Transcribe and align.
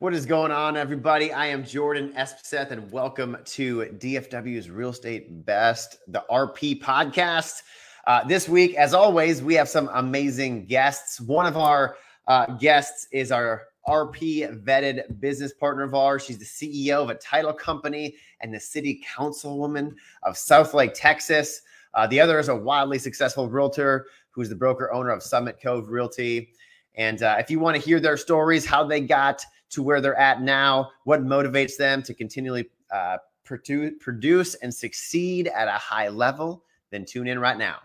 What 0.00 0.14
is 0.14 0.26
going 0.26 0.52
on, 0.52 0.76
everybody? 0.76 1.32
I 1.32 1.46
am 1.46 1.64
Jordan 1.64 2.12
Espeseth, 2.16 2.70
and 2.70 2.88
welcome 2.92 3.36
to 3.46 3.80
DFW's 3.98 4.70
Real 4.70 4.90
Estate 4.90 5.44
Best, 5.44 5.98
the 6.06 6.24
RP 6.30 6.80
podcast. 6.80 7.62
Uh, 8.06 8.22
this 8.22 8.48
week, 8.48 8.76
as 8.76 8.94
always, 8.94 9.42
we 9.42 9.54
have 9.54 9.68
some 9.68 9.90
amazing 9.94 10.66
guests. 10.66 11.20
One 11.20 11.46
of 11.46 11.56
our 11.56 11.96
uh, 12.28 12.46
guests 12.58 13.08
is 13.10 13.32
our 13.32 13.64
RP 13.88 14.62
vetted 14.62 15.18
business 15.18 15.52
partner 15.52 15.82
of 15.82 15.96
ours. 15.96 16.24
She's 16.24 16.38
the 16.38 16.44
CEO 16.44 17.02
of 17.02 17.10
a 17.10 17.16
title 17.16 17.52
company 17.52 18.14
and 18.40 18.54
the 18.54 18.60
city 18.60 19.02
councilwoman 19.16 19.94
of 20.22 20.36
Southlake, 20.36 20.92
Texas. 20.94 21.62
Uh, 21.94 22.06
the 22.06 22.20
other 22.20 22.38
is 22.38 22.46
a 22.46 22.54
wildly 22.54 23.00
successful 23.00 23.48
realtor 23.48 24.06
who's 24.30 24.48
the 24.48 24.54
broker 24.54 24.92
owner 24.92 25.10
of 25.10 25.24
Summit 25.24 25.60
Cove 25.60 25.88
Realty. 25.88 26.50
And 26.94 27.20
uh, 27.24 27.34
if 27.40 27.50
you 27.50 27.58
want 27.58 27.74
to 27.74 27.82
hear 27.82 27.98
their 27.98 28.16
stories, 28.16 28.64
how 28.64 28.84
they 28.84 29.00
got 29.00 29.44
to 29.70 29.82
where 29.82 30.00
they're 30.00 30.18
at 30.18 30.42
now, 30.42 30.90
what 31.04 31.24
motivates 31.24 31.76
them 31.76 32.02
to 32.02 32.14
continually 32.14 32.68
uh, 32.90 33.18
produce, 33.44 33.92
produce 34.00 34.54
and 34.56 34.72
succeed 34.72 35.48
at 35.48 35.68
a 35.68 35.72
high 35.72 36.08
level, 36.08 36.64
then 36.90 37.04
tune 37.04 37.28
in 37.28 37.38
right 37.38 37.58
now. 37.58 37.78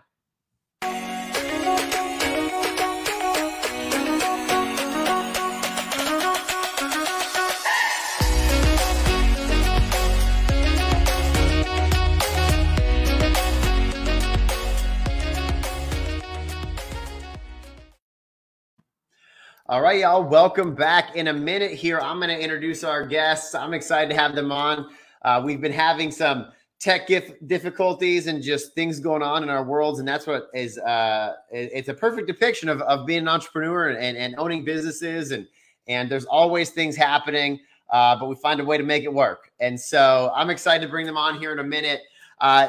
All 19.66 19.80
right, 19.80 20.00
y'all. 20.00 20.22
Welcome 20.22 20.74
back. 20.74 21.16
In 21.16 21.28
a 21.28 21.32
minute 21.32 21.70
here, 21.70 21.98
I'm 21.98 22.18
going 22.18 22.28
to 22.28 22.38
introduce 22.38 22.84
our 22.84 23.06
guests. 23.06 23.54
I'm 23.54 23.72
excited 23.72 24.10
to 24.10 24.14
have 24.14 24.34
them 24.34 24.52
on. 24.52 24.90
Uh, 25.22 25.40
we've 25.42 25.62
been 25.62 25.72
having 25.72 26.10
some 26.10 26.48
tech 26.78 27.08
difficulties 27.46 28.26
and 28.26 28.42
just 28.42 28.74
things 28.74 29.00
going 29.00 29.22
on 29.22 29.42
in 29.42 29.48
our 29.48 29.64
worlds, 29.64 30.00
and 30.00 30.06
that's 30.06 30.26
what 30.26 30.50
is. 30.52 30.76
Uh, 30.76 31.32
it's 31.50 31.88
a 31.88 31.94
perfect 31.94 32.26
depiction 32.26 32.68
of, 32.68 32.82
of 32.82 33.06
being 33.06 33.20
an 33.20 33.28
entrepreneur 33.28 33.88
and, 33.88 34.18
and 34.18 34.34
owning 34.36 34.66
businesses, 34.66 35.30
and 35.30 35.48
and 35.88 36.10
there's 36.10 36.26
always 36.26 36.68
things 36.68 36.94
happening, 36.94 37.58
uh, 37.88 38.14
but 38.20 38.28
we 38.28 38.34
find 38.34 38.60
a 38.60 38.64
way 38.66 38.76
to 38.76 38.84
make 38.84 39.04
it 39.04 39.12
work. 39.14 39.50
And 39.60 39.80
so 39.80 40.30
I'm 40.34 40.50
excited 40.50 40.84
to 40.84 40.90
bring 40.90 41.06
them 41.06 41.16
on 41.16 41.38
here 41.38 41.52
in 41.52 41.58
a 41.58 41.64
minute, 41.64 42.02
uh, 42.38 42.68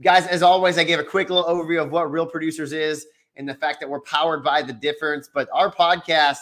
guys. 0.00 0.28
As 0.28 0.44
always, 0.44 0.78
I 0.78 0.84
gave 0.84 1.00
a 1.00 1.04
quick 1.04 1.30
little 1.30 1.46
overview 1.46 1.82
of 1.82 1.90
what 1.90 2.12
Real 2.12 2.26
Producers 2.26 2.72
is 2.72 3.08
and 3.38 3.48
the 3.48 3.54
fact 3.54 3.80
that 3.80 3.88
we're 3.88 4.00
powered 4.00 4.44
by 4.44 4.60
the 4.60 4.72
difference. 4.72 5.30
But 5.32 5.48
our 5.52 5.72
podcast, 5.72 6.38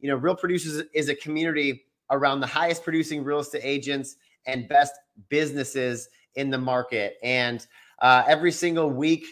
you 0.00 0.08
know, 0.08 0.16
Real 0.16 0.36
Producers 0.36 0.82
is 0.92 1.08
a 1.08 1.14
community 1.14 1.84
around 2.10 2.40
the 2.40 2.46
highest 2.46 2.82
producing 2.82 3.24
real 3.24 3.38
estate 3.38 3.62
agents 3.64 4.16
and 4.46 4.68
best 4.68 4.94
businesses 5.28 6.08
in 6.34 6.50
the 6.50 6.58
market. 6.58 7.16
And 7.22 7.64
uh, 8.00 8.24
every 8.26 8.52
single 8.52 8.90
week, 8.90 9.24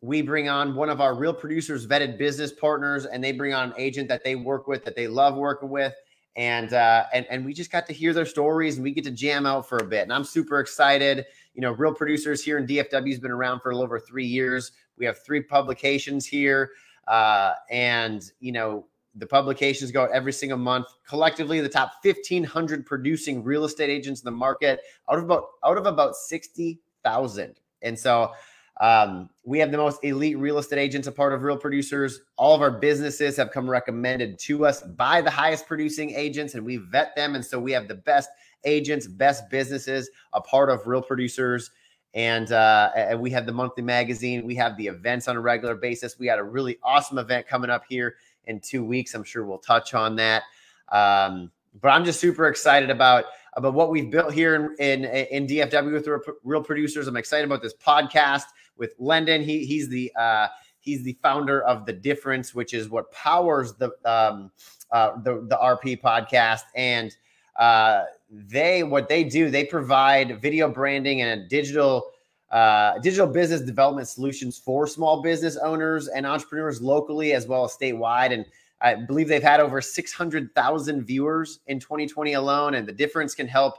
we 0.00 0.22
bring 0.22 0.48
on 0.48 0.74
one 0.74 0.90
of 0.90 1.00
our 1.00 1.14
real 1.14 1.34
producers 1.34 1.86
vetted 1.86 2.18
business 2.18 2.52
partners 2.52 3.06
and 3.06 3.22
they 3.22 3.32
bring 3.32 3.54
on 3.54 3.70
an 3.70 3.74
agent 3.78 4.08
that 4.08 4.22
they 4.22 4.36
work 4.36 4.68
with 4.68 4.84
that 4.84 4.94
they 4.94 5.08
love 5.08 5.36
working 5.36 5.68
with 5.68 5.92
and 6.36 6.72
uh, 6.72 7.04
and 7.12 7.26
and 7.28 7.44
we 7.44 7.52
just 7.52 7.72
got 7.72 7.84
to 7.86 7.92
hear 7.92 8.12
their 8.12 8.24
stories 8.24 8.76
and 8.76 8.84
we 8.84 8.92
get 8.92 9.02
to 9.02 9.10
jam 9.10 9.44
out 9.44 9.68
for 9.68 9.78
a 9.78 9.84
bit 9.84 10.02
and 10.02 10.12
i'm 10.12 10.22
super 10.22 10.60
excited 10.60 11.26
you 11.54 11.60
know 11.60 11.72
real 11.72 11.92
producers 11.92 12.44
here 12.44 12.58
in 12.58 12.66
dfw 12.66 13.08
has 13.08 13.18
been 13.18 13.32
around 13.32 13.58
for 13.60 13.70
a 13.70 13.74
little 13.74 13.84
over 13.84 13.98
three 13.98 14.26
years 14.26 14.70
we 14.98 15.06
have 15.06 15.18
three 15.24 15.40
publications 15.40 16.26
here, 16.26 16.70
uh, 17.06 17.52
and 17.70 18.30
you 18.40 18.52
know 18.52 18.86
the 19.14 19.26
publications 19.26 19.90
go 19.90 20.02
out 20.02 20.10
every 20.12 20.32
single 20.32 20.58
month. 20.58 20.86
Collectively, 21.06 21.60
the 21.60 21.68
top 21.68 21.92
1,500 22.02 22.86
producing 22.86 23.42
real 23.42 23.64
estate 23.64 23.90
agents 23.90 24.20
in 24.20 24.24
the 24.24 24.30
market 24.30 24.80
out 25.10 25.18
of 25.18 25.24
about 25.24 25.44
out 25.64 25.78
of 25.78 25.86
about 25.86 26.16
60,000. 26.16 27.60
And 27.82 27.98
so 27.98 28.32
um, 28.80 29.28
we 29.44 29.58
have 29.58 29.72
the 29.72 29.76
most 29.76 30.04
elite 30.04 30.38
real 30.38 30.58
estate 30.58 30.78
agents, 30.78 31.08
a 31.08 31.12
part 31.12 31.32
of 31.32 31.42
Real 31.42 31.56
Producers. 31.56 32.20
All 32.36 32.54
of 32.54 32.62
our 32.62 32.70
businesses 32.70 33.36
have 33.36 33.50
come 33.50 33.68
recommended 33.68 34.38
to 34.40 34.66
us 34.66 34.82
by 34.82 35.20
the 35.20 35.30
highest 35.30 35.66
producing 35.66 36.10
agents, 36.10 36.54
and 36.54 36.64
we 36.64 36.76
vet 36.76 37.14
them. 37.16 37.34
And 37.34 37.44
so 37.44 37.58
we 37.58 37.72
have 37.72 37.88
the 37.88 37.96
best 37.96 38.30
agents, 38.64 39.06
best 39.06 39.50
businesses, 39.50 40.10
a 40.32 40.40
part 40.40 40.70
of 40.70 40.86
Real 40.86 41.02
Producers. 41.02 41.70
And, 42.14 42.50
uh, 42.52 42.90
and 42.96 43.20
we 43.20 43.30
have 43.30 43.46
the 43.46 43.52
monthly 43.52 43.82
magazine. 43.82 44.46
We 44.46 44.54
have 44.56 44.76
the 44.76 44.86
events 44.86 45.28
on 45.28 45.36
a 45.36 45.40
regular 45.40 45.74
basis. 45.74 46.18
We 46.18 46.26
got 46.26 46.38
a 46.38 46.44
really 46.44 46.78
awesome 46.82 47.18
event 47.18 47.46
coming 47.46 47.70
up 47.70 47.84
here 47.88 48.16
in 48.44 48.60
two 48.60 48.84
weeks. 48.84 49.14
I'm 49.14 49.24
sure 49.24 49.44
we'll 49.44 49.58
touch 49.58 49.94
on 49.94 50.16
that. 50.16 50.42
Um, 50.90 51.50
but 51.80 51.90
I'm 51.90 52.04
just 52.04 52.20
super 52.20 52.48
excited 52.48 52.90
about 52.90 53.26
about 53.54 53.74
what 53.74 53.90
we've 53.90 54.10
built 54.10 54.32
here 54.32 54.54
in 54.54 54.74
in, 54.78 55.04
in 55.04 55.46
DFW 55.46 55.92
with 55.92 56.04
the 56.04 56.20
real 56.44 56.62
producers. 56.62 57.06
I'm 57.06 57.16
excited 57.16 57.44
about 57.44 57.62
this 57.62 57.74
podcast 57.74 58.44
with 58.76 58.94
Lendon. 58.98 59.42
He 59.42 59.64
he's 59.64 59.88
the 59.88 60.12
uh, 60.18 60.48
he's 60.80 61.04
the 61.04 61.16
founder 61.22 61.62
of 61.62 61.86
the 61.86 61.92
Difference, 61.92 62.54
which 62.54 62.74
is 62.74 62.88
what 62.88 63.10
powers 63.12 63.74
the 63.74 63.90
um, 64.04 64.50
uh, 64.90 65.20
the 65.22 65.46
the 65.48 65.56
RP 65.56 66.00
podcast 66.00 66.62
and 66.74 67.14
uh, 67.58 68.04
they 68.30 68.82
what 68.82 69.08
they 69.08 69.24
do 69.24 69.50
they 69.50 69.64
provide 69.64 70.40
video 70.42 70.68
branding 70.68 71.22
and 71.22 71.48
digital 71.48 72.10
uh, 72.50 72.98
digital 73.00 73.26
business 73.26 73.60
development 73.60 74.08
solutions 74.08 74.58
for 74.58 74.86
small 74.86 75.20
business 75.20 75.56
owners 75.58 76.08
and 76.08 76.26
entrepreneurs 76.26 76.80
locally 76.80 77.34
as 77.34 77.46
well 77.46 77.64
as 77.64 77.76
statewide. 77.76 78.32
And 78.32 78.46
i 78.80 78.94
believe 78.94 79.28
they've 79.28 79.42
had 79.42 79.60
over 79.60 79.80
600000 79.80 81.04
viewers 81.04 81.60
in 81.66 81.78
2020 81.78 82.32
alone. 82.34 82.74
And 82.74 82.86
the 82.86 82.92
difference 82.92 83.34
can 83.34 83.48
help 83.48 83.74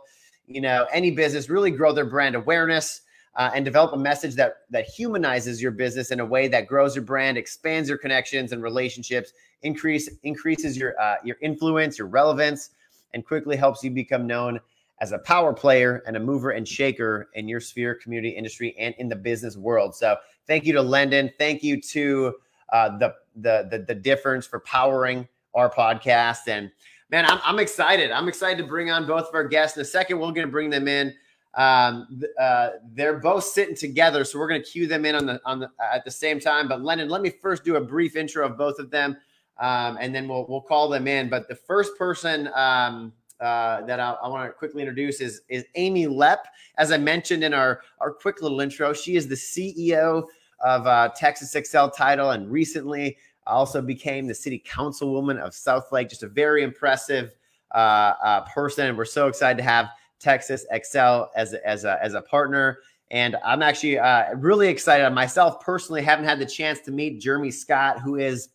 you 0.48 0.62
know 0.62 0.88
any 0.92 1.12
business 1.12 1.50
really 1.50 1.72
grow 1.72 1.94
their 1.94 2.06
brand 2.06 2.36
awareness 2.36 3.02
uh, 3.36 3.52
and 3.54 3.64
develop 3.64 3.94
a 3.94 3.98
message 3.98 4.36
that 4.36 4.58
that 4.70 4.86
humanizes 4.86 5.62
your 5.62 5.72
business 5.72 6.12
in 6.12 6.20
a 6.20 6.26
way 6.26 6.48
that 6.48 6.68
grows 6.68 6.96
your 6.96 7.06
brand 7.06 7.38
expands 7.38 7.88
your 7.90 7.98
connections 7.98 8.52
and 8.52 8.62
relationships 8.62 9.34
increase 9.62 10.10
increases 10.24 10.78
your 10.78 11.00
uh, 11.00 11.16
your 11.24 11.38
influence 11.42 11.98
your 11.98 12.08
relevance 12.08 12.72
and 13.14 13.26
quickly 13.26 13.56
helps 13.56 13.84
you 13.84 13.92
become 13.92 14.28
known 14.28 14.60
as 15.02 15.12
a 15.12 15.20
power 15.20 15.54
player 15.54 16.04
and 16.06 16.18
a 16.18 16.20
mover 16.20 16.52
and 16.52 16.68
shaker 16.68 17.30
in 17.34 17.48
your 17.48 17.60
sphere, 17.60 17.96
community, 17.96 18.30
industry, 18.30 18.76
and 18.78 18.94
in 18.98 19.08
the 19.08 19.16
business 19.16 19.56
world. 19.56 19.96
So 19.96 20.18
thank 20.48 20.66
you 20.66 20.74
to 20.74 20.82
Lendon. 20.82 21.32
Thank 21.38 21.64
you 21.64 21.80
to 21.82 22.36
uh, 22.72 22.98
the, 22.98 23.16
the, 23.36 23.68
the 23.72 23.86
the 23.88 23.96
difference 23.96 24.46
for 24.46 24.60
powering 24.60 25.28
our 25.56 25.70
podcast. 25.72 26.48
And 26.48 26.72
man, 27.10 27.26
I'm, 27.26 27.40
I'm 27.44 27.60
excited. 27.60 28.12
I'm 28.12 28.28
excited 28.28 28.62
to 28.62 28.68
bring 28.68 28.92
on 28.92 29.08
both 29.08 29.30
of 29.30 29.34
our 29.34 29.48
guests. 29.48 29.78
In 29.78 29.82
a 29.82 29.86
second, 29.86 30.20
we're 30.20 30.32
going 30.32 30.48
to 30.48 30.52
bring 30.52 30.70
them 30.70 30.88
in. 30.88 31.14
Um, 31.56 32.22
uh, 32.40 32.70
they're 32.94 33.18
both 33.18 33.44
sitting 33.44 33.76
together, 33.76 34.24
so 34.24 34.38
we're 34.38 34.48
going 34.48 34.62
to 34.62 34.70
cue 34.70 34.86
them 34.86 35.04
in 35.04 35.16
on 35.16 35.26
the 35.26 35.42
on 35.46 35.60
the 35.60 35.72
at 35.82 36.06
the 36.06 36.12
same 36.12 36.40
time. 36.40 36.68
But 36.68 36.84
Lendon, 36.84 37.10
let 37.10 37.22
me 37.22 37.32
first 37.32 37.64
do 37.64 37.78
a 37.78 37.82
brief 37.82 38.16
intro 38.16 38.46
of 38.46 38.58
both 38.58 38.78
of 38.78 38.92
them 38.92 39.18
um, 39.60 39.98
and 40.00 40.14
then 40.14 40.28
we'll 40.28 40.46
we'll 40.48 40.62
call 40.62 40.90
them 40.90 41.08
in. 41.08 41.30
But 41.30 41.48
the 41.48 41.56
first 41.56 41.98
person 41.98 42.50
um, 42.56 43.14
uh, 43.40 43.82
that 43.86 44.00
I, 44.00 44.12
I 44.24 44.28
want 44.28 44.50
to 44.50 44.54
quickly 44.54 44.82
introduce 44.82 45.22
is 45.22 45.42
is 45.50 45.66
Amy 45.76 46.08
Lepp. 46.08 46.40
As 46.78 46.92
I 46.92 46.98
mentioned 46.98 47.44
in 47.44 47.54
our 47.54 47.82
our 48.00 48.12
quick 48.12 48.42
little 48.42 48.62
intro, 48.62 48.94
she 48.94 49.16
is 49.16 49.28
the 49.28 49.36
CEO 49.36 50.26
of 50.62 50.88
uh, 50.88 51.10
Texas 51.16 51.56
Excel 51.56 51.90
Title, 51.90 52.32
and 52.32 52.50
recently 52.52 53.18
also 53.48 53.82
became 53.82 54.28
the 54.28 54.36
City 54.36 54.64
Councilwoman 54.66 55.40
of 55.40 55.52
Southlake. 55.52 56.10
Just 56.10 56.24
a 56.24 56.28
very 56.28 56.64
impressive 56.64 57.32
uh, 57.74 58.14
uh, 58.24 58.42
person, 58.54 58.88
and 58.88 58.98
we're 58.98 59.06
so 59.06 59.28
excited 59.28 59.58
to 59.58 59.64
have 59.64 59.90
Texas 60.20 60.66
Excel 60.72 61.32
as 61.36 61.54
a, 61.54 61.68
as 61.68 61.86
a, 61.86 62.02
as 62.04 62.14
a 62.14 62.22
partner. 62.22 62.80
And 63.12 63.38
I'm 63.44 63.64
actually 63.64 63.98
uh, 63.98 64.36
really 64.36 64.68
excited. 64.68 65.10
Myself 65.12 65.62
personally 65.62 66.04
haven't 66.04 66.26
had 66.26 66.40
the 66.40 66.46
chance 66.46 66.80
to 66.82 66.92
meet 66.92 67.20
Jeremy 67.20 67.50
Scott, 67.50 68.00
who 68.00 68.18
is 68.18 68.50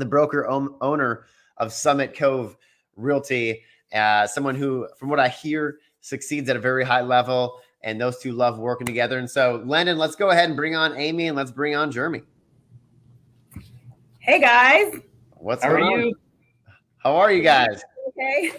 the 0.00 0.06
broker 0.06 0.46
owner 0.48 1.26
of 1.58 1.72
Summit 1.72 2.16
Cove 2.16 2.56
Realty, 2.96 3.62
uh, 3.94 4.26
someone 4.26 4.54
who, 4.54 4.88
from 4.98 5.08
what 5.08 5.20
I 5.20 5.28
hear, 5.28 5.78
succeeds 6.00 6.48
at 6.48 6.56
a 6.56 6.60
very 6.60 6.84
high 6.84 7.02
level. 7.02 7.60
And 7.82 7.98
those 7.98 8.18
two 8.18 8.32
love 8.32 8.58
working 8.58 8.86
together. 8.86 9.18
And 9.18 9.30
so, 9.30 9.62
Lendon, 9.64 9.96
let's 9.96 10.14
go 10.14 10.30
ahead 10.30 10.50
and 10.50 10.56
bring 10.56 10.76
on 10.76 10.96
Amy 10.96 11.28
and 11.28 11.36
let's 11.36 11.50
bring 11.50 11.74
on 11.74 11.90
Jeremy. 11.90 12.22
Hey 14.18 14.38
guys. 14.38 15.00
What's 15.36 15.62
How 15.62 15.70
going 15.70 15.84
are 15.84 15.92
on? 15.92 16.00
you? 16.00 16.14
How 16.98 17.16
are 17.16 17.32
you 17.32 17.42
guys? 17.42 17.82
Okay. 18.18 18.50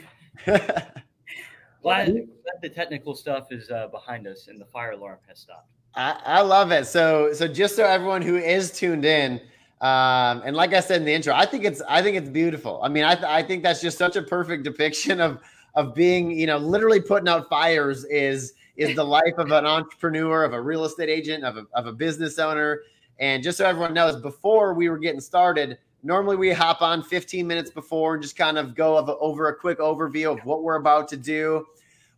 glad, 1.84 2.08
glad 2.08 2.26
the 2.64 2.70
technical 2.70 3.14
stuff 3.14 3.52
is 3.52 3.70
uh, 3.70 3.88
behind 3.90 4.26
us 4.26 4.48
and 4.48 4.60
the 4.60 4.66
fire 4.66 4.92
alarm 4.92 5.20
has 5.28 5.38
stopped. 5.40 5.68
I, 5.94 6.20
I 6.26 6.42
love 6.42 6.72
it. 6.72 6.88
So, 6.88 7.32
so 7.34 7.48
just 7.48 7.76
so 7.76 7.86
everyone 7.86 8.22
who 8.24 8.38
is 8.38 8.72
tuned 8.72 9.06
in, 9.06 9.42
um, 9.82 10.44
and 10.46 10.56
like 10.56 10.74
I 10.74 10.80
said 10.80 10.98
in 10.98 11.06
the 11.06 11.14
intro, 11.14 11.34
I 11.34 11.46
think 11.46 11.66
it's 11.66 11.82
I 11.90 12.04
think 12.04 12.16
it's 12.16 12.30
beautiful. 12.30 12.80
I 12.84 12.88
mean, 12.88 13.04
I 13.04 13.16
th- 13.16 13.26
I 13.26 13.42
think 13.42 13.64
that's 13.64 13.82
just 13.82 13.98
such 13.98 14.16
a 14.16 14.22
perfect 14.22 14.64
depiction 14.64 15.20
of 15.20 15.42
of 15.76 15.96
being, 15.96 16.32
you 16.32 16.48
know, 16.48 16.58
literally 16.58 17.02
putting 17.02 17.28
out 17.28 17.50
fires 17.50 18.06
is 18.06 18.54
is 18.78 18.96
the 18.96 19.04
life 19.04 19.34
of 19.38 19.52
an 19.52 19.66
entrepreneur, 19.66 20.44
of 20.44 20.54
a 20.54 20.62
real 20.62 20.86
estate 20.86 21.10
agent, 21.10 21.44
of 21.44 21.58
a, 21.58 21.66
of 21.74 21.88
a 21.88 21.92
business 21.92 22.40
owner. 22.40 22.82
And 23.20 23.44
just 23.44 23.58
so 23.58 23.66
everyone 23.66 23.94
knows, 23.94 24.22
before 24.22 24.74
we 24.74 24.90
were 24.90 24.98
getting 24.98 25.20
started, 25.20 25.78
normally 26.04 26.36
we 26.36 26.52
hop 26.52 26.82
on 26.82 27.04
15 27.04 27.46
minutes 27.46 27.70
before 27.70 28.14
and 28.16 28.24
just 28.24 28.36
kind 28.36 28.58
of 28.58 28.74
go 28.74 28.98
over 29.20 29.50
a 29.50 29.56
quick 29.56 29.80
overview 29.80 30.32
of 30.32 30.44
what 30.46 30.64
we're 30.64 30.78
about 30.78 31.08
to 31.10 31.18
do. 31.18 31.66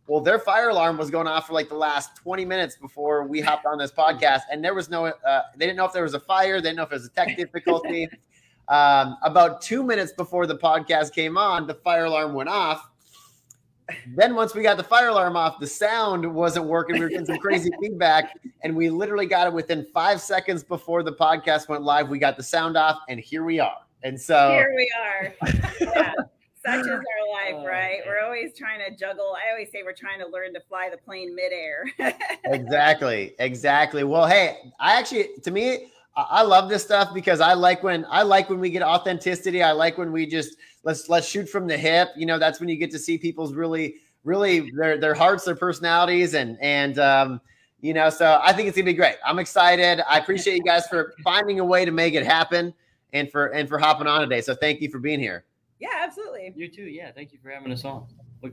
Well, 0.06 0.20
their 0.20 0.38
fire 0.38 0.68
alarm 0.68 0.98
was 0.98 1.10
going 1.10 1.26
off 1.26 1.46
for 1.46 1.54
like 1.54 1.70
the 1.70 1.76
last 1.76 2.16
20 2.16 2.44
minutes 2.44 2.76
before 2.76 3.24
we 3.24 3.40
hopped 3.40 3.64
on 3.64 3.78
this 3.78 3.90
podcast, 3.90 4.42
and 4.50 4.62
there 4.62 4.74
was 4.74 4.90
no, 4.90 5.06
uh, 5.06 5.40
they 5.56 5.64
didn't 5.64 5.78
know 5.78 5.86
if 5.86 5.92
there 5.92 6.02
was 6.02 6.14
a 6.14 6.20
fire, 6.20 6.60
they 6.60 6.68
didn't 6.68 6.76
know 6.76 6.82
if 6.82 6.92
it 6.92 6.96
was 6.96 7.06
a 7.06 7.10
tech 7.10 7.36
difficulty. 7.36 8.08
um, 8.68 9.16
about 9.22 9.62
two 9.62 9.82
minutes 9.82 10.12
before 10.12 10.46
the 10.46 10.56
podcast 10.56 11.14
came 11.14 11.38
on, 11.38 11.66
the 11.66 11.74
fire 11.74 12.04
alarm 12.04 12.34
went 12.34 12.50
off. 12.50 12.90
Then 14.14 14.34
once 14.34 14.54
we 14.54 14.62
got 14.62 14.76
the 14.76 14.84
fire 14.84 15.08
alarm 15.08 15.36
off, 15.36 15.58
the 15.58 15.66
sound 15.66 16.34
wasn't 16.34 16.66
working. 16.66 16.96
We 16.96 17.00
were 17.00 17.08
getting 17.08 17.26
some 17.26 17.38
crazy 17.38 17.70
feedback, 17.80 18.38
and 18.62 18.76
we 18.76 18.90
literally 18.90 19.26
got 19.26 19.46
it 19.46 19.52
within 19.54 19.86
five 19.94 20.20
seconds 20.20 20.62
before 20.62 21.02
the 21.02 21.12
podcast 21.12 21.68
went 21.68 21.82
live. 21.82 22.10
We 22.10 22.18
got 22.18 22.36
the 22.36 22.42
sound 22.42 22.76
off, 22.76 22.98
and 23.08 23.18
here 23.18 23.44
we 23.44 23.58
are. 23.58 23.76
And 24.02 24.20
so 24.20 24.50
here 24.50 24.74
we 24.76 24.92
are. 24.98 25.34
Yeah 25.80 26.12
such 26.64 26.80
is 26.80 26.86
our 26.86 26.98
life, 26.98 27.54
oh, 27.54 27.66
right? 27.66 28.00
We're 28.06 28.20
always 28.20 28.56
trying 28.56 28.80
to 28.80 28.96
juggle. 28.96 29.36
I 29.36 29.50
always 29.50 29.70
say 29.70 29.82
we're 29.84 29.92
trying 29.92 30.18
to 30.20 30.26
learn 30.26 30.54
to 30.54 30.60
fly 30.68 30.88
the 30.90 30.96
plane 30.96 31.34
midair. 31.34 31.84
exactly, 32.44 33.34
exactly. 33.38 34.04
Well, 34.04 34.26
hey, 34.26 34.72
I 34.80 34.98
actually, 34.98 35.28
to 35.42 35.50
me, 35.50 35.88
I 36.16 36.42
love 36.42 36.68
this 36.68 36.82
stuff 36.84 37.12
because 37.12 37.40
I 37.40 37.54
like 37.54 37.82
when 37.82 38.06
I 38.08 38.22
like 38.22 38.48
when 38.48 38.60
we 38.60 38.70
get 38.70 38.82
authenticity. 38.82 39.62
I 39.62 39.72
like 39.72 39.98
when 39.98 40.12
we 40.12 40.26
just 40.26 40.56
let's 40.84 41.08
let's 41.08 41.28
shoot 41.28 41.48
from 41.48 41.66
the 41.66 41.76
hip. 41.76 42.10
You 42.16 42.26
know, 42.26 42.38
that's 42.38 42.60
when 42.60 42.68
you 42.68 42.76
get 42.76 42.92
to 42.92 42.98
see 43.00 43.18
people's 43.18 43.52
really, 43.52 43.96
really 44.22 44.70
their 44.76 44.96
their 44.96 45.14
hearts, 45.14 45.44
their 45.44 45.56
personalities, 45.56 46.34
and 46.34 46.56
and 46.62 47.00
um, 47.00 47.40
you 47.80 47.94
know. 47.94 48.10
So 48.10 48.40
I 48.42 48.52
think 48.52 48.68
it's 48.68 48.76
gonna 48.76 48.86
be 48.86 48.94
great. 48.94 49.16
I'm 49.26 49.40
excited. 49.40 50.00
I 50.08 50.18
appreciate 50.18 50.54
you 50.54 50.62
guys 50.62 50.86
for 50.86 51.14
finding 51.24 51.58
a 51.58 51.64
way 51.64 51.84
to 51.84 51.90
make 51.90 52.14
it 52.14 52.24
happen 52.24 52.72
and 53.12 53.28
for 53.30 53.46
and 53.46 53.68
for 53.68 53.78
hopping 53.78 54.06
on 54.06 54.20
today. 54.20 54.40
So 54.40 54.54
thank 54.54 54.80
you 54.80 54.90
for 54.90 55.00
being 55.00 55.18
here. 55.18 55.44
Yeah, 55.84 56.02
absolutely. 56.02 56.50
You 56.56 56.68
too. 56.68 56.84
Yeah. 56.84 57.12
Thank 57.12 57.32
you 57.32 57.38
for 57.42 57.50
having 57.50 57.70
us 57.70 57.84
on. 57.84 58.06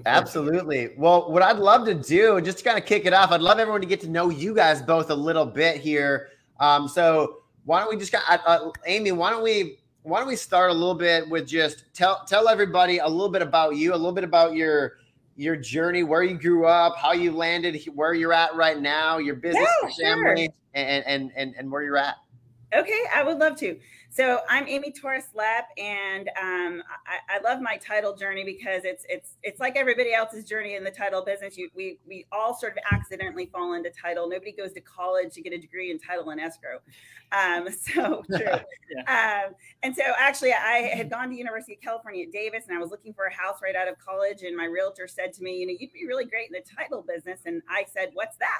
Absolutely. 0.05 0.89
Well, 0.97 1.31
what 1.31 1.41
I'd 1.41 1.59
love 1.59 1.85
to 1.85 1.93
do, 1.93 2.41
just 2.41 2.57
to 2.57 2.63
kind 2.65 2.77
of 2.77 2.85
kick 2.85 3.05
it 3.05 3.13
off, 3.13 3.31
I'd 3.31 3.41
love 3.41 3.57
everyone 3.57 3.79
to 3.79 3.87
get 3.87 4.01
to 4.01 4.09
know 4.09 4.29
you 4.29 4.53
guys 4.53 4.81
both 4.81 5.09
a 5.09 5.15
little 5.15 5.45
bit 5.45 5.77
here. 5.77 6.29
Um, 6.59 6.89
so 6.89 7.37
why 7.63 7.79
don't 7.79 7.89
we 7.89 7.97
just, 7.97 8.13
uh, 8.13 8.37
uh, 8.45 8.71
Amy, 8.85 9.13
why 9.13 9.29
don't 9.29 9.43
we, 9.43 9.77
why 10.03 10.19
don't 10.19 10.27
we 10.27 10.35
start 10.35 10.71
a 10.71 10.73
little 10.73 10.93
bit 10.93 11.29
with 11.29 11.47
just 11.47 11.85
tell 11.93 12.25
tell 12.25 12.49
everybody 12.49 12.97
a 12.97 13.07
little 13.07 13.29
bit 13.29 13.41
about 13.41 13.77
you, 13.77 13.93
a 13.93 13.95
little 13.95 14.11
bit 14.11 14.23
about 14.23 14.55
your 14.55 14.97
your 15.37 15.55
journey, 15.55 16.03
where 16.03 16.23
you 16.23 16.37
grew 16.37 16.65
up, 16.65 16.97
how 16.97 17.13
you 17.13 17.31
landed, 17.31 17.79
where 17.93 18.13
you're 18.13 18.33
at 18.33 18.53
right 18.55 18.81
now, 18.81 19.19
your 19.19 19.35
business, 19.35 19.69
yeah, 19.99 20.15
family, 20.15 20.45
sure. 20.45 20.53
and, 20.73 21.05
and 21.05 21.31
and 21.35 21.55
and 21.55 21.71
where 21.71 21.83
you're 21.83 21.97
at. 21.97 22.15
Okay, 22.73 23.03
I 23.13 23.23
would 23.23 23.37
love 23.37 23.55
to. 23.57 23.79
So 24.13 24.41
I'm 24.49 24.67
Amy 24.67 24.91
Torres 24.91 25.29
Lepp, 25.33 25.67
and 25.77 26.27
um, 26.37 26.83
I, 27.07 27.37
I, 27.37 27.39
love 27.45 27.61
my 27.61 27.77
title 27.77 28.13
journey 28.13 28.43
because 28.43 28.83
it's 28.83 29.05
it's 29.07 29.37
it's 29.41 29.61
like 29.61 29.77
everybody 29.77 30.13
else's 30.13 30.43
journey 30.43 30.75
in 30.75 30.83
the 30.83 30.91
title 30.91 31.23
business. 31.23 31.57
You, 31.57 31.69
we 31.73 31.97
we 32.05 32.25
all 32.29 32.53
sort 32.53 32.73
of 32.73 32.79
accidentally 32.91 33.45
fall 33.45 33.71
into 33.71 33.89
title. 33.89 34.27
Nobody 34.27 34.51
goes 34.51 34.73
to 34.73 34.81
college 34.81 35.33
to 35.35 35.41
get 35.41 35.53
a 35.53 35.57
degree 35.57 35.91
in 35.91 35.97
title 35.97 36.29
and 36.29 36.41
escrow. 36.41 36.79
Um, 37.31 37.69
so 37.71 38.21
true. 38.35 38.39
yeah. 39.07 39.43
um, 39.47 39.55
and 39.81 39.95
so 39.95 40.03
actually, 40.19 40.51
I 40.51 40.91
had 40.93 41.09
gone 41.09 41.29
to 41.29 41.35
University 41.37 41.75
of 41.75 41.79
California 41.79 42.25
at 42.25 42.33
Davis, 42.33 42.65
and 42.67 42.77
I 42.77 42.81
was 42.81 42.91
looking 42.91 43.13
for 43.13 43.27
a 43.27 43.33
house 43.33 43.59
right 43.63 43.77
out 43.77 43.87
of 43.87 43.97
college. 43.97 44.41
And 44.41 44.57
my 44.57 44.65
realtor 44.65 45.07
said 45.07 45.31
to 45.35 45.41
me, 45.41 45.59
"You 45.59 45.67
know, 45.67 45.73
you'd 45.79 45.93
be 45.93 46.05
really 46.05 46.25
great 46.25 46.49
in 46.49 46.53
the 46.53 46.65
title 46.77 47.01
business." 47.07 47.39
And 47.45 47.61
I 47.69 47.85
said, 47.89 48.09
"What's 48.13 48.35
that?" 48.39 48.59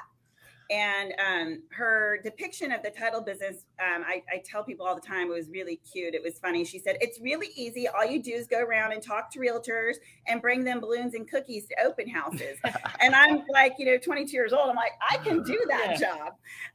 And 0.72 1.12
um, 1.18 1.62
her 1.70 2.18
depiction 2.24 2.72
of 2.72 2.82
the 2.82 2.90
title 2.90 3.20
business 3.20 3.66
um, 3.78 4.02
I, 4.06 4.22
I, 4.32 4.42
tell 4.42 4.64
people 4.64 4.86
all 4.86 4.94
the 4.94 5.02
time 5.02 5.26
it 5.26 5.34
was 5.34 5.50
really 5.50 5.80
cute. 5.92 6.14
It 6.14 6.22
was 6.22 6.38
funny. 6.38 6.64
She 6.64 6.78
said 6.78 6.96
it's 7.00 7.20
really 7.20 7.48
easy. 7.54 7.88
All 7.88 8.06
you 8.06 8.22
do 8.22 8.32
is 8.32 8.46
go 8.46 8.60
around 8.60 8.92
and 8.92 9.02
talk 9.02 9.30
to 9.32 9.38
realtors 9.38 9.96
and 10.26 10.40
bring 10.40 10.64
them 10.64 10.80
balloons 10.80 11.14
and 11.14 11.28
cookies 11.28 11.66
to 11.66 11.74
open 11.84 12.08
houses. 12.08 12.58
And 13.00 13.14
i'm 13.16 13.42
like 13.52 13.74
you 13.78 13.86
know 13.86 13.98
22 13.98 14.32
years 14.32 14.52
old. 14.52 14.70
I'm 14.70 14.76
like 14.76 14.92
i 15.10 15.16
can 15.18 15.42
do 15.42 15.60
that 15.68 15.98
yeah. 16.00 16.06
job. 16.06 16.32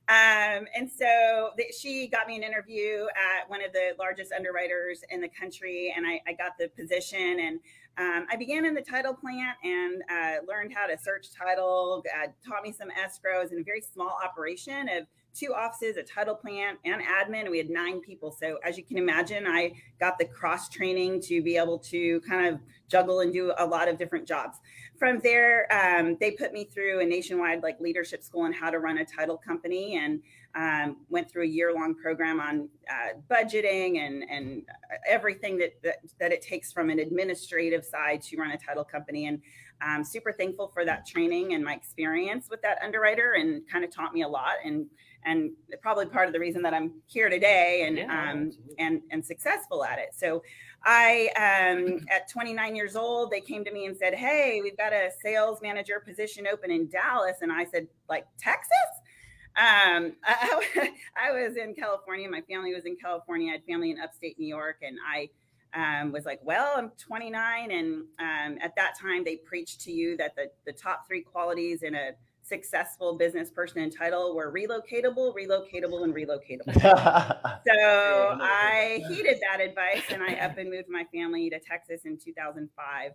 Um, 0.09 0.67
and 0.75 0.89
so 0.89 1.51
the, 1.57 1.65
she 1.77 2.07
got 2.07 2.27
me 2.27 2.35
an 2.35 2.43
interview 2.43 3.05
at 3.05 3.49
one 3.49 3.63
of 3.63 3.71
the 3.73 3.91
largest 3.97 4.31
underwriters 4.31 5.01
in 5.09 5.21
the 5.21 5.29
country 5.29 5.93
and 5.95 6.05
I, 6.05 6.21
I 6.27 6.33
got 6.33 6.57
the 6.59 6.69
position 6.69 7.39
and 7.39 7.59
um, 7.97 8.27
I 8.29 8.35
began 8.35 8.65
in 8.65 8.75
the 8.75 8.81
title 8.81 9.13
plant 9.13 9.57
and 9.63 10.03
uh, 10.11 10.45
learned 10.47 10.73
how 10.73 10.85
to 10.85 10.97
search 10.97 11.27
title, 11.31 12.03
uh, 12.15 12.27
taught 12.47 12.63
me 12.63 12.71
some 12.71 12.89
escrows 12.89 13.51
in 13.51 13.59
a 13.59 13.63
very 13.63 13.81
small 13.81 14.19
operation 14.23 14.87
of 14.89 15.07
two 15.33 15.53
offices, 15.53 15.97
a 15.97 16.03
title 16.03 16.35
plant, 16.35 16.79
and 16.85 17.01
admin. 17.01 17.49
We 17.49 17.57
had 17.57 17.69
nine 17.69 18.01
people. 18.01 18.31
So, 18.31 18.57
as 18.63 18.77
you 18.77 18.83
can 18.83 18.97
imagine, 18.97 19.45
I 19.47 19.73
got 19.99 20.17
the 20.17 20.25
cross 20.25 20.69
training 20.69 21.21
to 21.21 21.41
be 21.41 21.57
able 21.57 21.79
to 21.79 22.21
kind 22.21 22.47
of 22.47 22.59
juggle 22.87 23.21
and 23.21 23.33
do 23.33 23.53
a 23.57 23.65
lot 23.65 23.87
of 23.87 23.97
different 23.97 24.27
jobs. 24.27 24.57
From 24.97 25.19
there, 25.19 25.67
um, 25.71 26.17
they 26.19 26.31
put 26.31 26.53
me 26.53 26.65
through 26.65 27.01
a 27.01 27.05
nationwide 27.05 27.61
like 27.61 27.79
leadership 27.79 28.23
school 28.23 28.41
on 28.41 28.53
how 28.53 28.69
to 28.69 28.79
run 28.79 28.97
a 28.97 29.05
title 29.05 29.37
company 29.37 29.97
and 29.97 30.21
um, 30.55 30.97
went 31.09 31.29
through 31.29 31.43
a 31.43 31.47
year 31.47 31.73
long 31.73 31.95
program 31.95 32.39
on 32.39 32.69
uh, 32.89 33.19
budgeting 33.29 33.99
and, 33.99 34.23
and 34.29 34.63
everything 35.07 35.57
that, 35.57 35.73
that, 35.83 35.97
that, 36.19 36.31
it 36.31 36.41
takes 36.41 36.71
from 36.71 36.89
an 36.89 36.99
administrative 36.99 37.85
side 37.85 38.21
to 38.23 38.37
run 38.37 38.51
a 38.51 38.57
title 38.57 38.83
company. 38.83 39.27
And 39.27 39.41
I'm 39.81 40.03
super 40.03 40.31
thankful 40.31 40.69
for 40.73 40.85
that 40.85 41.05
training 41.05 41.53
and 41.53 41.63
my 41.63 41.73
experience 41.73 42.47
with 42.49 42.61
that 42.63 42.79
underwriter 42.83 43.33
and 43.33 43.61
kind 43.69 43.83
of 43.83 43.91
taught 43.91 44.13
me 44.13 44.23
a 44.23 44.27
lot. 44.27 44.55
And 44.63 44.87
and 45.25 45.51
probably 45.81 46.05
part 46.05 46.27
of 46.27 46.33
the 46.33 46.39
reason 46.39 46.61
that 46.61 46.73
I'm 46.73 46.93
here 47.05 47.29
today 47.29 47.83
and 47.85 47.97
yeah, 47.97 48.31
um, 48.31 48.51
and 48.79 49.01
and 49.11 49.23
successful 49.23 49.83
at 49.83 49.99
it. 49.99 50.09
So 50.15 50.41
I 50.83 51.29
um, 51.35 52.05
at 52.09 52.29
29 52.29 52.75
years 52.75 52.95
old, 52.95 53.31
they 53.31 53.41
came 53.41 53.63
to 53.65 53.71
me 53.71 53.85
and 53.85 53.95
said, 53.95 54.13
"Hey, 54.15 54.61
we've 54.63 54.77
got 54.77 54.93
a 54.93 55.11
sales 55.21 55.59
manager 55.61 56.01
position 56.05 56.47
open 56.47 56.71
in 56.71 56.89
Dallas," 56.89 57.37
and 57.41 57.51
I 57.51 57.65
said, 57.65 57.87
"Like 58.09 58.25
Texas?" 58.39 58.71
Um, 59.57 60.13
I, 60.23 60.91
I, 61.21 61.31
was 61.31 61.57
in 61.57 61.73
California. 61.73 62.29
My 62.29 62.41
family 62.41 62.73
was 62.75 62.85
in 62.85 62.95
California. 62.95 63.49
I 63.49 63.51
had 63.53 63.63
family 63.65 63.89
in 63.89 63.99
upstate 63.99 64.37
New 64.37 64.47
York, 64.47 64.77
and 64.83 64.97
I 65.03 65.29
um, 65.73 66.11
was 66.11 66.25
like, 66.25 66.39
"Well, 66.43 66.73
I'm 66.77 66.91
29," 66.97 67.71
and 67.71 68.03
um, 68.19 68.57
at 68.61 68.75
that 68.75 68.93
time, 68.99 69.23
they 69.23 69.37
preached 69.37 69.81
to 69.81 69.91
you 69.91 70.15
that 70.17 70.35
the 70.35 70.51
the 70.65 70.73
top 70.73 71.07
three 71.07 71.21
qualities 71.21 71.81
in 71.81 71.95
a 71.95 72.11
successful 72.47 73.17
business 73.17 73.49
person 73.49 73.81
in 73.81 73.89
title 73.89 74.35
were 74.35 74.51
relocatable, 74.51 75.33
relocatable, 75.35 76.03
and 76.03 76.13
relocatable. 76.13 76.73
so 77.67 78.37
I 78.39 79.03
heeded 79.09 79.39
that 79.41 79.59
advice 79.59 80.03
and 80.09 80.23
I 80.23 80.35
up 80.35 80.57
and 80.57 80.69
moved 80.69 80.87
my 80.89 81.05
family 81.13 81.49
to 81.49 81.59
Texas 81.59 82.01
in 82.05 82.17
2005. 82.17 83.11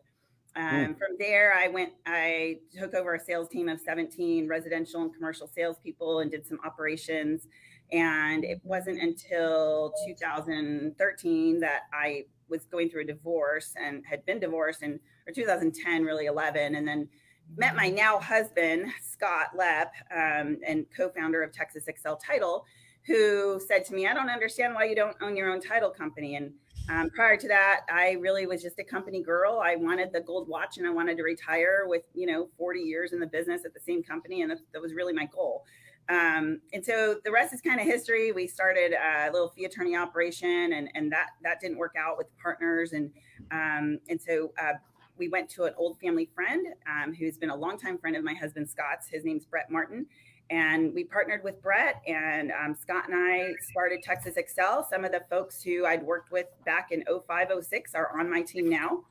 Um, 0.55 0.65
mm. 0.65 0.99
From 0.99 1.17
there, 1.19 1.55
I 1.55 1.69
went, 1.69 1.93
I 2.07 2.59
took 2.79 2.95
over 2.95 3.15
a 3.15 3.21
sales 3.21 3.49
team 3.49 3.69
of 3.69 3.81
17 3.81 4.49
residential 4.49 5.03
and 5.03 5.15
commercial 5.15 5.47
salespeople 5.47 6.21
and 6.21 6.31
did 6.31 6.47
some 6.47 6.59
operations. 6.65 7.49
And 7.91 8.45
it 8.45 8.61
wasn't 8.63 9.01
until 9.01 9.93
2013 10.07 11.61
that 11.61 11.83
I 11.93 12.25
was 12.49 12.65
going 12.67 12.91
through 12.91 13.03
a 13.03 13.07
divorce 13.07 13.75
and 13.83 14.05
had 14.07 14.25
been 14.27 14.41
divorced 14.41 14.83
and 14.83 14.99
or 15.27 15.33
2010, 15.33 16.05
really 16.05 16.27
11. 16.27 16.75
And 16.75 16.87
then 16.87 17.09
met 17.57 17.77
my 17.77 17.89
now 17.89 18.19
husband, 18.19 18.87
Scott 19.03 19.49
Lepp, 19.59 19.91
um, 20.11 20.59
and 20.67 20.87
co 20.97 21.09
founder 21.11 21.43
of 21.43 21.53
Texas 21.53 21.85
Excel 21.87 22.17
Title, 22.17 22.65
who 23.07 23.61
said 23.67 23.85
to 23.87 23.95
me, 23.95 24.07
I 24.07 24.15
don't 24.15 24.31
understand 24.31 24.75
why 24.75 24.85
you 24.85 24.95
don't 24.95 25.17
own 25.21 25.37
your 25.37 25.51
own 25.51 25.61
title 25.61 25.91
company. 25.91 26.37
And 26.37 26.53
um, 26.89 27.11
prior 27.11 27.37
to 27.37 27.49
that, 27.49 27.81
I 27.93 28.13
really 28.13 28.47
was 28.47 28.63
just 28.63 28.79
a 28.79 28.85
company 28.85 29.23
girl. 29.23 29.61
I 29.63 29.77
wanted 29.77 30.13
the 30.13 30.21
gold 30.21 30.49
watch 30.49 30.79
and 30.79 30.87
I 30.87 30.91
wanted 30.91 31.17
to 31.17 31.23
retire 31.23 31.85
with, 31.87 32.03
you 32.15 32.27
know, 32.27 32.49
40 32.59 32.81
years 32.81 33.13
in 33.13 33.21
the 33.21 33.27
business 33.27 33.65
at 33.65 33.75
the 33.75 33.81
same 33.81 34.03
company. 34.03 34.43
And 34.43 34.51
that, 34.51 34.59
that 34.73 34.83
was 34.83 34.93
really 34.93 35.13
my 35.13 35.27
goal. 35.27 35.65
Um, 36.09 36.61
and 36.73 36.85
so 36.85 37.17
the 37.25 37.31
rest 37.31 37.55
is 37.55 37.61
kind 37.61 37.81
of 37.81 37.87
history. 37.87 38.33
We 38.33 38.47
started 38.49 38.93
a 38.93 39.31
little 39.33 39.51
fee 39.51 39.65
attorney 39.65 39.97
operation 39.97 40.73
and, 40.73 40.89
and 40.95 41.13
that, 41.13 41.31
that 41.43 41.61
didn't 41.61 41.79
work 41.79 41.95
out 41.97 42.19
with 42.19 42.27
partners. 42.43 42.93
And, 42.93 43.11
um, 43.53 44.01
and 44.09 44.21
so 44.21 44.53
uh, 44.61 44.73
we 45.17 45.29
went 45.29 45.49
to 45.51 45.65
an 45.65 45.75
old 45.77 45.99
family 46.01 46.29
friend 46.35 46.67
um, 46.91 47.15
who's 47.15 47.39
been 47.39 47.51
a 47.51 47.57
longtime 47.57 47.99
friend 47.99 48.17
of 48.17 48.25
my 48.25 48.35
husband 48.35 48.69
Scott's. 48.69 49.07
His 49.09 49.25
name's 49.25 49.45
Brett 49.45 49.71
Martin. 49.71 50.07
And 50.51 50.93
we 50.93 51.05
partnered 51.05 51.43
with 51.43 51.63
Brett, 51.63 52.03
and 52.07 52.53
um, 52.53 52.75
Scott 52.79 53.09
and 53.09 53.15
I 53.17 53.55
started 53.71 54.03
Texas 54.03 54.37
Excel. 54.37 54.87
Some 54.89 55.05
of 55.05 55.13
the 55.13 55.23
folks 55.31 55.63
who 55.63 55.87
I'd 55.87 56.03
worked 56.03 56.31
with 56.31 56.47
back 56.67 56.89
in 56.91 57.05
05, 57.07 57.49
06 57.63 57.95
are 57.95 58.19
on 58.19 58.31
my 58.31 58.43
team 58.43 58.69
now. 58.69 59.05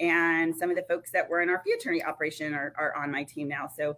And 0.00 0.54
some 0.56 0.70
of 0.70 0.76
the 0.76 0.84
folks 0.88 1.10
that 1.12 1.28
were 1.28 1.42
in 1.42 1.50
our 1.50 1.62
fee 1.64 1.72
attorney 1.72 2.02
operation 2.02 2.54
are, 2.54 2.72
are 2.78 2.94
on 2.96 3.10
my 3.10 3.24
team 3.24 3.48
now. 3.48 3.68
So 3.74 3.96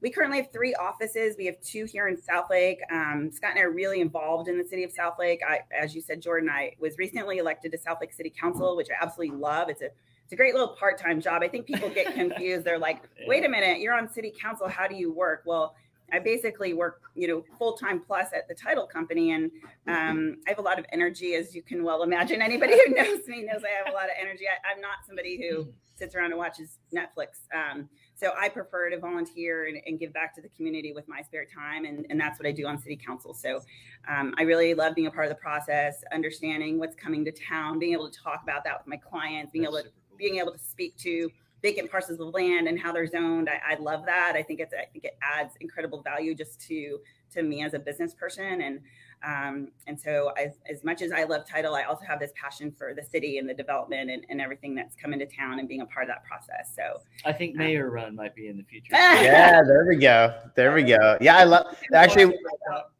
we 0.00 0.10
currently 0.10 0.38
have 0.38 0.50
three 0.52 0.74
offices. 0.74 1.36
We 1.36 1.46
have 1.46 1.60
two 1.60 1.84
here 1.84 2.08
in 2.08 2.16
Southlake. 2.16 2.78
Um, 2.90 3.30
Scott 3.32 3.50
and 3.50 3.60
I 3.60 3.62
are 3.62 3.70
really 3.70 4.00
involved 4.00 4.48
in 4.48 4.56
the 4.56 4.64
city 4.64 4.82
of 4.84 4.92
Southlake. 4.94 5.38
I, 5.46 5.60
as 5.78 5.94
you 5.94 6.00
said, 6.00 6.22
Jordan, 6.22 6.48
I 6.48 6.72
was 6.80 6.96
recently 6.98 7.38
elected 7.38 7.72
to 7.72 7.78
Southlake 7.78 8.14
City 8.14 8.30
Council, 8.30 8.76
which 8.76 8.88
I 8.90 9.02
absolutely 9.02 9.36
love. 9.36 9.68
It's 9.68 9.82
a 9.82 9.90
it's 10.24 10.34
a 10.34 10.36
great 10.36 10.54
little 10.54 10.76
part-time 10.76 11.20
job. 11.20 11.42
I 11.42 11.48
think 11.48 11.66
people 11.66 11.90
get 11.90 12.14
confused. 12.14 12.64
They're 12.64 12.78
like, 12.78 13.02
wait 13.26 13.44
a 13.44 13.48
minute, 13.48 13.80
you're 13.80 13.94
on 13.94 14.08
city 14.08 14.32
council. 14.40 14.68
How 14.68 14.86
do 14.86 14.94
you 14.94 15.12
work? 15.12 15.42
Well, 15.44 15.74
I 16.12 16.18
basically 16.18 16.74
work, 16.74 17.02
you 17.14 17.28
know, 17.28 17.44
full 17.58 17.74
time 17.74 18.00
plus 18.00 18.28
at 18.34 18.48
the 18.48 18.54
title 18.54 18.86
company, 18.86 19.32
and 19.32 19.50
um, 19.86 20.36
I 20.46 20.50
have 20.50 20.58
a 20.58 20.62
lot 20.62 20.78
of 20.78 20.86
energy, 20.92 21.34
as 21.34 21.54
you 21.54 21.62
can 21.62 21.82
well 21.84 22.02
imagine. 22.02 22.42
Anybody 22.42 22.74
who 22.74 22.94
knows 22.94 23.26
me 23.26 23.42
knows 23.42 23.62
I 23.64 23.84
have 23.84 23.92
a 23.92 23.96
lot 23.96 24.04
of 24.04 24.16
energy. 24.20 24.44
I, 24.48 24.72
am 24.72 24.80
not 24.80 24.98
somebody 25.06 25.36
who 25.36 25.66
sits 25.94 26.14
around 26.14 26.30
and 26.30 26.38
watches 26.38 26.78
Netflix. 26.94 27.46
Um, 27.54 27.88
so 28.14 28.32
I 28.38 28.48
prefer 28.48 28.90
to 28.90 28.98
volunteer 28.98 29.66
and, 29.66 29.78
and, 29.86 29.98
give 29.98 30.12
back 30.12 30.34
to 30.34 30.42
the 30.42 30.48
community 30.50 30.92
with 30.92 31.06
my 31.08 31.22
spare 31.22 31.44
time, 31.44 31.84
and, 31.84 32.06
and 32.10 32.20
that's 32.20 32.38
what 32.38 32.46
I 32.46 32.52
do 32.52 32.66
on 32.66 32.78
city 32.78 32.96
council. 32.96 33.34
So 33.34 33.60
um, 34.08 34.34
I 34.38 34.42
really 34.42 34.74
love 34.74 34.94
being 34.94 35.06
a 35.06 35.10
part 35.10 35.26
of 35.26 35.30
the 35.30 35.40
process, 35.40 36.02
understanding 36.12 36.78
what's 36.78 36.96
coming 36.96 37.24
to 37.26 37.32
town, 37.32 37.78
being 37.78 37.92
able 37.92 38.10
to 38.10 38.18
talk 38.18 38.40
about 38.42 38.64
that 38.64 38.78
with 38.78 38.86
my 38.86 38.96
clients, 38.96 39.52
being 39.52 39.64
that's 39.64 39.74
able 39.74 39.84
to 39.84 39.90
cool. 39.90 40.18
being 40.18 40.36
able 40.38 40.52
to 40.52 40.58
speak 40.58 40.96
to 40.98 41.30
vacant 41.62 41.90
parcels 41.90 42.20
of 42.20 42.32
land 42.32 42.68
and 42.68 42.78
how 42.78 42.92
they're 42.92 43.06
zoned. 43.06 43.48
I, 43.48 43.74
I, 43.74 43.78
love 43.78 44.04
that. 44.06 44.34
I 44.34 44.42
think 44.42 44.60
it's 44.60 44.72
I 44.72 44.86
think 44.86 45.04
it 45.04 45.18
adds 45.22 45.54
incredible 45.60 46.02
value 46.02 46.34
just 46.34 46.60
to 46.68 46.98
to 47.32 47.42
me 47.42 47.62
as 47.62 47.74
a 47.74 47.78
business 47.78 48.14
person 48.14 48.62
and 48.62 48.80
um, 49.22 49.68
and 49.86 50.00
so 50.00 50.32
as, 50.38 50.52
as 50.68 50.82
much 50.82 51.02
as 51.02 51.12
I 51.12 51.24
love 51.24 51.46
title, 51.46 51.74
I 51.74 51.82
also 51.82 52.04
have 52.06 52.20
this 52.20 52.32
passion 52.40 52.72
for 52.72 52.94
the 52.94 53.02
city 53.02 53.38
and 53.38 53.48
the 53.48 53.54
development 53.54 54.10
and, 54.10 54.24
and 54.30 54.40
everything 54.40 54.74
that's 54.74 54.96
coming 54.96 55.18
to 55.18 55.26
town 55.26 55.58
and 55.58 55.68
being 55.68 55.82
a 55.82 55.86
part 55.86 56.04
of 56.04 56.08
that 56.08 56.24
process. 56.24 56.72
So 56.74 57.02
I 57.26 57.32
think 57.32 57.54
um, 57.54 57.58
mayor 57.58 57.88
um, 57.88 57.94
run 57.94 58.16
might 58.16 58.34
be 58.34 58.48
in 58.48 58.56
the 58.56 58.62
future. 58.64 58.88
yeah, 58.92 59.60
there 59.62 59.84
we 59.86 59.96
go. 59.96 60.34
There 60.54 60.72
we 60.72 60.84
go. 60.84 61.18
Yeah, 61.20 61.36
I 61.36 61.44
love 61.44 61.66
actually. 61.94 62.34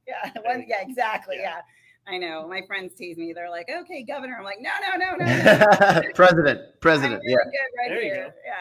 Yeah, 0.06 0.32
yeah, 0.66 0.82
exactly. 0.82 1.36
Yeah. 1.38 1.42
yeah. 1.42 1.60
I 2.06 2.18
know 2.18 2.46
my 2.48 2.62
friends 2.66 2.94
tease 2.94 3.16
me. 3.16 3.32
They're 3.32 3.50
like, 3.50 3.68
"Okay, 3.68 4.02
governor." 4.02 4.36
I'm 4.38 4.44
like, 4.44 4.58
"No, 4.60 4.70
no, 4.80 4.96
no, 4.96 5.16
no." 5.16 6.02
president, 6.14 6.60
president. 6.80 7.22
Really 7.24 7.36
yeah. 7.52 7.82
Right 7.82 7.88
there 7.88 8.00
here. 8.00 8.34
Yeah, 8.44 8.52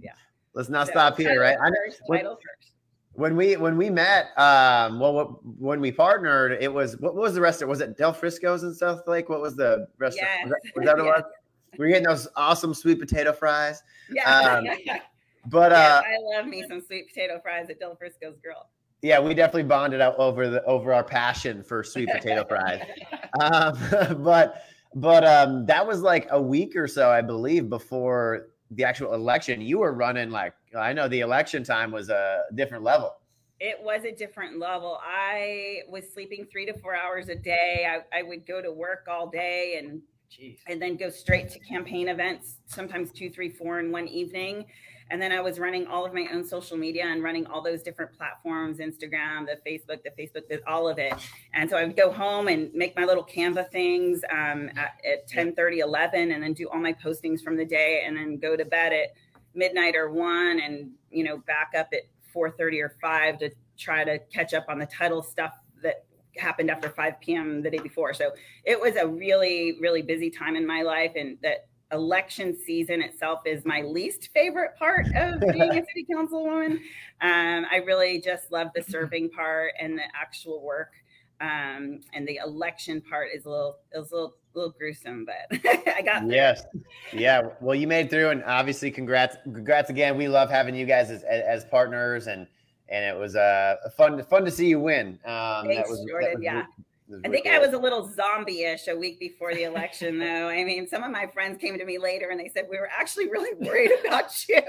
yeah. 0.00 0.12
Let's 0.54 0.68
not 0.68 0.86
so, 0.86 0.92
stop 0.92 1.16
here, 1.16 1.40
right? 1.40 1.56
First, 1.58 2.00
when, 2.06 2.26
when, 3.12 3.36
we 3.36 3.56
when 3.56 3.76
we 3.76 3.90
met, 3.90 4.38
um, 4.38 5.00
well, 5.00 5.40
when 5.58 5.80
we 5.80 5.92
partnered, 5.92 6.58
it 6.60 6.72
was 6.72 6.98
what, 6.98 7.14
was 7.14 7.34
the 7.34 7.40
restaurant? 7.40 7.70
Was 7.70 7.80
it 7.80 7.96
Del 7.96 8.12
Frisco's 8.12 8.62
in 8.62 8.72
Southlake? 8.72 9.28
What 9.28 9.40
was 9.40 9.56
the 9.56 9.86
restaurant? 9.98 10.28
Yes. 10.40 10.44
Was 10.44 10.50
that, 10.50 10.76
was 10.76 10.86
that 10.86 10.96
yes. 10.98 11.06
what 11.06 11.26
We 11.78 11.84
were 11.84 11.88
getting 11.88 12.08
those 12.08 12.26
awesome 12.34 12.74
sweet 12.74 12.98
potato 12.98 13.32
fries. 13.32 13.82
Yeah. 14.10 14.28
Um, 14.28 14.66
but 15.46 15.72
uh, 15.72 16.02
I 16.04 16.36
love 16.36 16.46
me 16.46 16.64
some 16.68 16.80
sweet 16.80 17.08
potato 17.08 17.40
fries 17.40 17.70
at 17.70 17.78
Del 17.78 17.94
Frisco's 17.94 18.36
Grill 18.42 18.66
yeah, 19.02 19.20
we 19.20 19.34
definitely 19.34 19.64
bonded 19.64 20.00
out 20.00 20.16
over 20.18 20.48
the 20.48 20.64
over 20.64 20.92
our 20.92 21.04
passion 21.04 21.62
for 21.62 21.84
sweet 21.84 22.08
potato 22.08 22.44
fries. 22.44 22.82
um, 23.40 23.78
but 24.24 24.64
but 24.94 25.24
um, 25.24 25.66
that 25.66 25.86
was 25.86 26.02
like 26.02 26.26
a 26.30 26.40
week 26.40 26.74
or 26.76 26.88
so, 26.88 27.10
I 27.10 27.20
believe, 27.20 27.68
before 27.68 28.48
the 28.70 28.84
actual 28.84 29.14
election. 29.14 29.60
You 29.60 29.78
were 29.78 29.92
running 29.92 30.30
like 30.30 30.54
I 30.76 30.92
know 30.92 31.08
the 31.08 31.20
election 31.20 31.62
time 31.62 31.90
was 31.90 32.08
a 32.08 32.42
different 32.54 32.82
level. 32.82 33.14
It 33.60 33.76
was 33.82 34.04
a 34.04 34.12
different 34.12 34.58
level. 34.58 35.00
I 35.02 35.80
was 35.88 36.04
sleeping 36.12 36.46
three 36.50 36.66
to 36.66 36.74
four 36.78 36.94
hours 36.94 37.28
a 37.28 37.34
day. 37.34 37.88
I, 37.88 38.18
I 38.18 38.22
would 38.22 38.46
go 38.46 38.62
to 38.62 38.70
work 38.70 39.06
all 39.10 39.28
day 39.28 39.76
and 39.78 40.00
Jeez. 40.30 40.58
and 40.66 40.80
then 40.80 40.96
go 40.96 41.08
straight 41.10 41.48
to 41.50 41.58
campaign 41.58 42.08
events, 42.08 42.58
sometimes 42.66 43.12
two, 43.12 43.30
three, 43.30 43.48
four 43.48 43.80
in 43.80 43.90
one 43.90 44.08
evening. 44.08 44.66
And 45.10 45.22
then 45.22 45.32
I 45.32 45.40
was 45.40 45.58
running 45.58 45.86
all 45.86 46.04
of 46.04 46.12
my 46.12 46.28
own 46.32 46.44
social 46.44 46.76
media 46.76 47.06
and 47.06 47.22
running 47.22 47.46
all 47.46 47.62
those 47.62 47.82
different 47.82 48.12
platforms 48.12 48.78
Instagram, 48.78 49.46
the 49.46 49.58
Facebook, 49.66 50.02
the 50.02 50.10
Facebook, 50.18 50.60
all 50.66 50.86
of 50.86 50.98
it. 50.98 51.14
And 51.54 51.68
so 51.68 51.76
I 51.76 51.84
would 51.84 51.96
go 51.96 52.12
home 52.12 52.48
and 52.48 52.72
make 52.74 52.94
my 52.94 53.04
little 53.04 53.24
Canva 53.24 53.70
things 53.70 54.20
um, 54.30 54.68
at, 54.76 55.00
at 55.10 55.26
10 55.26 55.54
30, 55.54 55.78
11, 55.78 56.32
and 56.32 56.42
then 56.42 56.52
do 56.52 56.68
all 56.68 56.78
my 56.78 56.92
postings 56.92 57.42
from 57.42 57.56
the 57.56 57.64
day 57.64 58.04
and 58.06 58.16
then 58.16 58.36
go 58.36 58.54
to 58.54 58.64
bed 58.64 58.92
at 58.92 59.14
midnight 59.54 59.96
or 59.96 60.10
one 60.10 60.60
and, 60.60 60.90
you 61.10 61.24
know, 61.24 61.38
back 61.38 61.72
up 61.76 61.88
at 61.94 62.02
4 62.32 62.50
30 62.50 62.80
or 62.82 62.94
5 63.00 63.38
to 63.38 63.50
try 63.78 64.04
to 64.04 64.18
catch 64.32 64.52
up 64.52 64.66
on 64.68 64.78
the 64.78 64.86
title 64.86 65.22
stuff 65.22 65.54
happened 66.38 66.70
after 66.70 66.88
5 66.88 67.20
p.m. 67.20 67.62
the 67.62 67.70
day 67.70 67.78
before. 67.78 68.14
So 68.14 68.32
it 68.64 68.80
was 68.80 68.96
a 68.96 69.06
really, 69.06 69.76
really 69.80 70.02
busy 70.02 70.30
time 70.30 70.56
in 70.56 70.66
my 70.66 70.82
life 70.82 71.12
and 71.16 71.38
that 71.42 71.68
election 71.92 72.56
season 72.56 73.00
itself 73.00 73.40
is 73.46 73.64
my 73.64 73.80
least 73.80 74.28
favorite 74.34 74.76
part 74.78 75.06
of 75.14 75.40
being 75.52 75.70
a 75.70 75.74
city 75.74 76.06
councilwoman. 76.10 76.76
Um, 77.20 77.66
I 77.70 77.82
really 77.84 78.20
just 78.20 78.52
love 78.52 78.68
the 78.74 78.82
serving 78.82 79.30
part 79.30 79.72
and 79.80 79.96
the 79.96 80.04
actual 80.14 80.62
work. 80.62 80.92
Um, 81.40 82.00
and 82.14 82.26
the 82.26 82.40
election 82.44 83.00
part 83.00 83.28
is 83.34 83.46
a 83.46 83.50
little, 83.50 83.78
is 83.92 84.10
a 84.10 84.14
little, 84.14 84.34
little 84.54 84.74
gruesome, 84.76 85.24
but 85.24 85.60
I 85.86 86.02
got 86.02 86.26
there. 86.26 86.36
Yes. 86.36 86.64
Yeah. 87.12 87.42
Well, 87.60 87.76
you 87.76 87.86
made 87.86 88.10
through 88.10 88.30
and 88.30 88.42
obviously 88.44 88.90
congrats, 88.90 89.36
congrats 89.44 89.88
again. 89.88 90.16
We 90.16 90.28
love 90.28 90.50
having 90.50 90.74
you 90.74 90.84
guys 90.84 91.10
as, 91.10 91.22
as 91.22 91.64
partners 91.64 92.26
and, 92.26 92.46
and 92.88 93.04
it 93.04 93.18
was 93.18 93.36
uh, 93.36 93.76
fun, 93.96 94.22
fun 94.24 94.44
to 94.44 94.50
see 94.50 94.66
you 94.66 94.80
win. 94.80 95.18
Um, 95.24 95.68
that 95.68 95.86
was, 95.88 96.04
Jordan, 96.08 96.30
that 96.30 96.36
was 96.36 96.42
yeah. 96.42 96.64
I 97.24 97.28
think 97.28 97.46
I 97.46 97.58
was 97.58 97.72
a 97.72 97.78
little 97.78 98.06
zombie-ish 98.06 98.86
a 98.88 98.94
week 98.96 99.18
before 99.18 99.54
the 99.54 99.62
election, 99.62 100.18
though. 100.18 100.48
I 100.48 100.62
mean, 100.64 100.86
some 100.86 101.02
of 101.02 101.10
my 101.10 101.26
friends 101.26 101.58
came 101.58 101.78
to 101.78 101.84
me 101.84 101.96
later 101.96 102.28
and 102.28 102.38
they 102.38 102.50
said 102.54 102.66
we 102.70 102.78
were 102.78 102.90
actually 102.94 103.30
really 103.30 103.54
worried 103.66 103.92
about 104.06 104.30
you. 104.46 104.60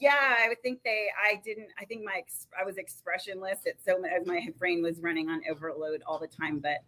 yeah, 0.00 0.36
I 0.40 0.48
would 0.48 0.60
think 0.62 0.80
they. 0.84 1.06
I 1.16 1.40
didn't. 1.44 1.68
I 1.78 1.84
think 1.84 2.04
my 2.04 2.22
I 2.60 2.64
was 2.64 2.76
expressionless. 2.76 3.60
It's 3.66 3.84
so 3.84 4.02
as 4.04 4.26
my 4.26 4.48
brain 4.58 4.82
was 4.82 4.98
running 4.98 5.28
on 5.28 5.42
overload 5.48 6.02
all 6.06 6.18
the 6.18 6.26
time. 6.26 6.58
But 6.58 6.78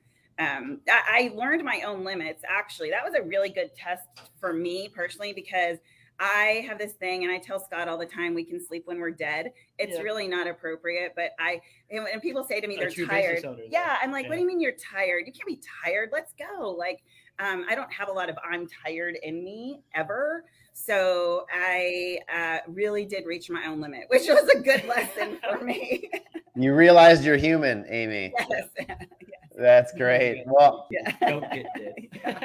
um, 0.43 0.81
I, 0.89 1.31
I 1.33 1.37
learned 1.37 1.63
my 1.63 1.83
own 1.83 2.05
limits. 2.05 2.43
Actually, 2.49 2.91
that 2.91 3.05
was 3.05 3.15
a 3.15 3.23
really 3.23 3.51
good 3.51 3.71
test 3.77 4.09
for 4.41 4.53
me 4.53 4.89
personally 4.93 5.33
because 5.33 5.79
I 6.21 6.65
have 6.69 6.79
this 6.79 6.93
thing, 6.93 7.25
and 7.25 7.33
I 7.33 7.39
tell 7.39 7.59
Scott 7.59 7.89
all 7.89 7.99
the 7.99 8.07
time, 8.07 8.35
we 8.35 8.45
can 8.45 8.65
sleep 8.65 8.83
when 8.87 9.01
we're 9.01 9.11
dead. 9.11 9.53
It's 9.79 9.97
yeah. 9.97 10.03
really 10.03 10.29
not 10.29 10.47
appropriate, 10.47 11.13
but 11.17 11.33
I 11.39 11.61
and, 11.91 12.07
and 12.07 12.23
people 12.23 12.45
say 12.45 12.61
to 12.61 12.67
me 12.67 12.77
they're 12.77 12.91
tired. 13.07 13.45
yeah, 13.71 13.97
I'm 14.01 14.13
like, 14.13 14.25
yeah. 14.25 14.29
what 14.29 14.35
do 14.37 14.41
you 14.41 14.47
mean 14.47 14.61
you're 14.61 14.73
tired? 14.73 15.25
You 15.27 15.33
can't 15.33 15.47
be 15.47 15.61
tired. 15.85 16.11
Let's 16.13 16.33
go. 16.39 16.71
Like, 16.71 17.03
um, 17.39 17.65
I 17.69 17.75
don't 17.75 17.93
have 17.93 18.09
a 18.09 18.13
lot 18.13 18.29
of 18.31 18.37
I'm 18.49 18.69
tired 18.85 19.17
in 19.23 19.45
me 19.45 19.81
ever. 19.95 20.45
So 20.75 21.47
I 21.53 22.19
uh, 22.33 22.59
really 22.69 23.05
did 23.05 23.27
reach 23.27 23.51
my 23.51 23.67
own 23.67 23.81
limit, 23.81 24.05
which 24.09 24.29
was 24.29 24.49
a 24.49 24.59
good 24.59 24.85
lesson 24.87 25.39
for 25.49 25.65
me. 25.65 26.11
you 26.57 26.75
realized 26.75 27.25
you're 27.25 27.37
human, 27.37 27.85
Amy. 27.89 28.33
Yes. 28.51 28.69
That's 29.63 29.93
great. 29.93 30.43
Well, 30.47 30.89
yeah. 30.91 31.13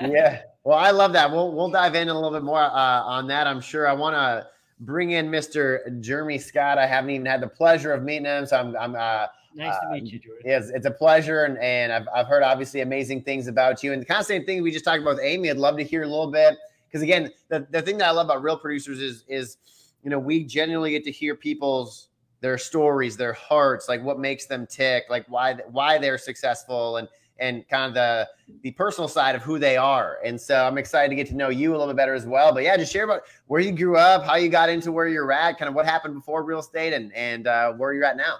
yeah. 0.08 0.42
Well, 0.64 0.78
I 0.78 0.92
love 0.92 1.14
that. 1.14 1.32
We'll 1.32 1.52
we'll 1.52 1.72
dive 1.72 1.96
in 1.96 2.10
a 2.10 2.14
little 2.14 2.32
bit 2.32 2.44
more 2.44 2.62
uh, 2.62 2.70
on 2.70 3.28
that. 3.28 3.48
I'm 3.48 3.60
sure. 3.60 3.88
I 3.88 3.94
want 3.94 4.16
to 4.16 4.48
bring 4.82 5.12
in 5.12 5.30
Mr. 5.30 6.00
Jeremy 6.00 6.38
Scott. 6.38 6.78
I 6.78 6.86
haven't 6.86 7.10
even 7.10 7.26
had 7.26 7.42
the 7.42 7.48
pleasure 7.48 7.92
of 7.92 8.04
meeting 8.04 8.26
him, 8.26 8.46
so 8.46 8.58
I'm. 8.58 8.78
I'm 8.78 8.96
uh, 8.96 9.26
nice 9.56 9.76
to 9.82 9.90
meet 9.92 10.14
you, 10.14 10.20
George. 10.20 10.42
Yes, 10.46 10.70
it's 10.70 10.86
a 10.86 10.92
pleasure, 10.92 11.46
and, 11.46 11.58
and 11.58 11.92
I've, 11.92 12.08
I've 12.14 12.28
heard 12.28 12.44
obviously 12.44 12.82
amazing 12.82 13.24
things 13.24 13.48
about 13.48 13.84
you, 13.84 13.94
and 13.94 14.02
the 14.02 14.06
kind 14.06 14.20
of 14.20 14.28
same 14.28 14.46
thing 14.46 14.62
we 14.62 14.72
just 14.72 14.86
talked 14.86 15.02
about 15.02 15.16
with 15.16 15.24
Amy. 15.24 15.50
I'd 15.50 15.58
love 15.58 15.78
to 15.78 15.84
hear 15.84 16.04
a 16.04 16.08
little 16.08 16.32
bit 16.32 16.56
because 16.88 17.02
again, 17.02 17.32
the, 17.50 17.66
the 17.72 17.82
thing 17.82 17.98
that 17.98 18.08
I 18.08 18.12
love 18.12 18.28
about 18.28 18.44
real 18.44 18.58
producers 18.58 19.00
is 19.00 19.24
is 19.28 19.58
you 20.04 20.12
know 20.12 20.20
we 20.20 20.44
genuinely 20.44 20.92
get 20.92 21.04
to 21.06 21.12
hear 21.12 21.34
people's 21.34 22.10
their 22.42 22.58
stories, 22.58 23.18
their 23.18 23.34
hearts, 23.34 23.90
like 23.90 24.04
what 24.04 24.20
makes 24.20 24.46
them 24.46 24.68
tick, 24.68 25.06
like 25.10 25.26
why 25.28 25.56
why 25.72 25.98
they're 25.98 26.18
successful, 26.18 26.98
and 26.98 27.08
and 27.40 27.68
kind 27.68 27.90
of 27.90 27.94
the 27.94 28.28
the 28.64 28.72
personal 28.72 29.08
side 29.08 29.36
of 29.36 29.42
who 29.42 29.60
they 29.60 29.78
are. 29.78 30.20
And 30.24 30.40
so 30.40 30.66
I'm 30.66 30.78
excited 30.78 31.10
to 31.10 31.16
get 31.16 31.28
to 31.28 31.36
know 31.36 31.50
you 31.50 31.72
a 31.72 31.78
little 31.78 31.88
bit 31.88 31.98
better 31.98 32.14
as 32.14 32.26
well. 32.26 32.54
But 32.54 32.64
yeah, 32.64 32.78
just 32.78 32.92
share 32.92 33.06
about 33.06 33.22
where 33.48 33.62
you 33.62 33.72
grew 33.72 33.98
up, 33.98 34.24
how 34.24 34.36
you 34.36 34.50
got 34.50 34.70
into 34.70 34.92
where 34.92 35.08
you're 35.08 35.32
at, 35.32 35.58
kind 35.58 35.70
of 35.70 35.76
what 35.76 35.86
happened 35.86 36.14
before 36.14 36.44
real 36.44 36.60
estate, 36.60 36.94
and 36.94 37.14
and 37.14 37.48
uh, 37.48 37.74
where 37.74 37.94
you're 37.94 38.06
at 38.06 38.18
now. 38.18 38.38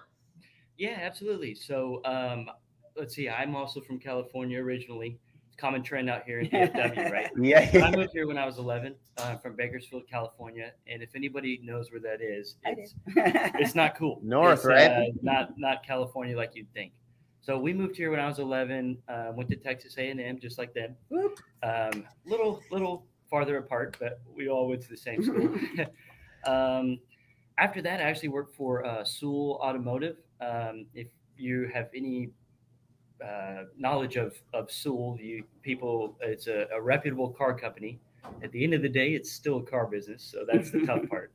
Yeah, 0.78 1.00
absolutely. 1.02 1.56
So 1.56 2.02
um, 2.06 2.50
let's 2.96 3.16
see. 3.16 3.30
I'm 3.30 3.56
also 3.56 3.82
from 3.82 4.00
California 4.00 4.60
originally 4.60 5.20
common 5.58 5.84
trend 5.84 6.10
out 6.10 6.24
here 6.26 6.40
in 6.40 6.48
DFW, 6.52 7.12
right? 7.12 7.30
yeah. 7.42 7.86
I 7.86 7.96
moved 7.96 8.12
here 8.14 8.28
when 8.28 8.38
I 8.38 8.46
was 8.46 8.58
11 8.58 8.96
uh, 9.18 9.38
from 9.38 9.56
Bakersfield, 9.56 10.04
California, 10.10 10.72
and 10.88 11.02
if 11.02 11.16
anybody 11.16 11.60
knows 11.64 11.92
where 11.92 12.00
that 12.02 12.22
is, 12.22 12.56
it's 12.66 12.96
it's 13.16 13.76
not 13.76 13.98
cool. 13.98 14.20
North, 14.24 14.60
it's, 14.60 14.66
right? 14.66 14.92
Uh, 14.92 15.04
not 15.22 15.58
not 15.58 15.84
California 15.86 16.38
like 16.38 16.52
you'd 16.56 16.72
think. 16.74 16.94
So 17.42 17.58
we 17.58 17.74
moved 17.74 17.96
here 17.96 18.12
when 18.12 18.20
I 18.20 18.28
was 18.28 18.40
11. 18.40 18.98
Uh, 19.08 19.32
went 19.34 19.50
to 19.52 19.56
Texas 19.56 19.98
A&M, 19.98 20.40
just 20.40 20.58
like 20.58 20.74
them. 20.74 20.96
Um, 21.64 22.06
little 22.26 22.62
little 22.72 23.06
farther 23.30 23.58
apart, 23.58 23.98
but 24.00 24.22
we 24.36 24.50
all 24.50 24.68
went 24.68 24.82
to 24.82 24.90
the 24.90 24.98
same 24.98 25.24
school. 25.24 25.56
um, 26.46 27.00
after 27.58 27.82
that, 27.82 28.00
I 28.00 28.04
actually 28.04 28.30
worked 28.30 28.56
for 28.56 28.86
uh, 28.86 29.04
Sewell 29.04 29.60
Automotive. 29.64 30.18
Um, 30.42 30.86
if 30.94 31.08
you 31.38 31.70
have 31.74 31.90
any 31.96 32.30
uh, 33.24 33.64
knowledge 33.78 34.16
of 34.16 34.36
of 34.54 34.72
Sewell. 34.72 35.18
You 35.20 35.44
people, 35.62 36.16
it's 36.22 36.48
a, 36.48 36.68
a, 36.74 36.82
reputable 36.82 37.30
car 37.30 37.58
company. 37.58 38.00
At 38.44 38.52
the 38.52 38.64
end 38.64 38.74
of 38.74 38.82
the 38.82 38.90
day, 38.90 39.14
it's 39.14 39.32
still 39.32 39.58
a 39.58 39.64
car 39.64 39.88
business, 39.88 40.24
so 40.24 40.46
that's 40.52 40.72
the 40.72 40.86
tough 40.86 41.08
part. 41.10 41.32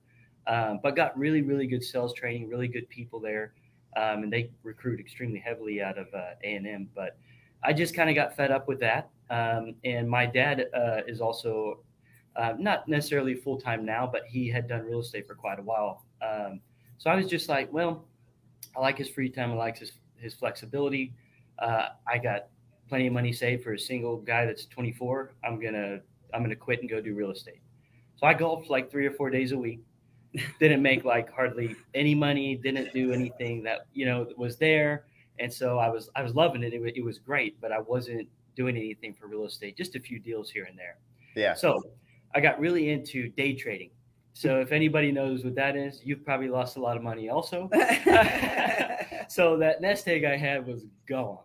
Um, 0.47 0.81
but 0.83 0.97
got 0.97 1.17
really, 1.19 1.43
really 1.43 1.67
good 1.67 1.83
sales 1.83 2.15
training, 2.15 2.49
really 2.49 2.69
good 2.69 2.89
people 2.89 3.21
there, 3.21 3.55
um, 3.97 4.25
and 4.25 4.33
they 4.33 4.51
recruit 4.63 5.01
extremely 5.01 5.39
heavily 5.39 5.81
out 5.83 5.99
of 5.99 6.09
uh, 6.15 6.35
A 6.45 6.55
and 6.55 6.67
M. 6.67 6.89
But 6.95 7.17
I 7.63 7.73
just 7.73 7.95
kind 7.95 8.11
of 8.11 8.17
got 8.17 8.37
fed 8.37 8.51
up 8.51 8.69
with 8.69 8.81
that. 8.81 9.11
Um, 9.31 9.77
and 9.85 10.09
my 10.09 10.27
dad 10.27 10.67
uh, 10.75 11.01
is 11.07 11.21
also 11.21 11.81
uh, 12.37 12.55
not 12.59 12.89
necessarily 12.89 13.35
full 13.35 13.61
time 13.61 13.85
now, 13.85 14.09
but 14.11 14.25
he 14.27 14.49
had 14.49 14.69
done 14.69 14.85
real 14.85 15.01
estate 15.01 15.27
for 15.27 15.35
quite 15.35 15.59
a 15.59 15.63
while. 15.63 16.05
Um, 16.21 16.61
so 16.99 17.11
I 17.11 17.17
was 17.17 17.27
just 17.27 17.49
like, 17.49 17.73
well, 17.73 18.05
I 18.77 18.81
like 18.81 18.99
his 18.99 19.09
free 19.09 19.29
time. 19.29 19.53
I 19.53 19.55
like 19.55 19.79
his 19.79 19.93
his 20.17 20.35
flexibility. 20.35 21.13
Uh, 21.63 21.91
I 22.07 22.19
got 22.19 22.49
plenty 22.89 23.07
of 23.07 23.15
money 23.15 23.33
saved 23.33 23.65
for 23.65 23.73
a 23.73 23.79
single 23.79 24.19
guy 24.19 24.45
that's 24.45 24.67
24. 24.67 25.33
I'm 25.45 25.59
gonna 25.59 26.01
I'm 26.35 26.43
gonna 26.43 26.57
quit 26.57 26.81
and 26.81 26.91
go 26.91 27.01
do 27.01 27.15
real 27.15 27.31
estate. 27.31 27.63
So 28.17 28.27
I 28.27 28.35
golfed 28.35 28.69
like 28.69 28.91
three 28.91 29.07
or 29.07 29.13
four 29.13 29.31
days 29.31 29.53
a 29.53 29.59
week. 29.59 29.81
Didn't 30.61 30.83
make 30.83 31.05
like 31.05 31.33
hardly 31.33 31.77
any 31.95 32.15
money. 32.15 32.57
Didn't 32.57 32.93
do 32.93 33.13
anything 33.13 33.63
that 33.63 33.87
you 33.95 34.05
know 34.05 34.27
was 34.37 34.57
there. 34.57 35.07
And 35.39 35.51
so 35.51 35.79
I 35.79 35.89
was 35.89 36.11
I 36.17 36.23
was 36.23 36.35
loving 36.35 36.63
it. 36.63 36.75
It 36.75 36.83
was, 36.83 36.93
it 36.97 37.03
was 37.03 37.19
great, 37.19 37.61
but 37.61 37.73
I 37.73 37.81
wasn't 37.81 38.29
doing 38.57 38.77
anything 38.77 39.15
for 39.15 39.27
real 39.27 39.47
estate. 39.47 39.77
Just 39.77 39.97
a 39.97 40.01
few 40.01 40.19
deals 40.19 40.51
here 40.51 40.65
and 40.65 40.79
there. 40.79 40.99
Yeah. 41.35 41.55
So 41.55 41.83
I 42.35 42.41
got 42.41 42.61
really 42.61 42.91
into 42.91 43.29
day 43.31 43.55
trading. 43.55 43.91
So 44.35 44.61
if 44.61 44.73
anybody 44.73 45.13
knows 45.13 45.45
what 45.45 45.55
that 45.55 45.77
is, 45.77 46.01
you've 46.05 46.25
probably 46.25 46.49
lost 46.49 46.77
a 46.77 46.81
lot 46.81 46.97
of 46.97 47.03
money 47.03 47.29
also. 47.29 47.71
so 49.29 49.57
that 49.59 49.81
nest 49.81 50.09
egg 50.09 50.25
I 50.25 50.37
had 50.37 50.67
was 50.67 50.85
gone. 51.07 51.39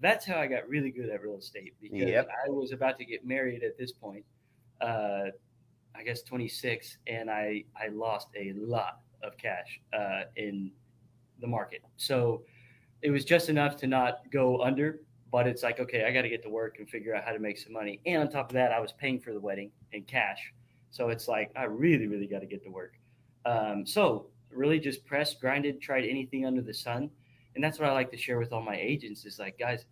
That's 0.00 0.24
how 0.24 0.38
I 0.38 0.46
got 0.46 0.68
really 0.68 0.90
good 0.90 1.10
at 1.10 1.22
real 1.22 1.36
estate 1.36 1.74
because 1.80 2.08
Yep. 2.08 2.28
I 2.46 2.48
was 2.48 2.72
about 2.72 2.98
to 2.98 3.04
get 3.04 3.26
married 3.26 3.62
at 3.62 3.76
this 3.76 3.92
point. 3.92 4.24
Uh, 4.80 5.26
I 5.94 6.02
guess 6.02 6.22
26, 6.22 6.98
and 7.06 7.30
I 7.30 7.64
I 7.76 7.88
lost 7.88 8.28
a 8.36 8.52
lot 8.54 9.00
of 9.22 9.36
cash 9.36 9.80
uh, 9.92 10.22
in 10.36 10.72
the 11.40 11.46
market. 11.46 11.82
So 11.96 12.44
it 13.02 13.10
was 13.10 13.24
just 13.24 13.48
enough 13.48 13.76
to 13.78 13.86
not 13.86 14.30
go 14.30 14.62
under, 14.62 15.00
but 15.30 15.46
it's 15.46 15.62
like 15.62 15.80
okay, 15.80 16.04
I 16.04 16.12
got 16.12 16.22
to 16.22 16.28
get 16.28 16.42
to 16.44 16.48
work 16.48 16.78
and 16.78 16.88
figure 16.88 17.14
out 17.14 17.24
how 17.24 17.32
to 17.32 17.38
make 17.38 17.58
some 17.58 17.72
money. 17.72 18.00
And 18.06 18.22
on 18.22 18.30
top 18.30 18.50
of 18.50 18.54
that, 18.54 18.72
I 18.72 18.80
was 18.80 18.92
paying 18.92 19.20
for 19.20 19.32
the 19.32 19.40
wedding 19.40 19.70
in 19.92 20.04
cash, 20.04 20.52
so 20.90 21.08
it's 21.10 21.28
like 21.28 21.50
I 21.56 21.64
really 21.64 22.06
really 22.06 22.26
got 22.26 22.40
to 22.40 22.46
get 22.46 22.62
to 22.64 22.70
work. 22.70 22.94
Um, 23.44 23.84
so 23.84 24.28
really 24.50 24.78
just 24.78 25.04
pressed, 25.04 25.40
grinded, 25.40 25.80
tried 25.80 26.04
anything 26.04 26.46
under 26.46 26.62
the 26.62 26.74
sun, 26.74 27.10
and 27.54 27.62
that's 27.64 27.78
what 27.78 27.88
I 27.88 27.92
like 27.92 28.10
to 28.12 28.16
share 28.16 28.38
with 28.38 28.52
all 28.52 28.62
my 28.62 28.76
agents 28.76 29.24
is 29.24 29.38
like 29.38 29.58
guys, 29.58 29.84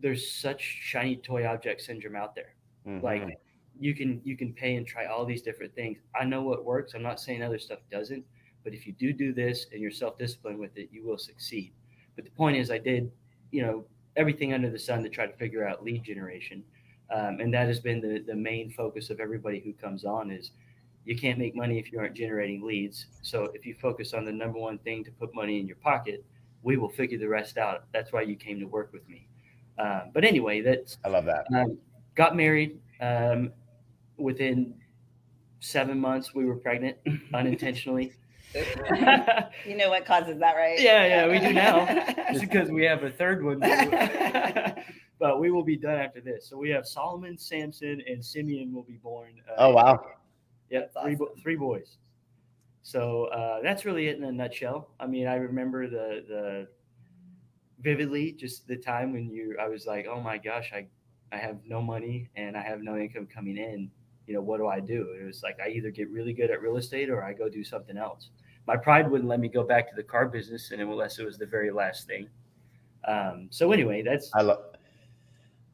there's 0.00 0.30
such 0.30 0.60
shiny 0.62 1.16
toy 1.16 1.46
object 1.46 1.82
syndrome 1.82 2.16
out 2.16 2.34
there. 2.34 2.54
Mhm. 2.86 3.02
like 3.02 3.38
you 3.78 3.94
can 3.94 4.20
you 4.24 4.36
can 4.36 4.52
pay 4.54 4.76
and 4.76 4.86
try 4.86 5.04
all 5.06 5.24
these 5.26 5.42
different 5.42 5.74
things. 5.74 5.98
I 6.18 6.24
know 6.24 6.42
what 6.42 6.64
works. 6.64 6.94
I'm 6.94 7.02
not 7.02 7.20
saying 7.20 7.42
other 7.42 7.58
stuff 7.58 7.80
doesn't 7.90 8.24
but 8.62 8.74
if 8.74 8.86
you 8.86 8.92
do 8.92 9.12
do 9.12 9.32
this 9.32 9.66
and 9.72 9.80
you're 9.80 9.90
self-disciplined 9.90 10.58
with 10.58 10.76
it 10.76 10.88
you 10.92 11.04
will 11.04 11.18
succeed. 11.18 11.72
But 12.16 12.24
the 12.24 12.30
point 12.30 12.56
is 12.56 12.70
i 12.70 12.78
did 12.78 13.10
you 13.50 13.62
know 13.62 13.84
everything 14.16 14.52
under 14.52 14.70
the 14.70 14.78
sun 14.78 15.02
to 15.02 15.08
try 15.08 15.26
to 15.26 15.32
figure 15.34 15.66
out 15.66 15.84
lead 15.84 16.02
generation. 16.04 16.64
Um, 17.10 17.40
and 17.40 17.52
that 17.54 17.66
has 17.66 17.80
been 17.80 18.00
the, 18.00 18.20
the 18.20 18.34
main 18.36 18.70
focus 18.70 19.10
of 19.10 19.18
everybody 19.20 19.60
who 19.60 19.72
comes 19.72 20.04
on 20.04 20.30
is 20.30 20.52
you 21.04 21.16
can't 21.16 21.38
make 21.38 21.54
money 21.56 21.78
if 21.78 21.90
you 21.90 21.98
aren't 21.98 22.14
generating 22.14 22.62
leads. 22.62 23.06
So 23.22 23.50
if 23.54 23.66
you 23.66 23.74
focus 23.74 24.14
on 24.14 24.24
the 24.24 24.32
number 24.32 24.58
one 24.58 24.78
thing 24.78 25.02
to 25.04 25.10
put 25.12 25.34
money 25.34 25.58
in 25.58 25.66
your 25.66 25.76
pocket 25.76 26.24
we 26.62 26.76
will 26.76 26.88
figure 26.90 27.18
the 27.18 27.28
rest 27.28 27.56
out 27.58 27.84
that's 27.92 28.12
why 28.12 28.22
you 28.22 28.36
came 28.36 28.58
to 28.60 28.66
work 28.66 28.92
with 28.92 29.06
me 29.08 29.26
um, 29.78 30.10
but 30.12 30.24
anyway 30.24 30.60
that's 30.60 30.98
I 31.04 31.08
love 31.08 31.24
that. 31.26 31.46
um, 31.54 31.78
got 32.14 32.36
married. 32.36 32.78
Um, 33.00 33.52
within 34.18 34.74
seven 35.60 35.98
months, 35.98 36.34
we 36.34 36.44
were 36.44 36.56
pregnant 36.56 36.98
unintentionally. 37.34 38.12
you 38.54 39.76
know 39.76 39.88
what 39.88 40.04
causes 40.04 40.38
that, 40.40 40.54
right? 40.56 40.78
yeah, 40.80 41.06
yeah, 41.06 41.28
we 41.28 41.38
do 41.38 41.52
now. 41.54 41.86
Just 42.32 42.42
because 42.42 42.70
we 42.70 42.84
have 42.84 43.04
a 43.04 43.10
third 43.10 43.42
one. 43.42 43.60
but 45.18 45.40
we 45.40 45.50
will 45.50 45.62
be 45.62 45.76
done 45.76 45.98
after 45.98 46.20
this. 46.20 46.46
So 46.48 46.58
we 46.58 46.68
have 46.70 46.86
Solomon, 46.86 47.38
Samson, 47.38 48.02
and 48.06 48.22
Simeon 48.24 48.74
will 48.74 48.82
be 48.82 48.94
born. 49.02 49.32
Uh, 49.48 49.54
Oh 49.58 49.70
wow. 49.74 50.04
Yep, 50.70 50.92
That's 50.94 51.04
three, 51.06 51.14
bo- 51.14 51.34
three 51.42 51.56
boys. 51.56 51.96
So 52.82 53.24
uh, 53.26 53.60
that's 53.62 53.84
really 53.84 54.08
it 54.08 54.16
in 54.16 54.24
a 54.24 54.32
nutshell. 54.32 54.90
I 54.98 55.06
mean, 55.06 55.26
I 55.26 55.34
remember 55.36 55.88
the 55.88 56.24
the 56.28 56.68
vividly 57.82 58.32
just 58.32 58.66
the 58.66 58.76
time 58.76 59.12
when 59.12 59.30
you 59.30 59.56
I 59.60 59.68
was 59.68 59.86
like, 59.86 60.06
oh 60.06 60.20
my 60.20 60.38
gosh, 60.38 60.72
I 60.74 60.86
I 61.32 61.36
have 61.38 61.58
no 61.66 61.80
money 61.80 62.30
and 62.36 62.56
I 62.56 62.62
have 62.62 62.82
no 62.82 62.96
income 62.96 63.26
coming 63.32 63.56
in. 63.56 63.90
You 64.26 64.34
know, 64.34 64.40
what 64.42 64.58
do 64.58 64.68
I 64.68 64.80
do? 64.80 65.14
It 65.20 65.24
was 65.24 65.42
like 65.42 65.58
I 65.64 65.68
either 65.70 65.90
get 65.90 66.10
really 66.10 66.32
good 66.32 66.50
at 66.50 66.62
real 66.62 66.76
estate 66.76 67.10
or 67.10 67.22
I 67.24 67.32
go 67.32 67.48
do 67.48 67.64
something 67.64 67.96
else. 67.96 68.30
My 68.66 68.76
pride 68.76 69.10
wouldn't 69.10 69.28
let 69.28 69.40
me 69.40 69.48
go 69.48 69.64
back 69.64 69.88
to 69.90 69.96
the 69.96 70.02
car 70.02 70.26
business, 70.28 70.70
and 70.70 70.80
unless 70.80 71.18
it 71.18 71.24
was 71.24 71.38
the 71.38 71.46
very 71.46 71.70
last 71.70 72.06
thing. 72.06 72.28
Um, 73.06 73.48
so 73.50 73.72
anyway, 73.72 74.02
that's 74.02 74.30
I 74.34 74.42
love. 74.42 74.62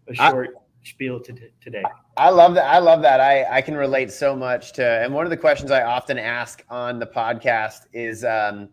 a 0.09 0.15
I- 0.23 0.31
short 0.31 0.51
spiel 0.87 1.21
to 1.21 1.35
today. 1.61 1.83
I 2.17 2.31
love 2.31 2.55
that. 2.55 2.65
I 2.65 2.79
love 2.79 3.03
that. 3.03 3.21
I, 3.21 3.45
I 3.59 3.61
can 3.61 3.77
relate 3.77 4.11
so 4.13 4.35
much 4.35 4.73
to, 4.75 4.85
and 4.85 5.13
one 5.13 5.27
of 5.27 5.31
the 5.31 5.37
questions 5.37 5.71
I 5.71 5.83
often 5.83 6.19
ask 6.19 6.65
on 6.71 6.99
the 6.99 7.07
podcast 7.07 7.87
is 7.93 8.25
um, 8.25 8.69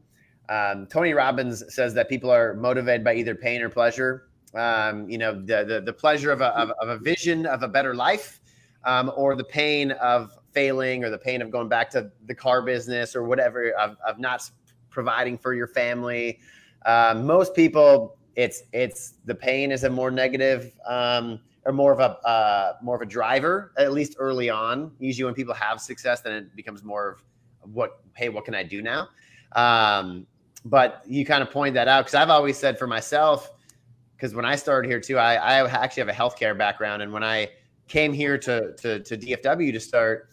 um, 0.49 0.87
Tony 0.87 1.13
Robbins 1.13 1.63
says 1.73 1.93
that 1.95 2.09
people 2.09 2.31
are 2.31 2.53
motivated 2.53 3.03
by 3.03 3.15
either 3.15 3.35
pain 3.35 3.61
or 3.61 3.69
pleasure. 3.69 4.29
Um, 4.53 5.09
you 5.09 5.17
know, 5.17 5.33
the, 5.33 5.65
the, 5.65 5.81
the 5.83 5.93
pleasure 5.93 6.31
of 6.31 6.41
a, 6.41 6.55
of, 6.57 6.69
of 6.79 6.89
a 6.89 6.97
vision 6.97 7.45
of 7.45 7.63
a 7.63 7.67
better 7.67 7.95
life 7.95 8.39
um, 8.85 9.11
or 9.15 9.35
the 9.35 9.43
pain 9.43 9.91
of 9.93 10.37
failing 10.51 11.03
or 11.03 11.09
the 11.09 11.17
pain 11.17 11.41
of 11.41 11.49
going 11.49 11.67
back 11.67 11.89
to 11.91 12.11
the 12.27 12.35
car 12.35 12.61
business 12.61 13.15
or 13.15 13.23
whatever 13.23 13.71
of, 13.71 13.97
of 14.07 14.19
not 14.19 14.47
providing 14.91 15.37
for 15.37 15.55
your 15.55 15.67
family. 15.67 16.39
Um, 16.85 17.25
most 17.25 17.55
people, 17.55 18.17
it's, 18.35 18.63
it's 18.73 19.15
the 19.25 19.33
pain 19.33 19.71
is 19.71 19.85
a 19.85 19.89
more 19.89 20.11
negative, 20.11 20.71
um, 20.85 21.39
or 21.65 21.71
more 21.71 21.93
of 21.93 21.99
a 21.99 22.27
uh, 22.27 22.73
more 22.81 22.95
of 22.95 23.01
a 23.01 23.05
driver 23.05 23.73
at 23.77 23.91
least 23.91 24.15
early 24.19 24.49
on. 24.49 24.91
Usually, 24.99 25.25
when 25.25 25.33
people 25.33 25.53
have 25.53 25.79
success, 25.79 26.21
then 26.21 26.33
it 26.33 26.55
becomes 26.55 26.83
more 26.83 27.17
of 27.63 27.73
what 27.73 28.01
hey, 28.15 28.29
what 28.29 28.45
can 28.45 28.55
I 28.55 28.63
do 28.63 28.81
now? 28.81 29.09
Um, 29.55 30.27
but 30.65 31.03
you 31.07 31.25
kind 31.25 31.41
of 31.41 31.51
point 31.51 31.73
that 31.75 31.87
out 31.87 32.05
because 32.05 32.15
I've 32.15 32.29
always 32.29 32.57
said 32.57 32.77
for 32.77 32.87
myself, 32.87 33.51
because 34.15 34.33
when 34.33 34.45
I 34.45 34.55
started 34.55 34.89
here 34.89 34.99
too, 34.99 35.17
I, 35.17 35.35
I 35.35 35.69
actually 35.69 36.01
have 36.01 36.09
a 36.09 36.13
healthcare 36.13 36.57
background, 36.57 37.01
and 37.01 37.11
when 37.11 37.23
I 37.23 37.49
came 37.87 38.13
here 38.13 38.37
to 38.39 38.73
to, 38.75 38.99
to 38.99 39.17
DFW 39.17 39.71
to 39.71 39.79
start 39.79 40.29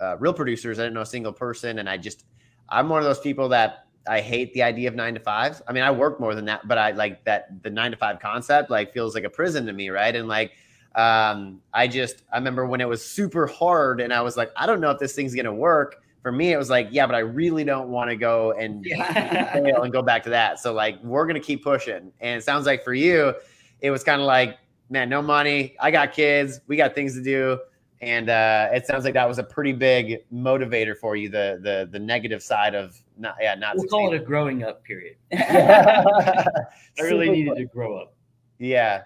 uh, 0.00 0.16
real 0.18 0.34
producers, 0.34 0.78
I 0.78 0.82
didn't 0.82 0.94
know 0.94 1.02
a 1.02 1.06
single 1.06 1.32
person, 1.32 1.78
and 1.78 1.88
I 1.88 1.96
just 1.96 2.24
I'm 2.68 2.88
one 2.88 2.98
of 2.98 3.04
those 3.04 3.20
people 3.20 3.48
that 3.50 3.86
I 4.06 4.20
hate 4.20 4.52
the 4.52 4.62
idea 4.62 4.88
of 4.88 4.94
nine 4.94 5.14
to 5.14 5.20
fives. 5.20 5.62
I 5.66 5.72
mean, 5.72 5.82
I 5.82 5.90
work 5.90 6.20
more 6.20 6.34
than 6.34 6.44
that, 6.46 6.66
but 6.68 6.78
I 6.78 6.90
like 6.90 7.24
that 7.24 7.62
the 7.62 7.70
nine 7.70 7.90
to 7.90 7.96
five 7.96 8.20
concept 8.20 8.70
like 8.70 8.92
feels 8.92 9.14
like 9.14 9.24
a 9.24 9.30
prison 9.30 9.64
to 9.66 9.72
me, 9.72 9.88
right? 9.88 10.14
And 10.14 10.28
like, 10.28 10.52
um, 10.94 11.60
I 11.72 11.86
just 11.88 12.22
I 12.32 12.36
remember 12.36 12.66
when 12.66 12.80
it 12.80 12.88
was 12.88 13.04
super 13.04 13.46
hard, 13.46 14.00
and 14.00 14.12
I 14.12 14.20
was 14.22 14.36
like, 14.36 14.50
I 14.56 14.66
don't 14.66 14.80
know 14.80 14.90
if 14.90 14.98
this 14.98 15.14
thing's 15.14 15.34
gonna 15.34 15.54
work. 15.54 16.02
For 16.22 16.32
me, 16.32 16.52
it 16.52 16.56
was 16.56 16.70
like, 16.70 16.88
yeah, 16.90 17.06
but 17.06 17.14
I 17.14 17.18
really 17.18 17.64
don't 17.64 17.90
want 17.90 18.08
to 18.10 18.16
go 18.16 18.52
and 18.52 18.82
Yeah. 18.88 19.52
fail 19.52 19.82
and 19.82 19.92
go 19.92 20.00
back 20.02 20.22
to 20.24 20.30
that. 20.30 20.58
So 20.58 20.72
like, 20.72 21.02
we're 21.02 21.26
gonna 21.26 21.40
keep 21.40 21.62
pushing. 21.62 22.12
And 22.20 22.38
it 22.38 22.44
sounds 22.44 22.64
like 22.66 22.82
for 22.82 22.94
you, 22.94 23.34
it 23.80 23.90
was 23.90 24.02
kind 24.02 24.20
of 24.22 24.26
like, 24.26 24.56
man, 24.88 25.08
no 25.10 25.20
money. 25.20 25.76
I 25.80 25.90
got 25.90 26.12
kids. 26.12 26.60
We 26.66 26.76
got 26.76 26.94
things 26.94 27.14
to 27.14 27.22
do. 27.22 27.58
And 28.00 28.28
uh, 28.28 28.68
it 28.72 28.86
sounds 28.86 29.04
like 29.04 29.14
that 29.14 29.26
was 29.26 29.38
a 29.38 29.42
pretty 29.42 29.72
big 29.72 30.24
motivator 30.32 30.96
for 30.96 31.16
you. 31.16 31.28
The 31.30 31.58
the 31.62 31.88
the 31.90 31.98
negative 31.98 32.42
side 32.42 32.74
of 32.74 33.00
not 33.16 33.36
yeah 33.40 33.54
not. 33.54 33.76
We'll 33.76 33.86
call 33.88 34.12
it 34.12 34.16
a 34.20 34.24
growing 34.24 34.62
up 34.62 34.84
period. 34.84 35.16
I 35.32 35.36
I 36.98 37.02
really 37.02 37.30
needed 37.30 37.56
to 37.56 37.64
grow 37.64 37.96
up. 37.96 38.14
Yeah, 38.58 39.02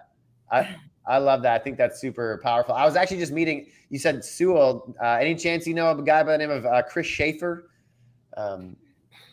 I 0.50 0.76
I 1.08 1.18
love 1.18 1.42
that. 1.42 1.60
I 1.60 1.64
think 1.64 1.78
that's 1.78 2.00
super 2.00 2.38
powerful. 2.42 2.74
I 2.74 2.84
was 2.84 2.94
actually 2.96 3.18
just 3.18 3.32
meeting. 3.32 3.66
You 3.90 3.98
said 3.98 4.24
Sewell. 4.24 4.94
Uh, 5.02 5.14
any 5.20 5.34
chance 5.34 5.66
you 5.66 5.74
know 5.74 5.86
of 5.86 5.98
a 5.98 6.02
guy 6.02 6.22
by 6.22 6.32
the 6.32 6.38
name 6.38 6.50
of 6.50 6.66
uh, 6.66 6.82
Chris 6.82 7.06
Schaefer? 7.06 7.70
Um, 8.36 8.76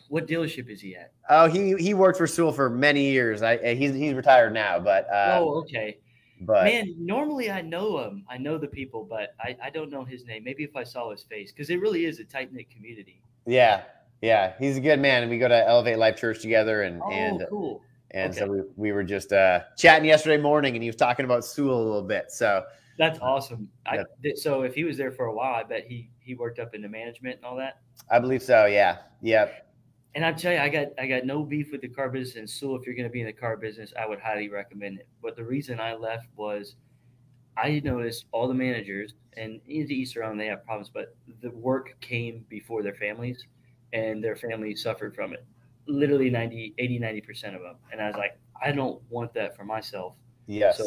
What 0.08 0.26
dealership 0.26 0.68
is 0.70 0.80
he 0.80 0.96
at? 0.96 1.12
oh, 1.28 1.48
he 1.48 1.74
he 1.76 1.92
worked 1.94 2.16
for 2.18 2.26
Sewell 2.26 2.52
for 2.52 2.70
many 2.70 3.10
years. 3.10 3.42
I 3.42 3.74
he's 3.74 3.94
he's 3.94 4.14
retired 4.14 4.52
now, 4.54 4.78
but 4.78 5.06
uh, 5.12 5.38
oh, 5.40 5.54
okay. 5.62 5.98
but 6.40 6.64
Man, 6.64 6.94
normally 6.98 7.50
I 7.50 7.60
know 7.62 7.98
him. 8.04 8.24
I 8.28 8.38
know 8.38 8.56
the 8.58 8.68
people, 8.68 9.04
but 9.08 9.34
I, 9.40 9.56
I 9.62 9.70
don't 9.70 9.90
know 9.90 10.04
his 10.04 10.24
name. 10.24 10.44
Maybe 10.44 10.64
if 10.64 10.74
I 10.76 10.84
saw 10.84 11.10
his 11.10 11.22
face, 11.24 11.52
because 11.52 11.68
it 11.70 11.80
really 11.80 12.04
is 12.06 12.18
a 12.20 12.24
tight 12.24 12.52
knit 12.52 12.70
community. 12.70 13.20
yeah, 13.46 13.82
yeah, 14.22 14.54
he's 14.58 14.76
a 14.76 14.80
good 14.80 14.98
man, 15.00 15.22
and 15.22 15.30
we 15.30 15.38
go 15.38 15.48
to 15.48 15.68
Elevate 15.68 15.98
Life 15.98 16.16
Church 16.16 16.40
together, 16.40 16.82
and 16.82 17.02
Oh, 17.02 17.10
and 17.10 17.44
cool. 17.50 17.82
And 18.12 18.34
so 18.34 18.46
we, 18.46 18.60
we 18.76 18.92
were 18.92 19.04
just 19.04 19.32
uh, 19.32 19.60
chatting 19.76 20.06
yesterday 20.06 20.40
morning, 20.40 20.74
and 20.74 20.82
he 20.82 20.88
was 20.88 20.96
talking 20.96 21.24
about 21.24 21.44
Sewell 21.44 21.76
a 21.76 21.82
little 21.82 22.02
bit. 22.02 22.30
So 22.30 22.64
That's 22.98 23.18
awesome. 23.20 23.68
I, 23.86 24.04
so 24.36 24.62
if 24.62 24.74
he 24.74 24.84
was 24.84 24.96
there 24.96 25.12
for 25.12 25.26
a 25.26 25.34
while, 25.34 25.54
I 25.54 25.62
bet 25.62 25.86
he 25.86 26.10
he 26.20 26.34
worked 26.34 26.58
up 26.58 26.74
into 26.74 26.88
management 26.88 27.36
and 27.36 27.44
all 27.44 27.56
that. 27.56 27.80
I 28.10 28.18
believe 28.18 28.42
so. 28.42 28.66
Yeah, 28.66 28.98
yep. 29.22 29.62
And 30.14 30.24
I 30.24 30.32
tell 30.32 30.52
you, 30.52 30.60
I 30.60 30.68
got 30.68 30.88
I 30.98 31.06
got 31.06 31.26
no 31.26 31.42
beef 31.42 31.72
with 31.72 31.82
the 31.82 31.88
car 31.88 32.08
business. 32.08 32.36
And 32.36 32.48
Sewell, 32.48 32.76
if 32.76 32.86
you're 32.86 32.94
going 32.94 33.08
to 33.08 33.12
be 33.12 33.20
in 33.20 33.26
the 33.26 33.32
car 33.32 33.56
business, 33.56 33.92
I 34.00 34.06
would 34.06 34.20
highly 34.20 34.48
recommend 34.48 34.98
it. 34.98 35.08
But 35.22 35.36
the 35.36 35.44
reason 35.44 35.78
I 35.80 35.94
left 35.94 36.28
was 36.36 36.76
I 37.56 37.80
noticed 37.84 38.26
all 38.32 38.48
the 38.48 38.54
managers 38.54 39.14
and 39.36 39.60
into 39.66 39.92
Easter 39.92 40.22
on 40.24 40.36
they 40.36 40.46
have 40.46 40.64
problems, 40.64 40.90
but 40.92 41.16
the 41.42 41.50
work 41.50 41.96
came 42.00 42.44
before 42.48 42.82
their 42.82 42.94
families, 42.94 43.44
and 43.92 44.22
their 44.22 44.36
families 44.36 44.82
suffered 44.82 45.14
from 45.14 45.32
it. 45.32 45.44
Literally 45.86 46.30
90, 46.30 46.74
80, 46.78 46.98
90 46.98 47.20
percent 47.20 47.56
of 47.56 47.62
them. 47.62 47.76
And 47.92 48.00
I 48.00 48.08
was 48.08 48.16
like, 48.16 48.38
I 48.62 48.72
don't 48.72 49.00
want 49.10 49.32
that 49.34 49.56
for 49.56 49.64
myself. 49.64 50.16
Yes. 50.46 50.78
So 50.78 50.86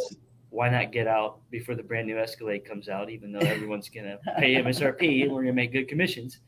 why 0.50 0.70
not 0.70 0.92
get 0.92 1.08
out 1.08 1.40
before 1.52 1.76
the 1.76 1.84
brand 1.84 2.08
new 2.08 2.18
Escalade 2.18 2.66
comes 2.66 2.90
out, 2.90 3.10
even 3.10 3.32
though 3.32 3.40
everyone's 3.40 3.90
going 3.90 4.06
to 4.06 4.20
pay 4.38 4.56
MSRP 4.56 5.24
and 5.24 5.32
we're 5.32 5.44
going 5.44 5.48
to 5.48 5.54
make 5.54 5.72
good 5.72 5.88
commissions? 5.88 6.40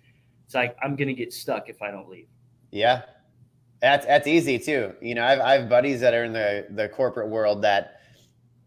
It's 0.46 0.56
like, 0.56 0.76
I'm 0.84 0.96
going 0.96 1.08
to 1.08 1.14
get 1.14 1.32
stuck 1.32 1.70
if 1.70 1.82
I 1.82 1.92
don't 1.92 2.10
leave. 2.10 2.28
Yeah. 2.72 3.04
That's 3.82 4.06
that's 4.06 4.28
easy 4.28 4.60
too. 4.60 4.94
You 5.02 5.16
know, 5.16 5.26
I've 5.26 5.40
I 5.40 5.54
have 5.54 5.70
buddies 5.70 6.00
that 6.02 6.14
are 6.14 6.24
in 6.24 6.34
the 6.34 6.68
the 6.70 6.88
corporate 6.88 7.30
world 7.30 7.64
that 7.64 8.00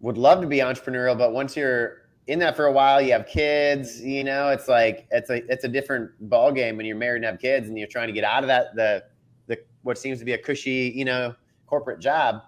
would 0.00 0.18
love 0.18 0.40
to 0.40 0.46
be 0.48 0.58
entrepreneurial, 0.58 1.16
but 1.16 1.32
once 1.32 1.56
you're 1.56 2.02
in 2.26 2.40
that 2.40 2.56
for 2.56 2.66
a 2.66 2.72
while, 2.72 3.00
you 3.00 3.12
have 3.12 3.26
kids. 3.26 4.00
You 4.00 4.24
know, 4.24 4.48
it's 4.48 4.66
like 4.66 5.06
it's 5.12 5.30
a 5.30 5.36
it's 5.50 5.62
a 5.62 5.68
different 5.68 6.10
ball 6.28 6.50
game 6.50 6.76
when 6.76 6.84
you're 6.84 6.96
married 6.96 7.18
and 7.18 7.26
have 7.26 7.38
kids, 7.38 7.68
and 7.68 7.78
you're 7.78 7.86
trying 7.86 8.08
to 8.08 8.12
get 8.12 8.24
out 8.24 8.42
of 8.42 8.48
that 8.48 8.74
the 8.74 9.04
what 9.84 9.96
seems 9.96 10.18
to 10.18 10.24
be 10.24 10.32
a 10.32 10.38
cushy 10.38 10.92
you 10.94 11.04
know 11.04 11.34
corporate 11.66 12.00
job. 12.00 12.42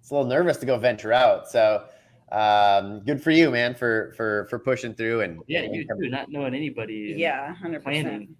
It's 0.00 0.10
a 0.10 0.14
little 0.14 0.28
nervous 0.28 0.56
to 0.58 0.66
go 0.66 0.78
venture 0.78 1.12
out. 1.12 1.48
So 1.48 1.84
um, 2.32 3.00
good 3.00 3.22
for 3.22 3.30
you, 3.30 3.50
man, 3.50 3.74
for 3.74 4.12
for 4.16 4.46
for 4.50 4.58
pushing 4.58 4.94
through 4.94 5.20
and 5.20 5.40
Yeah, 5.46 5.60
and 5.60 5.74
you 5.74 5.86
too, 5.86 6.08
not 6.10 6.30
knowing 6.30 6.54
anybody. 6.54 7.14
Yeah, 7.16 7.54
hundred 7.54 7.84
percent. 7.84 8.30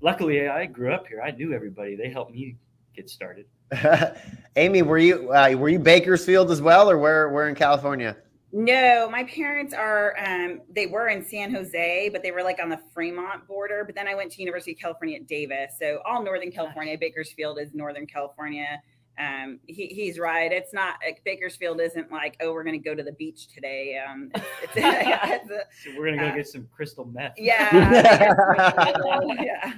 Luckily, 0.00 0.48
I 0.48 0.66
grew 0.66 0.92
up 0.92 1.06
here. 1.06 1.22
I 1.22 1.30
knew 1.30 1.52
everybody. 1.52 1.96
They 1.96 2.10
helped 2.10 2.32
me 2.32 2.56
get 2.94 3.08
started. 3.08 3.46
Amy, 4.56 4.82
were 4.82 4.98
you 4.98 5.32
uh, 5.32 5.50
were 5.56 5.68
you 5.68 5.78
Bakersfield 5.78 6.50
as 6.50 6.60
well, 6.60 6.90
or 6.90 6.98
where 6.98 7.28
where 7.30 7.48
in 7.48 7.54
California? 7.54 8.16
No, 8.52 9.08
my 9.10 9.24
parents 9.24 9.74
are 9.74 10.14
um 10.24 10.60
they 10.72 10.86
were 10.86 11.08
in 11.08 11.24
San 11.24 11.52
Jose, 11.54 12.08
but 12.10 12.22
they 12.22 12.30
were 12.30 12.42
like 12.42 12.58
on 12.62 12.68
the 12.68 12.80
Fremont 12.94 13.46
border. 13.46 13.84
But 13.84 13.94
then 13.94 14.08
I 14.08 14.14
went 14.14 14.32
to 14.32 14.40
University 14.40 14.72
of 14.72 14.78
California 14.78 15.16
at 15.18 15.26
Davis. 15.26 15.72
So 15.78 16.00
all 16.06 16.22
Northern 16.22 16.50
California, 16.50 16.96
Bakersfield 16.98 17.58
is 17.58 17.74
Northern 17.74 18.06
California. 18.06 18.80
Um 19.18 19.58
he, 19.66 19.86
he's 19.86 20.18
right. 20.18 20.50
It's 20.52 20.72
not 20.72 20.96
like 21.04 21.22
Bakersfield 21.24 21.80
isn't 21.80 22.10
like, 22.12 22.36
oh, 22.40 22.52
we're 22.52 22.64
gonna 22.64 22.78
go 22.78 22.94
to 22.94 23.02
the 23.02 23.12
beach 23.12 23.48
today. 23.48 23.98
Um 24.08 24.30
it's, 24.34 24.44
it's, 24.62 24.76
yeah, 24.76 25.34
it's 25.42 25.50
a- 25.50 25.64
So 25.84 25.90
we're 25.98 26.06
gonna 26.10 26.18
go 26.22 26.28
Uh, 26.28 26.36
get 26.36 26.46
some 26.46 26.68
crystal 26.74 27.04
meth. 27.06 27.34
yeah. 27.36 27.74
yeah. 29.42 29.72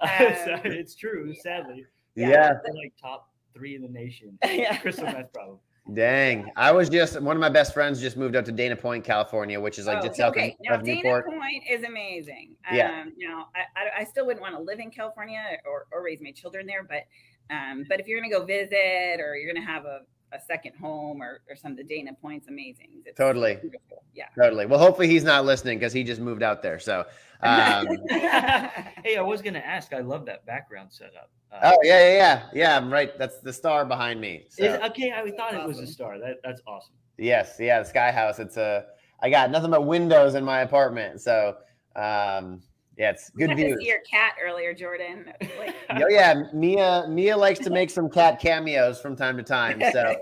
Um, 0.00 0.60
it's 0.64 0.94
true. 0.94 1.34
Sadly, 1.34 1.84
Yeah. 2.14 2.28
yeah. 2.30 2.52
we're 2.66 2.74
like 2.74 2.92
top 3.00 3.30
three 3.54 3.74
in 3.76 3.82
the 3.82 3.88
nation. 3.88 4.38
Yeah. 4.44 4.76
Crystal 4.78 5.04
meth 5.06 5.32
problem. 5.32 5.58
Dang. 5.94 6.50
I 6.56 6.70
was 6.70 6.88
just 6.88 7.20
one 7.20 7.34
of 7.34 7.40
my 7.40 7.48
best 7.48 7.72
friends 7.72 8.00
just 8.00 8.16
moved 8.16 8.36
up 8.36 8.44
to 8.44 8.52
Dana 8.52 8.76
Point, 8.76 9.04
California, 9.04 9.58
which 9.58 9.78
is 9.78 9.86
like 9.86 9.98
Oh, 9.98 10.06
just 10.06 10.16
so, 10.16 10.24
south 10.24 10.32
okay. 10.32 10.56
Now 10.60 10.74
of 10.74 10.84
Dana 10.84 11.02
Newport. 11.02 11.26
Point 11.26 11.64
is 11.68 11.82
amazing. 11.84 12.56
Yeah. 12.70 13.02
Um, 13.02 13.12
now 13.16 13.48
I, 13.54 13.60
I, 13.80 14.00
I 14.02 14.04
still 14.04 14.26
wouldn't 14.26 14.42
want 14.42 14.54
to 14.54 14.60
live 14.60 14.80
in 14.80 14.90
California 14.90 15.42
or, 15.64 15.86
or 15.90 16.02
raise 16.02 16.20
my 16.20 16.32
children 16.32 16.66
there, 16.66 16.82
but 16.82 17.04
um, 17.50 17.86
but 17.88 18.00
if 18.00 18.06
you're 18.06 18.20
gonna 18.20 18.30
go 18.30 18.44
visit 18.44 19.20
or 19.20 19.36
you're 19.36 19.52
gonna 19.52 19.66
have 19.66 19.86
a, 19.86 20.00
a 20.32 20.40
second 20.40 20.74
home 20.76 21.22
or, 21.22 21.40
or 21.48 21.56
some 21.56 21.72
of 21.72 21.78
the 21.78 21.84
Dana 21.84 22.12
Point's 22.20 22.48
amazing. 22.48 22.88
It's 23.06 23.16
Totally. 23.16 23.56
beautiful. 23.60 24.02
Yeah. 24.14 24.26
Totally. 24.36 24.66
Well, 24.66 24.78
hopefully 24.78 25.08
he's 25.08 25.24
not 25.24 25.44
listening 25.44 25.78
because 25.78 25.92
he 25.92 26.04
just 26.04 26.20
moved 26.20 26.42
out 26.42 26.62
there. 26.62 26.78
So 26.78 27.06
um, 27.40 27.86
hey, 28.08 29.16
I 29.16 29.20
was 29.22 29.42
gonna 29.42 29.60
ask. 29.60 29.92
I 29.92 30.00
love 30.00 30.26
that 30.26 30.44
background 30.44 30.92
setup. 30.92 31.30
Uh, 31.52 31.60
Oh 31.72 31.78
yeah, 31.82 31.98
yeah, 32.00 32.16
yeah. 32.16 32.42
Yeah, 32.52 32.76
I'm 32.76 32.92
right. 32.92 33.16
That's 33.18 33.38
the 33.40 33.52
star 33.52 33.84
behind 33.84 34.20
me. 34.20 34.46
So, 34.50 34.64
is- 34.64 34.80
okay, 34.90 35.12
I 35.12 35.22
thought 35.30 35.52
That's 35.52 35.64
it 35.64 35.66
was 35.68 35.78
a 35.78 35.86
star. 35.86 36.18
That 36.18 36.36
that's 36.42 36.60
awesome. 36.66 36.94
yes, 37.16 37.56
yeah, 37.58 37.78
the 37.80 37.88
Sky 37.88 38.10
House. 38.12 38.38
It's 38.38 38.56
a 38.56 38.86
I 39.20 39.30
got 39.30 39.50
nothing 39.50 39.70
but 39.70 39.86
windows 39.86 40.34
in 40.34 40.44
my 40.44 40.60
apartment. 40.60 41.20
So 41.20 41.56
um 41.96 42.60
yeah, 42.98 43.10
it's 43.10 43.30
We 43.34 43.40
good 43.40 43.50
got 43.50 43.56
to 43.56 43.64
views. 43.64 43.78
see 43.78 43.86
your 43.86 44.00
cat 44.00 44.34
earlier, 44.44 44.74
Jordan. 44.74 45.32
Like, 45.58 45.74
Oh 45.90 46.08
yeah, 46.08 46.44
Mia 46.52 47.06
Mia 47.08 47.36
likes 47.36 47.58
to 47.60 47.70
make 47.70 47.90
some 47.98 48.10
cat 48.10 48.40
cameos 48.40 49.00
from 49.00 49.16
time 49.16 49.36
to 49.36 49.42
time. 49.42 49.80
So 49.92 50.16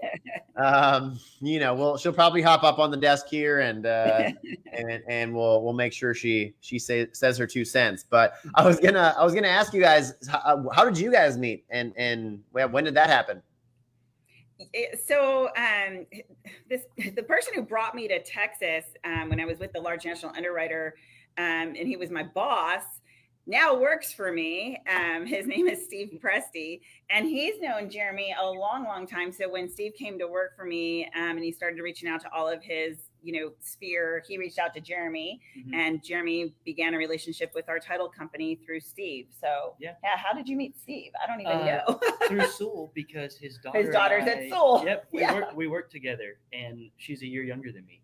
um, 0.57 1.19
you 1.41 1.59
know, 1.59 1.75
we'll 1.75 1.97
she'll 1.97 2.13
probably 2.13 2.43
hop 2.43 2.65
up 2.65 2.79
on 2.79 2.91
the 2.91 2.97
desk 2.97 3.27
here 3.29 3.61
and 3.61 3.87
uh 3.87 4.31
and 4.73 5.03
and 5.09 5.35
we'll 5.35 5.63
we'll 5.63 5.73
make 5.73 5.93
sure 5.93 6.15
she 6.15 6.55
she 6.61 6.79
say, 6.79 7.09
says 7.13 7.37
her 7.39 7.47
two 7.47 7.65
cents. 7.65 8.05
But 8.09 8.35
I 8.55 8.67
was 8.67 8.79
gonna 8.79 9.15
I 9.19 9.25
was 9.25 9.35
gonna 9.35 9.49
ask 9.49 9.73
you 9.73 9.81
guys 9.81 10.15
how, 10.29 10.69
how 10.75 10.85
did 10.85 10.99
you 10.99 11.11
guys 11.11 11.37
meet 11.39 11.65
and 11.71 11.93
and 11.97 12.43
when 12.53 12.85
did 12.85 12.95
that 12.95 13.09
happen? 13.09 13.43
So 15.05 15.49
um, 15.57 16.07
this 16.69 16.83
the 17.15 17.23
person 17.23 17.53
who 17.55 17.63
brought 17.63 17.95
me 17.95 18.09
to 18.09 18.23
Texas 18.23 18.85
um, 19.05 19.29
when 19.29 19.41
I 19.41 19.45
was 19.45 19.59
with 19.59 19.73
the 19.73 19.81
large 19.81 20.05
national 20.07 20.33
underwriter, 20.35 20.95
um, 21.39 21.75
and 21.79 21.87
he 21.89 21.97
was 21.97 22.11
my 22.11 22.23
boss. 22.23 22.83
Now 23.49 23.79
works 23.79 24.13
for 24.13 24.33
me. 24.33 24.83
Um, 24.93 25.25
his 25.25 25.47
name 25.55 25.69
is 25.69 25.85
Steve 25.85 26.19
Presti, 26.21 26.81
and 27.11 27.27
he's 27.29 27.61
known 27.61 27.89
Jeremy 27.89 28.35
a 28.41 28.45
long, 28.45 28.83
long 28.85 29.07
time. 29.07 29.31
So 29.31 29.49
when 29.49 29.69
Steve 29.71 29.93
came 29.95 30.19
to 30.19 30.27
work 30.27 30.57
for 30.57 30.65
me, 30.65 31.05
um, 31.15 31.37
and 31.37 31.45
he 31.45 31.53
started 31.53 31.81
reaching 31.81 32.09
out 32.09 32.21
to 32.23 32.33
all 32.33 32.49
of 32.49 32.61
his, 32.61 32.99
you 33.23 33.33
know, 33.41 33.53
sphere, 33.61 34.25
he 34.27 34.37
reached 34.37 34.59
out 34.59 34.75
to 34.75 34.81
Jeremy, 34.81 35.41
Mhm. 35.57 35.75
and 35.75 36.03
Jeremy 36.03 36.55
began 36.65 36.93
a 36.95 36.99
relationship 36.99 37.53
with 37.55 37.69
our 37.69 37.79
title 37.79 38.09
company 38.09 38.57
through 38.57 38.81
Steve. 38.81 39.29
So 39.41 39.77
Yeah. 39.79 39.95
how 40.03 40.33
did 40.33 40.49
you 40.49 40.57
meet 40.57 40.77
Steve? 40.81 41.13
I 41.23 41.29
don't 41.29 41.41
even 41.41 41.53
Uh, 41.53 41.85
know. 41.89 42.01
Through 42.29 42.47
Sewell 42.49 42.91
because 42.95 43.37
his 43.39 43.59
daughter. 43.59 43.79
and 43.79 43.93
daughter's 43.93 44.25
at 44.27 44.39
I- 44.39 44.49
Sewell. 44.49 44.83
Yep, 44.85 45.07
we 45.13 45.21
Yeah. 45.21 45.35
work 45.35 45.55
we 45.57 45.67
work 45.69 45.89
together, 45.91 46.41
and 46.53 46.91
she's 46.97 47.23
a 47.23 47.27
year 47.29 47.45
younger 47.45 47.71
than 47.71 47.87
me. 47.87 48.01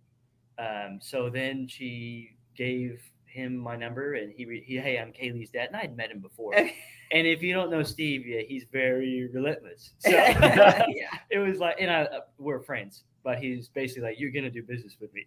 Um, 0.58 1.00
so 1.00 1.28
then 1.30 1.66
she 1.66 2.36
gave 2.54 3.11
him 3.32 3.56
my 3.56 3.76
number, 3.76 4.14
and 4.14 4.32
he, 4.32 4.44
re- 4.44 4.62
he 4.64 4.76
hey, 4.76 4.98
I'm 4.98 5.12
Kaylee's 5.12 5.50
dad, 5.50 5.68
and 5.68 5.76
I 5.76 5.80
had 5.82 5.96
met 5.96 6.10
him 6.10 6.20
before. 6.20 6.52
And 7.14 7.26
if 7.26 7.42
you 7.42 7.52
don't 7.52 7.70
know 7.70 7.82
Steve, 7.82 8.26
yeah, 8.26 8.40
he's 8.40 8.64
very 8.72 9.28
relentless. 9.34 9.90
So 9.98 10.08
yeah. 10.08 10.86
it 11.30 11.38
was 11.38 11.58
like, 11.58 11.76
and 11.78 11.90
I, 11.90 12.04
uh, 12.04 12.20
we're 12.38 12.60
friends, 12.60 13.04
but 13.22 13.36
he's 13.38 13.68
basically 13.68 14.04
like, 14.08 14.18
you're 14.18 14.30
gonna 14.30 14.48
do 14.50 14.62
business 14.62 14.96
with 14.98 15.12
me. 15.12 15.26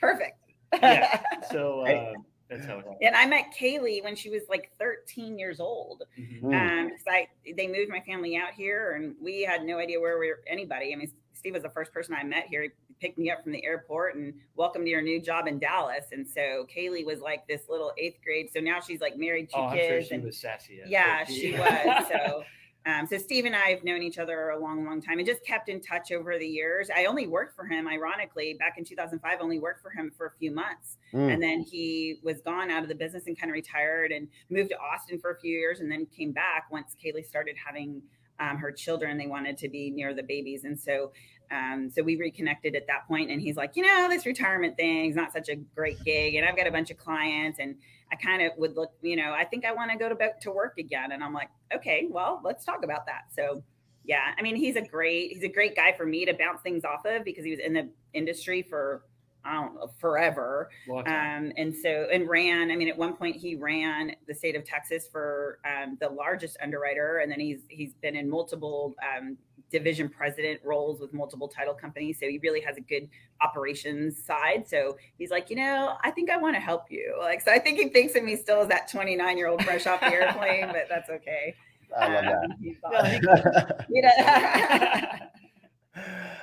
Perfect. 0.00 0.38
Yeah. 0.82 1.20
so 1.52 1.84
Hey. 1.86 2.12
um, 2.16 2.24
that's 2.50 2.66
how 2.66 2.74
it 2.74 2.84
happened. 2.84 2.96
And 3.02 3.14
I 3.14 3.26
met 3.26 3.54
Kaylee 3.56 4.02
when 4.02 4.16
she 4.16 4.28
was 4.28 4.42
like 4.48 4.72
13 4.80 5.38
years 5.38 5.60
old. 5.60 6.02
Mhm. 6.18 6.40
Hmm. 6.40 6.52
Um, 6.54 6.90
'cause 6.90 7.04
I 7.08 7.28
they 7.56 7.68
moved 7.68 7.88
my 7.90 8.00
family 8.00 8.36
out 8.36 8.52
here, 8.52 8.94
and 8.94 9.14
we 9.22 9.42
had 9.42 9.64
no 9.64 9.78
idea 9.78 10.00
where 10.00 10.18
we 10.18 10.28
were 10.28 10.40
anybody. 10.48 10.92
I 10.92 10.96
mean, 10.96 11.12
Steve 11.36 11.54
was 11.54 11.62
the 11.62 11.70
first 11.70 11.92
person 11.92 12.14
I 12.14 12.24
met 12.24 12.46
here. 12.48 12.62
He 12.62 12.70
picked 13.00 13.18
me 13.18 13.30
up 13.30 13.42
from 13.42 13.52
the 13.52 13.64
airport 13.64 14.14
and 14.16 14.32
welcomed 14.56 14.86
to 14.86 14.90
your 14.90 15.02
new 15.02 15.20
job 15.20 15.46
in 15.46 15.58
Dallas. 15.58 16.06
And 16.12 16.26
so 16.26 16.66
Kaylee 16.74 17.04
was 17.04 17.20
like 17.20 17.46
this 17.46 17.62
little 17.68 17.92
eighth 17.98 18.18
grade. 18.24 18.48
So 18.52 18.60
now 18.60 18.80
she's 18.80 19.00
like 19.00 19.16
married, 19.18 19.50
two 19.50 19.56
Oh, 19.60 19.64
I'm 19.66 19.76
sure 19.76 19.88
kids, 19.98 20.08
she 20.08 20.14
and 20.14 20.24
was 20.24 20.38
sassy. 20.38 20.80
yeah, 20.86 21.24
13. 21.24 21.40
she 21.40 21.52
was. 21.52 22.06
So, 22.08 22.44
um, 22.86 23.06
so 23.06 23.18
Steve 23.18 23.44
and 23.44 23.54
I 23.54 23.68
have 23.70 23.84
known 23.84 24.02
each 24.02 24.16
other 24.18 24.50
a 24.50 24.58
long, 24.58 24.84
long 24.86 25.02
time 25.02 25.18
and 25.18 25.26
just 25.26 25.44
kept 25.44 25.68
in 25.68 25.80
touch 25.82 26.10
over 26.12 26.38
the 26.38 26.46
years. 26.46 26.88
I 26.94 27.04
only 27.04 27.26
worked 27.26 27.54
for 27.54 27.66
him, 27.66 27.86
ironically, 27.86 28.54
back 28.58 28.78
in 28.78 28.84
2005. 28.84 29.38
Only 29.40 29.58
worked 29.58 29.82
for 29.82 29.90
him 29.90 30.10
for 30.16 30.26
a 30.26 30.32
few 30.38 30.50
months, 30.52 30.96
Mm. 31.12 31.32
and 31.34 31.42
then 31.42 31.60
he 31.60 32.18
was 32.22 32.40
gone 32.40 32.70
out 32.70 32.82
of 32.82 32.88
the 32.88 32.94
business 32.94 33.26
and 33.26 33.38
kind 33.38 33.50
of 33.50 33.54
retired 33.54 34.10
and 34.10 34.26
moved 34.50 34.70
to 34.70 34.78
Austin 34.78 35.18
for 35.20 35.30
a 35.32 35.38
few 35.38 35.52
years, 35.56 35.80
and 35.80 35.90
then 35.92 36.06
came 36.06 36.32
back 36.32 36.64
once 36.70 36.96
Kaylee 37.04 37.24
started 37.24 37.56
having 37.64 38.02
um, 38.40 38.58
her 38.58 38.72
children. 38.72 39.18
They 39.18 39.26
wanted 39.26 39.58
to 39.58 39.68
be 39.68 39.90
near 39.90 40.14
the 40.14 40.22
babies, 40.22 40.64
and 40.64 40.78
so. 40.78 41.12
Um, 41.48 41.90
so 41.94 42.02
we 42.02 42.16
reconnected 42.16 42.74
at 42.74 42.88
that 42.88 43.06
point, 43.06 43.30
and 43.30 43.40
he's 43.40 43.54
like, 43.54 43.76
you 43.76 43.86
know, 43.86 44.08
this 44.10 44.26
retirement 44.26 44.76
thing's 44.76 45.14
not 45.14 45.32
such 45.32 45.48
a 45.48 45.54
great 45.54 46.02
gig, 46.02 46.34
and 46.34 46.44
I've 46.44 46.56
got 46.56 46.66
a 46.66 46.72
bunch 46.72 46.90
of 46.90 46.96
clients, 46.96 47.60
and 47.60 47.76
I 48.10 48.16
kind 48.16 48.42
of 48.42 48.50
would 48.58 48.74
look, 48.76 48.92
you 49.02 49.14
know, 49.14 49.32
I 49.32 49.44
think 49.44 49.64
I 49.64 49.72
want 49.72 49.92
to 49.92 49.96
go 49.96 50.08
to 50.08 50.16
to 50.42 50.50
work 50.50 50.78
again. 50.78 51.12
And 51.12 51.22
I'm 51.22 51.32
like, 51.32 51.50
okay, 51.74 52.08
well, 52.10 52.40
let's 52.44 52.64
talk 52.64 52.84
about 52.84 53.06
that. 53.06 53.26
So 53.34 53.62
yeah, 54.04 54.32
I 54.38 54.42
mean, 54.42 54.56
he's 54.56 54.76
a 54.76 54.82
great, 54.82 55.32
he's 55.32 55.42
a 55.42 55.48
great 55.48 55.74
guy 55.74 55.92
for 55.96 56.06
me 56.06 56.24
to 56.26 56.34
bounce 56.34 56.60
things 56.62 56.84
off 56.84 57.04
of 57.04 57.24
because 57.24 57.44
he 57.44 57.50
was 57.50 57.58
in 57.58 57.72
the 57.72 57.90
industry 58.14 58.62
for 58.62 59.02
I 59.46 59.54
don't 59.54 59.74
know, 59.76 59.90
forever. 59.98 60.68
Um, 61.06 61.52
and 61.56 61.74
so, 61.74 62.08
and 62.12 62.28
ran, 62.28 62.70
I 62.70 62.76
mean, 62.76 62.88
at 62.88 62.98
one 62.98 63.14
point 63.14 63.36
he 63.36 63.54
ran 63.54 64.12
the 64.26 64.34
state 64.34 64.56
of 64.56 64.64
Texas 64.64 65.08
for 65.10 65.58
um, 65.64 65.96
the 66.00 66.08
largest 66.08 66.56
underwriter. 66.62 67.18
And 67.18 67.30
then 67.30 67.38
he's, 67.40 67.60
he's 67.68 67.92
been 68.02 68.16
in 68.16 68.28
multiple 68.28 68.94
um, 69.16 69.36
division 69.70 70.08
president 70.08 70.60
roles 70.64 71.00
with 71.00 71.12
multiple 71.12 71.48
title 71.48 71.74
companies. 71.74 72.18
So 72.20 72.26
he 72.28 72.38
really 72.38 72.60
has 72.60 72.76
a 72.76 72.80
good 72.80 73.08
operations 73.40 74.22
side. 74.22 74.64
So 74.66 74.96
he's 75.18 75.30
like, 75.30 75.50
you 75.50 75.56
know, 75.56 75.94
I 76.02 76.10
think 76.10 76.30
I 76.30 76.36
want 76.36 76.56
to 76.56 76.60
help 76.60 76.84
you. 76.90 77.14
Like, 77.20 77.40
so 77.40 77.52
I 77.52 77.58
think 77.58 77.78
he 77.78 77.88
thinks 77.88 78.14
of 78.16 78.24
me 78.24 78.36
still 78.36 78.60
as 78.62 78.68
that 78.68 78.90
29 78.90 79.36
year 79.38 79.48
old 79.48 79.62
fresh 79.64 79.86
off 79.86 80.00
the 80.00 80.06
airplane, 80.12 80.66
but 80.68 80.86
that's 80.88 81.10
okay. 81.10 81.54
I 81.96 82.08
love 82.14 82.24
Um, 82.24 82.52
he- 82.60 82.76
awesome. 82.84 83.22
You 83.90 84.02
know- 84.02 85.08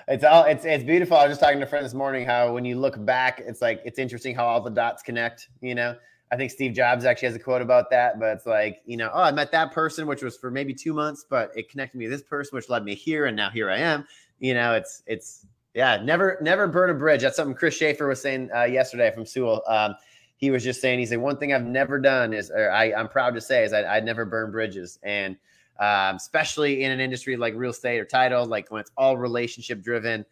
it's 0.07 0.23
all 0.23 0.43
it's 0.45 0.65
it's 0.65 0.83
beautiful. 0.83 1.17
I 1.17 1.27
was 1.27 1.31
just 1.31 1.41
talking 1.41 1.59
to 1.59 1.65
a 1.65 1.69
friend 1.69 1.85
this 1.85 1.93
morning 1.93 2.25
how 2.25 2.53
when 2.53 2.65
you 2.65 2.79
look 2.79 3.03
back, 3.05 3.41
it's 3.45 3.61
like 3.61 3.81
it's 3.85 3.99
interesting 3.99 4.35
how 4.35 4.45
all 4.45 4.61
the 4.61 4.69
dots 4.69 5.03
connect. 5.03 5.49
You 5.61 5.75
know, 5.75 5.95
I 6.31 6.35
think 6.35 6.51
Steve 6.51 6.73
Jobs 6.73 7.05
actually 7.05 7.27
has 7.27 7.35
a 7.35 7.39
quote 7.39 7.61
about 7.61 7.89
that, 7.91 8.19
but 8.19 8.37
it's 8.37 8.45
like 8.45 8.81
you 8.85 8.97
know, 8.97 9.09
oh, 9.13 9.21
I 9.21 9.31
met 9.31 9.51
that 9.51 9.71
person, 9.71 10.07
which 10.07 10.21
was 10.21 10.37
for 10.37 10.51
maybe 10.51 10.73
two 10.73 10.93
months, 10.93 11.25
but 11.29 11.51
it 11.55 11.69
connected 11.69 11.97
me 11.97 12.05
to 12.05 12.11
this 12.11 12.23
person, 12.23 12.55
which 12.55 12.69
led 12.69 12.83
me 12.83 12.95
here, 12.95 13.25
and 13.25 13.35
now 13.35 13.49
here 13.49 13.69
I 13.69 13.77
am. 13.77 14.05
You 14.39 14.53
know, 14.53 14.73
it's 14.73 15.03
it's 15.05 15.45
yeah, 15.73 16.01
never 16.03 16.37
never 16.41 16.67
burn 16.67 16.89
a 16.89 16.93
bridge. 16.93 17.21
That's 17.21 17.35
something 17.35 17.55
Chris 17.55 17.75
Schaefer 17.75 18.07
was 18.07 18.21
saying 18.21 18.49
uh, 18.55 18.63
yesterday 18.63 19.11
from 19.13 19.25
Sewell. 19.25 19.63
Um, 19.67 19.95
he 20.43 20.51
was 20.51 20.61
just 20.61 20.81
saying, 20.81 20.99
he 20.99 21.05
said, 21.05 21.19
one 21.19 21.37
thing 21.37 21.53
I've 21.53 21.65
never 21.65 21.97
done 21.97 22.33
is, 22.33 22.51
or 22.51 22.69
I, 22.69 22.91
I'm 22.91 23.07
proud 23.07 23.33
to 23.35 23.39
say, 23.39 23.63
is 23.63 23.71
I, 23.71 23.95
I'd 23.95 24.03
never 24.03 24.25
burn 24.25 24.51
bridges. 24.51 24.99
And 25.01 25.37
um, 25.79 26.15
especially 26.15 26.83
in 26.83 26.91
an 26.91 26.99
industry 26.99 27.35
like 27.37 27.53
real 27.55 27.71
estate 27.71 27.99
or 27.99 28.05
title, 28.05 28.45
like 28.45 28.69
when 28.71 28.81
it's 28.81 28.91
all 28.97 29.17
relationship 29.17 29.81
driven, 29.81 30.25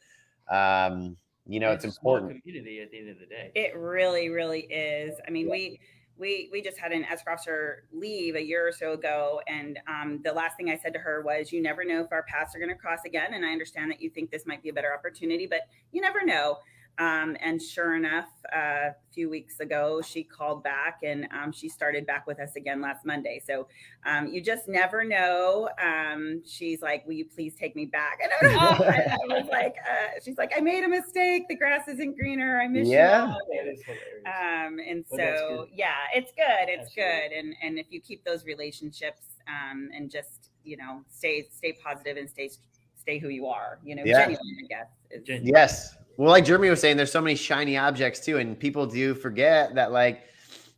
um, 0.49 1.17
you 1.47 1.59
know, 1.59 1.71
it's 1.71 1.85
a 1.85 1.91
small 1.91 2.17
important. 2.17 2.43
community 2.43 2.81
at 2.81 2.91
the 2.91 2.99
end 2.99 3.09
of 3.09 3.19
the 3.19 3.25
day. 3.25 3.51
It 3.55 3.75
really, 3.75 4.29
really 4.29 4.61
is. 4.61 5.15
I 5.27 5.31
mean, 5.31 5.49
we 5.49 5.79
we 6.17 6.49
we 6.51 6.61
just 6.61 6.77
had 6.77 6.91
an 6.91 7.03
escrow 7.05 7.33
officer 7.33 7.85
leave 7.91 8.35
a 8.35 8.43
year 8.43 8.67
or 8.67 8.71
so 8.71 8.93
ago, 8.93 9.41
and 9.47 9.79
um, 9.87 10.21
the 10.23 10.31
last 10.31 10.55
thing 10.55 10.69
I 10.69 10.77
said 10.77 10.93
to 10.93 10.99
her 10.99 11.21
was, 11.21 11.51
"You 11.51 11.61
never 11.61 11.83
know 11.83 12.01
if 12.01 12.11
our 12.11 12.23
paths 12.23 12.55
are 12.55 12.59
going 12.59 12.69
to 12.69 12.75
cross 12.75 12.99
again, 13.05 13.33
and 13.33 13.43
I 13.43 13.51
understand 13.51 13.89
that 13.91 14.01
you 14.01 14.09
think 14.09 14.29
this 14.29 14.45
might 14.45 14.61
be 14.61 14.69
a 14.69 14.73
better 14.73 14.93
opportunity, 14.93 15.47
but 15.47 15.61
you 15.91 16.01
never 16.01 16.23
know." 16.23 16.59
Um, 16.99 17.35
and 17.39 17.59
sure 17.59 17.95
enough, 17.95 18.27
uh, 18.55 18.89
a 18.91 18.95
few 19.11 19.27
weeks 19.29 19.59
ago, 19.59 20.01
she 20.01 20.23
called 20.23 20.63
back 20.63 20.99
and 21.03 21.27
um, 21.31 21.51
she 21.51 21.67
started 21.67 22.05
back 22.05 22.27
with 22.27 22.39
us 22.39 22.55
again 22.55 22.79
last 22.79 23.05
Monday. 23.05 23.41
So 23.43 23.67
um, 24.05 24.27
you 24.27 24.39
just 24.41 24.67
never 24.67 25.03
know. 25.03 25.69
Um, 25.83 26.43
she's 26.45 26.81
like, 26.81 27.05
Will 27.07 27.13
you 27.13 27.25
please 27.25 27.55
take 27.55 27.75
me 27.75 27.85
back? 27.85 28.19
And 28.21 28.31
I, 28.51 28.55
I, 28.55 29.13
I 29.13 29.17
was 29.41 29.47
like, 29.49 29.75
uh, 29.89 30.19
She's 30.23 30.37
like, 30.37 30.51
I 30.55 30.59
made 30.59 30.83
a 30.83 30.87
mistake. 30.89 31.47
The 31.47 31.55
grass 31.55 31.87
isn't 31.87 32.17
greener. 32.17 32.59
I 32.61 32.67
miss 32.67 32.87
Yeah. 32.87 33.27
you. 33.29 33.33
That 33.63 33.71
is 33.71 33.81
hilarious. 33.83 34.25
Um, 34.27 34.79
and 34.87 35.03
so, 35.09 35.65
good. 35.65 35.69
yeah, 35.73 35.93
it's 36.13 36.31
good. 36.33 36.69
It's 36.69 36.87
Absolutely. 36.89 37.29
good. 37.29 37.37
And, 37.39 37.55
and 37.63 37.79
if 37.79 37.87
you 37.89 37.99
keep 38.01 38.23
those 38.25 38.45
relationships 38.45 39.23
um, 39.47 39.89
and 39.95 40.11
just, 40.11 40.49
you 40.63 40.77
know, 40.77 41.01
stay, 41.09 41.47
stay 41.51 41.73
positive 41.83 42.17
and 42.17 42.29
stay, 42.29 42.51
stay 42.95 43.17
who 43.17 43.29
you 43.29 43.47
are, 43.47 43.79
you 43.83 43.95
know, 43.95 44.03
Yeah. 44.05 44.19
genuine, 44.27 44.57
I 44.63 44.67
guess. 44.67 44.87
is- 45.09 45.41
Yes. 45.43 45.97
Well, 46.21 46.29
like 46.29 46.45
Jeremy 46.45 46.69
was 46.69 46.79
saying, 46.79 46.97
there's 46.97 47.11
so 47.11 47.19
many 47.19 47.35
shiny 47.35 47.79
objects 47.79 48.19
too, 48.19 48.37
and 48.37 48.59
people 48.59 48.85
do 48.85 49.15
forget 49.15 49.73
that, 49.73 49.91
like, 49.91 50.21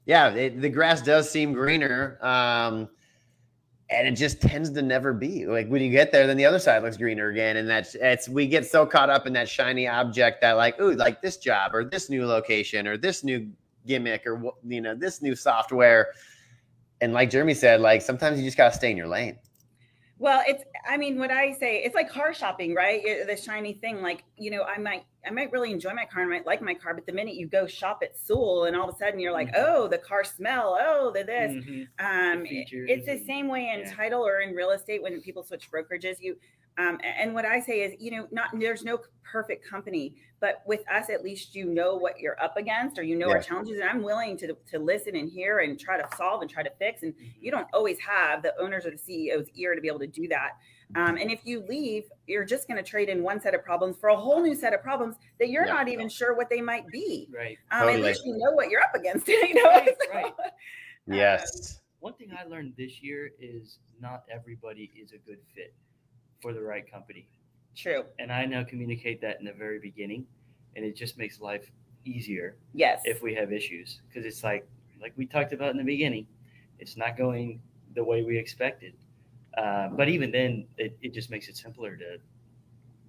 yeah, 0.05 0.29
it, 0.29 0.61
the 0.61 0.69
grass 0.69 1.01
does 1.01 1.29
seem 1.29 1.51
greener, 1.51 2.17
um, 2.21 2.87
and 3.89 4.07
it 4.07 4.13
just 4.13 4.41
tends 4.41 4.69
to 4.69 4.81
never 4.81 5.11
be. 5.11 5.45
Like 5.45 5.67
when 5.67 5.81
you 5.81 5.91
get 5.91 6.13
there, 6.13 6.27
then 6.27 6.37
the 6.37 6.45
other 6.45 6.59
side 6.59 6.81
looks 6.81 6.95
greener 6.95 7.27
again, 7.27 7.57
and 7.57 7.67
that's 7.67 7.93
it's 7.95 8.29
we 8.29 8.47
get 8.47 8.65
so 8.65 8.85
caught 8.85 9.09
up 9.09 9.27
in 9.27 9.33
that 9.33 9.49
shiny 9.49 9.85
object 9.85 10.39
that, 10.39 10.53
like, 10.53 10.79
ooh, 10.79 10.93
like 10.93 11.21
this 11.21 11.35
job 11.35 11.75
or 11.75 11.83
this 11.83 12.09
new 12.09 12.25
location 12.25 12.87
or 12.87 12.95
this 12.95 13.21
new 13.25 13.51
gimmick 13.85 14.25
or 14.25 14.53
you 14.65 14.79
know 14.79 14.95
this 14.95 15.21
new 15.21 15.35
software, 15.35 16.13
and 17.01 17.11
like 17.11 17.29
Jeremy 17.29 17.53
said, 17.53 17.81
like 17.81 18.01
sometimes 18.01 18.39
you 18.39 18.45
just 18.45 18.55
gotta 18.55 18.73
stay 18.73 18.91
in 18.91 18.95
your 18.95 19.09
lane. 19.09 19.37
Well, 20.23 20.41
it's 20.47 20.63
I 20.87 20.95
mean, 20.95 21.19
what 21.19 21.31
I 21.31 21.51
say, 21.51 21.83
it's 21.83 21.93
like 21.95 22.09
car 22.09 22.33
shopping, 22.33 22.73
right? 22.73 23.03
The 23.27 23.35
shiny 23.35 23.73
thing, 23.73 24.01
like, 24.01 24.23
you 24.37 24.51
know, 24.51 24.63
I 24.63 24.77
might 24.77 25.03
I 25.27 25.31
might 25.31 25.51
really 25.51 25.69
enjoy 25.69 25.93
my 25.93 26.05
car 26.05 26.21
and 26.21 26.31
might 26.31 26.45
like 26.45 26.61
my 26.61 26.73
car, 26.73 26.93
but 26.93 27.05
the 27.05 27.11
minute 27.11 27.35
you 27.35 27.45
go 27.45 27.67
shop 27.67 27.99
at 28.03 28.15
Sewell 28.17 28.63
and 28.63 28.73
all 28.73 28.87
of 28.87 28.95
a 28.95 28.97
sudden 28.97 29.19
you're 29.19 29.33
like, 29.33 29.49
Mhm. 29.49 29.55
oh, 29.57 29.87
the 29.89 29.97
car 29.97 30.23
smell, 30.23 30.77
oh, 30.79 31.11
the 31.11 31.25
this. 31.25 31.51
Mhm. 31.51 31.87
Um, 31.99 32.43
The 32.43 32.65
it's 32.71 33.05
the 33.05 33.17
same 33.25 33.49
way 33.49 33.69
in 33.73 33.81
yeah. 33.81 33.93
title 33.93 34.25
or 34.25 34.39
in 34.39 34.55
real 34.55 34.71
estate 34.71 35.03
when 35.03 35.19
people 35.21 35.43
switch 35.43 35.69
brokerages. 35.69 36.21
You 36.21 36.37
um, 36.77 36.99
and 37.03 37.33
what 37.33 37.45
I 37.45 37.59
say 37.59 37.81
is, 37.81 37.93
you 37.99 38.11
know, 38.11 38.27
not 38.31 38.49
there's 38.59 38.83
no 38.83 38.99
perfect 39.23 39.65
company, 39.67 40.15
but 40.39 40.61
with 40.65 40.81
us, 40.89 41.09
at 41.09 41.23
least 41.23 41.55
you 41.55 41.65
know 41.65 41.95
what 41.95 42.19
you're 42.19 42.41
up 42.43 42.57
against, 42.57 42.97
or 42.99 43.03
you 43.03 43.15
know 43.15 43.29
our 43.29 43.41
challenges, 43.41 43.79
and 43.79 43.89
I'm 43.89 44.03
willing 44.03 44.37
to 44.37 44.53
to 44.71 44.79
listen 44.79 45.15
and 45.15 45.29
hear 45.29 45.59
and 45.59 45.79
try 45.79 45.97
to 46.01 46.07
solve 46.17 46.41
and 46.41 46.49
try 46.49 46.63
to 46.63 46.71
fix. 46.79 47.03
And 47.03 47.13
Mhm. 47.13 47.33
you 47.39 47.51
don't 47.51 47.67
always 47.73 47.99
have 47.99 48.41
the 48.41 48.59
owners 48.59 48.85
or 48.85 48.91
the 48.91 48.97
CEO's 48.97 49.49
ear 49.55 49.75
to 49.75 49.81
be 49.81 49.87
able 49.87 49.99
to 49.99 50.07
do 50.07 50.27
that. 50.29 50.53
Um, 50.95 51.17
and 51.17 51.31
if 51.31 51.43
you 51.45 51.61
leave, 51.67 52.03
you're 52.27 52.45
just 52.45 52.67
going 52.67 52.77
to 52.83 52.87
trade 52.87 53.09
in 53.09 53.23
one 53.23 53.39
set 53.39 53.55
of 53.55 53.63
problems 53.63 53.97
for 53.97 54.09
a 54.09 54.15
whole 54.15 54.41
new 54.43 54.53
set 54.53 54.73
of 54.73 54.81
problems 54.83 55.15
that 55.39 55.49
you're 55.49 55.65
Yeah. 55.65 55.73
not 55.73 55.87
even 55.87 56.07
sure 56.07 56.35
what 56.35 56.49
they 56.51 56.61
might 56.61 56.85
be. 56.87 57.27
Right. 57.33 57.57
Um, 57.71 57.87
Totally. 57.87 57.99
At 58.01 58.05
least 58.07 58.25
you 58.25 58.37
know 58.37 58.51
what 58.51 58.69
you're 58.69 58.81
up 58.81 58.93
against. 58.93 59.27
You 59.27 59.55
know, 59.55 59.63
Right, 59.63 59.95
So, 60.05 60.13
right. 60.13 60.33
Yes. 61.07 61.81
One 61.99 62.13
thing 62.15 62.31
I 62.37 62.43
learned 62.43 62.73
this 62.77 63.01
year 63.01 63.31
is 63.39 63.79
not 63.99 64.23
everybody 64.29 64.91
is 64.95 65.13
a 65.13 65.17
good 65.17 65.39
fit 65.55 65.73
for 66.43 66.53
the 66.53 66.61
right 66.61 66.89
company. 66.91 67.25
True. 67.75 68.03
And 68.19 68.31
I 68.31 68.45
now 68.45 68.63
communicate 68.63 69.19
that 69.21 69.39
in 69.39 69.45
the 69.45 69.53
very 69.53 69.79
beginning, 69.79 70.27
and 70.75 70.85
it 70.85 70.95
just 70.95 71.17
makes 71.17 71.39
life 71.39 71.71
easier 72.05 72.57
Yes. 72.73 73.01
if 73.05 73.23
we 73.23 73.33
have 73.33 73.51
issues 73.53 74.01
because 74.07 74.25
it's 74.25 74.43
like 74.43 74.67
like 75.01 75.13
we 75.15 75.25
talked 75.25 75.53
about 75.53 75.71
in 75.71 75.77
the 75.77 75.83
beginning, 75.83 76.27
it's 76.79 76.95
not 76.97 77.17
going 77.17 77.61
the 77.95 78.03
way 78.03 78.21
we 78.23 78.37
expected. 78.37 78.93
Uh, 79.57 79.87
but 79.89 80.07
even 80.09 80.31
then, 80.31 80.65
it, 80.77 80.97
it 81.01 81.13
just 81.13 81.29
makes 81.29 81.47
it 81.47 81.55
simpler 81.57 81.95
to 81.95 82.17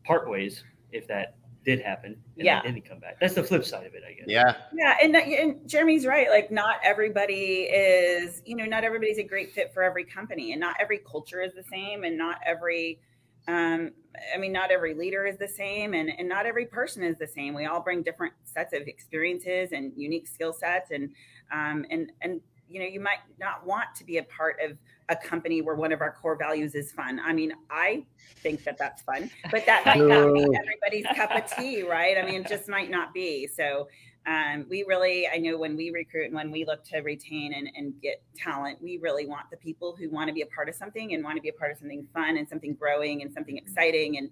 part 0.05 0.29
ways 0.29 0.65
if 0.93 1.07
that 1.09 1.37
did 1.65 1.81
happen 1.81 2.13
and 2.37 2.45
Yeah. 2.45 2.61
they 2.63 2.73
didn't 2.73 2.85
come 2.89 2.99
back. 2.99 3.19
That's 3.21 3.35
the 3.35 3.43
flip 3.43 3.65
side 3.65 3.87
of 3.87 3.95
it, 3.95 4.03
I 4.07 4.13
guess. 4.13 4.27
Yeah. 4.29 4.55
Yeah, 4.75 4.97
and, 5.03 5.17
and 5.17 5.69
Jeremy's 5.69 6.05
right. 6.05 6.29
Like, 6.29 6.51
not 6.51 6.77
everybody 6.83 7.63
is, 7.63 8.43
you 8.45 8.57
know, 8.57 8.67
not 8.67 8.85
everybody's 8.85 9.19
a 9.19 9.23
great 9.23 9.53
fit 9.53 9.73
for 9.73 9.83
every 9.83 10.05
company, 10.05 10.53
and 10.53 10.61
not 10.61 10.77
every 10.81 10.99
culture 10.99 11.41
is 11.41 11.55
the 11.55 11.63
same, 11.65 12.05
and 12.05 12.19
not 12.19 12.39
every, 12.45 13.01
um, 13.49 13.91
I 14.35 14.39
mean, 14.39 14.53
not 14.53 14.71
every 14.71 14.95
leader 14.95 15.27
is 15.27 15.37
the 15.39 15.49
same, 15.49 15.95
and 15.95 16.11
and 16.19 16.29
not 16.29 16.47
every 16.47 16.67
person 16.67 17.03
is 17.03 17.19
the 17.19 17.27
same. 17.27 17.55
We 17.55 17.67
all 17.67 17.81
bring 17.81 18.03
different 18.03 18.33
sets 18.45 18.73
of 18.73 18.83
experiences 18.83 19.73
and 19.73 19.93
unique 19.97 20.29
skill 20.29 20.53
sets, 20.53 20.91
and 20.91 21.11
um, 21.53 21.85
and 21.91 22.13
and 22.23 22.41
you 22.69 22.81
know, 22.81 22.87
you 22.87 23.01
might 23.01 23.19
not 23.39 23.67
want 23.67 23.87
to 23.97 24.05
be 24.05 24.19
a 24.19 24.23
part 24.25 24.57
of 24.65 24.77
a 25.09 25.17
company 25.17 25.61
where 25.61 25.75
one 25.75 25.93
of 25.93 26.01
our 26.01 26.13
core 26.13 26.37
values 26.37 26.75
is 26.75 26.91
fun. 26.93 27.21
I 27.21 27.33
mean, 27.33 27.53
I 27.71 28.07
think 28.37 28.65
that 28.65 28.79
that's 28.79 29.03
fun, 29.03 29.31
but 29.51 29.67
that 29.67 29.85
might 29.85 29.99
not 29.99 30.33
be 30.33 30.47
everybody's 30.57 31.07
cup 31.15 31.35
of 31.35 31.51
tea, 31.57 31.83
right? 31.83 32.17
I 32.17 32.25
mean, 32.25 32.41
it 32.41 32.49
just 32.49 32.69
might 32.69 32.91
not 32.91 33.13
be. 33.13 33.47
So 33.47 33.89
um, 34.27 34.67
we 34.71 34.85
really, 34.85 35.29
I 35.29 35.37
know 35.37 35.59
when 35.59 35.77
we 35.77 35.91
recruit 35.91 36.27
and 36.27 36.35
when 36.35 36.51
we 36.51 36.65
look 36.65 36.83
to 36.85 37.01
retain 37.01 37.53
and, 37.53 37.69
and 37.77 38.01
get 38.01 38.23
talent, 38.35 38.81
we 38.81 38.99
really 38.99 39.27
want 39.27 39.51
the 39.51 39.57
people 39.59 39.95
who 39.99 40.09
want 40.09 40.29
to 40.29 40.35
be 40.35 40.41
a 40.41 40.47
part 40.47 40.69
of 40.69 40.75
something 40.75 41.13
and 41.13 41.23
want 41.23 41.37
to 41.37 41.43
be 41.43 41.51
a 41.51 41.53
part 41.53 41.71
of 41.71 41.79
something 41.79 42.07
fun 42.15 42.39
and 42.39 42.49
something 42.49 42.75
growing 42.75 43.23
and 43.23 43.33
something 43.33 43.57
exciting. 43.59 44.17
And 44.17 44.31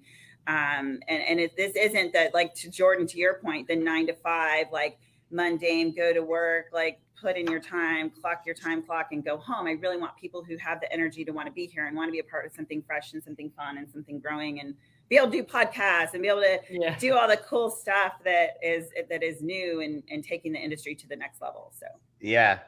um, 0.49 1.01
and 1.07 1.23
and 1.23 1.41
if 1.41 1.55
this 1.55 1.77
isn't 1.77 2.13
that, 2.15 2.35
like 2.35 2.55
to 2.55 2.71
Jordan, 2.71 3.07
to 3.09 3.19
your 3.19 3.35
point, 3.35 3.69
the 3.69 3.77
nine 3.77 4.07
to 4.09 4.15
five, 4.15 4.67
like 4.73 4.99
mundane, 5.31 5.95
go 5.95 6.13
to 6.13 6.21
work, 6.21 6.67
like 6.73 7.01
put 7.21 7.37
in 7.37 7.47
your 7.47 7.61
time, 7.61 8.11
clock 8.11 8.43
your 8.45 8.55
time 8.55 8.83
clock, 8.83 9.09
and 9.13 9.25
go 9.25 9.37
home. 9.37 9.67
I 9.67 9.73
really 9.73 9.99
want 9.99 10.17
people 10.17 10.43
who 10.43 10.57
have 10.57 10.81
the 10.81 10.93
energy 10.93 11.25
to 11.25 11.33
want 11.33 11.47
to 11.47 11.53
be 11.53 11.67
here 11.67 11.87
and 11.87 11.97
want 11.97 12.09
to 12.09 12.13
be 12.13 12.19
a 12.19 12.25
part 12.25 12.45
of 12.45 12.53
something 12.53 12.83
fresh 12.83 13.13
and 13.13 13.23
something 13.23 13.53
fun 13.57 13.79
and 13.79 13.89
something 13.89 14.19
growing 14.19 14.59
and 14.61 14.75
be 15.13 15.19
able 15.19 15.31
to 15.31 15.37
do 15.37 15.45
podcasts 15.45 16.15
and 16.15 16.23
be 16.23 16.29
able 16.29 16.41
to 16.41 16.59
Yeah. 16.71 16.97
do 16.99 17.13
all 17.15 17.29
the 17.29 17.37
cool 17.37 17.69
stuff 17.71 18.15
that 18.25 18.57
is 18.63 18.89
that 19.11 19.23
is 19.23 19.43
new 19.43 19.83
and 19.83 20.03
and 20.11 20.25
taking 20.25 20.55
the 20.55 20.59
industry 20.59 20.95
to 20.95 21.07
the 21.07 21.15
next 21.17 21.43
level. 21.43 21.71
So 21.79 21.85
Yeah, 22.21 22.61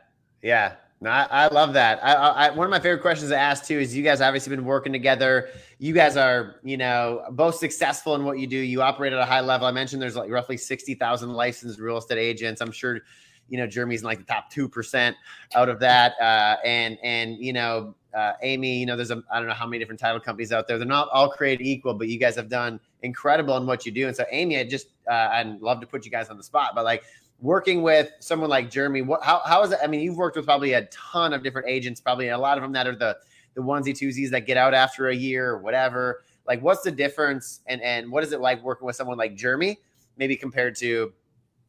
yeah. 0.42 0.74
No, 1.00 1.08
I, 1.08 1.26
I 1.30 1.46
love 1.48 1.72
that. 1.72 2.04
I, 2.04 2.12
I, 2.12 2.50
one 2.50 2.66
of 2.66 2.70
my 2.70 2.78
favorite 2.80 3.00
questions 3.00 3.30
to 3.30 3.36
ask 3.36 3.64
too 3.64 3.78
is 3.78 3.96
you 3.96 4.02
guys 4.02 4.20
obviously 4.20 4.54
been 4.54 4.64
working 4.66 4.92
together. 4.92 5.48
You 5.78 5.94
guys 5.94 6.18
are, 6.18 6.56
you 6.62 6.76
know, 6.76 7.24
both 7.30 7.54
successful 7.54 8.14
in 8.14 8.24
what 8.24 8.38
you 8.38 8.46
do. 8.46 8.58
You 8.58 8.82
operate 8.82 9.14
at 9.14 9.18
a 9.18 9.24
high 9.24 9.40
level. 9.40 9.66
I 9.66 9.70
mentioned 9.72 10.02
there's 10.02 10.14
like 10.16 10.30
roughly 10.30 10.58
sixty 10.58 10.94
thousand 10.94 11.32
licensed 11.32 11.80
real 11.80 11.96
estate 11.96 12.18
agents. 12.18 12.60
I'm 12.60 12.72
sure, 12.72 13.00
you 13.48 13.56
know, 13.56 13.66
Jeremy's 13.66 14.02
in 14.02 14.06
like 14.06 14.18
the 14.18 14.24
top 14.24 14.50
two 14.50 14.68
percent 14.68 15.16
out 15.54 15.70
of 15.70 15.80
that. 15.80 16.12
Uh, 16.20 16.56
and 16.62 16.98
and 17.02 17.38
you 17.38 17.54
know, 17.54 17.94
uh, 18.14 18.32
Amy, 18.42 18.78
you 18.78 18.86
know, 18.86 18.96
there's 18.96 19.10
a 19.10 19.22
I 19.32 19.38
don't 19.38 19.48
know 19.48 19.54
how 19.54 19.66
many 19.66 19.78
different 19.78 20.00
title 20.00 20.20
companies 20.20 20.52
out 20.52 20.68
there. 20.68 20.78
They're 20.78 20.86
not 20.86 21.08
all 21.12 21.28
created 21.28 21.66
equal, 21.66 21.94
but 21.94 22.08
you 22.08 22.18
guys 22.18 22.36
have 22.36 22.48
done 22.48 22.78
incredible 23.02 23.56
in 23.56 23.66
what 23.66 23.84
you 23.84 23.92
do. 23.92 24.06
And 24.06 24.16
so, 24.16 24.24
Amy, 24.30 24.58
I 24.58 24.64
just 24.64 24.88
uh, 25.10 25.28
I'd 25.32 25.60
love 25.60 25.80
to 25.80 25.86
put 25.86 26.04
you 26.04 26.10
guys 26.10 26.28
on 26.28 26.36
the 26.36 26.42
spot, 26.42 26.72
but 26.74 26.84
like 26.84 27.04
working 27.40 27.82
with 27.82 28.10
someone 28.20 28.50
like 28.50 28.70
Jeremy, 28.70 29.02
what 29.02 29.22
how 29.22 29.40
how 29.44 29.62
is 29.62 29.72
it? 29.72 29.78
I 29.82 29.86
mean, 29.86 30.00
you've 30.00 30.16
worked 30.16 30.36
with 30.36 30.46
probably 30.46 30.74
a 30.74 30.86
ton 30.86 31.32
of 31.32 31.42
different 31.42 31.68
agents, 31.68 32.00
probably 32.00 32.28
a 32.28 32.38
lot 32.38 32.56
of 32.56 32.62
them 32.62 32.72
that 32.72 32.86
are 32.86 32.96
the 32.96 33.16
the 33.54 33.62
onesie 33.62 33.92
twosies 33.92 34.30
that 34.30 34.46
get 34.46 34.56
out 34.56 34.74
after 34.74 35.08
a 35.08 35.14
year 35.14 35.50
or 35.50 35.58
whatever. 35.58 36.22
Like, 36.46 36.62
what's 36.62 36.82
the 36.82 36.90
difference, 36.92 37.60
and 37.66 37.80
and 37.82 38.10
what 38.10 38.22
is 38.22 38.32
it 38.32 38.40
like 38.40 38.62
working 38.62 38.86
with 38.86 38.96
someone 38.96 39.18
like 39.18 39.34
Jeremy, 39.34 39.78
maybe 40.16 40.36
compared 40.36 40.76
to, 40.76 41.12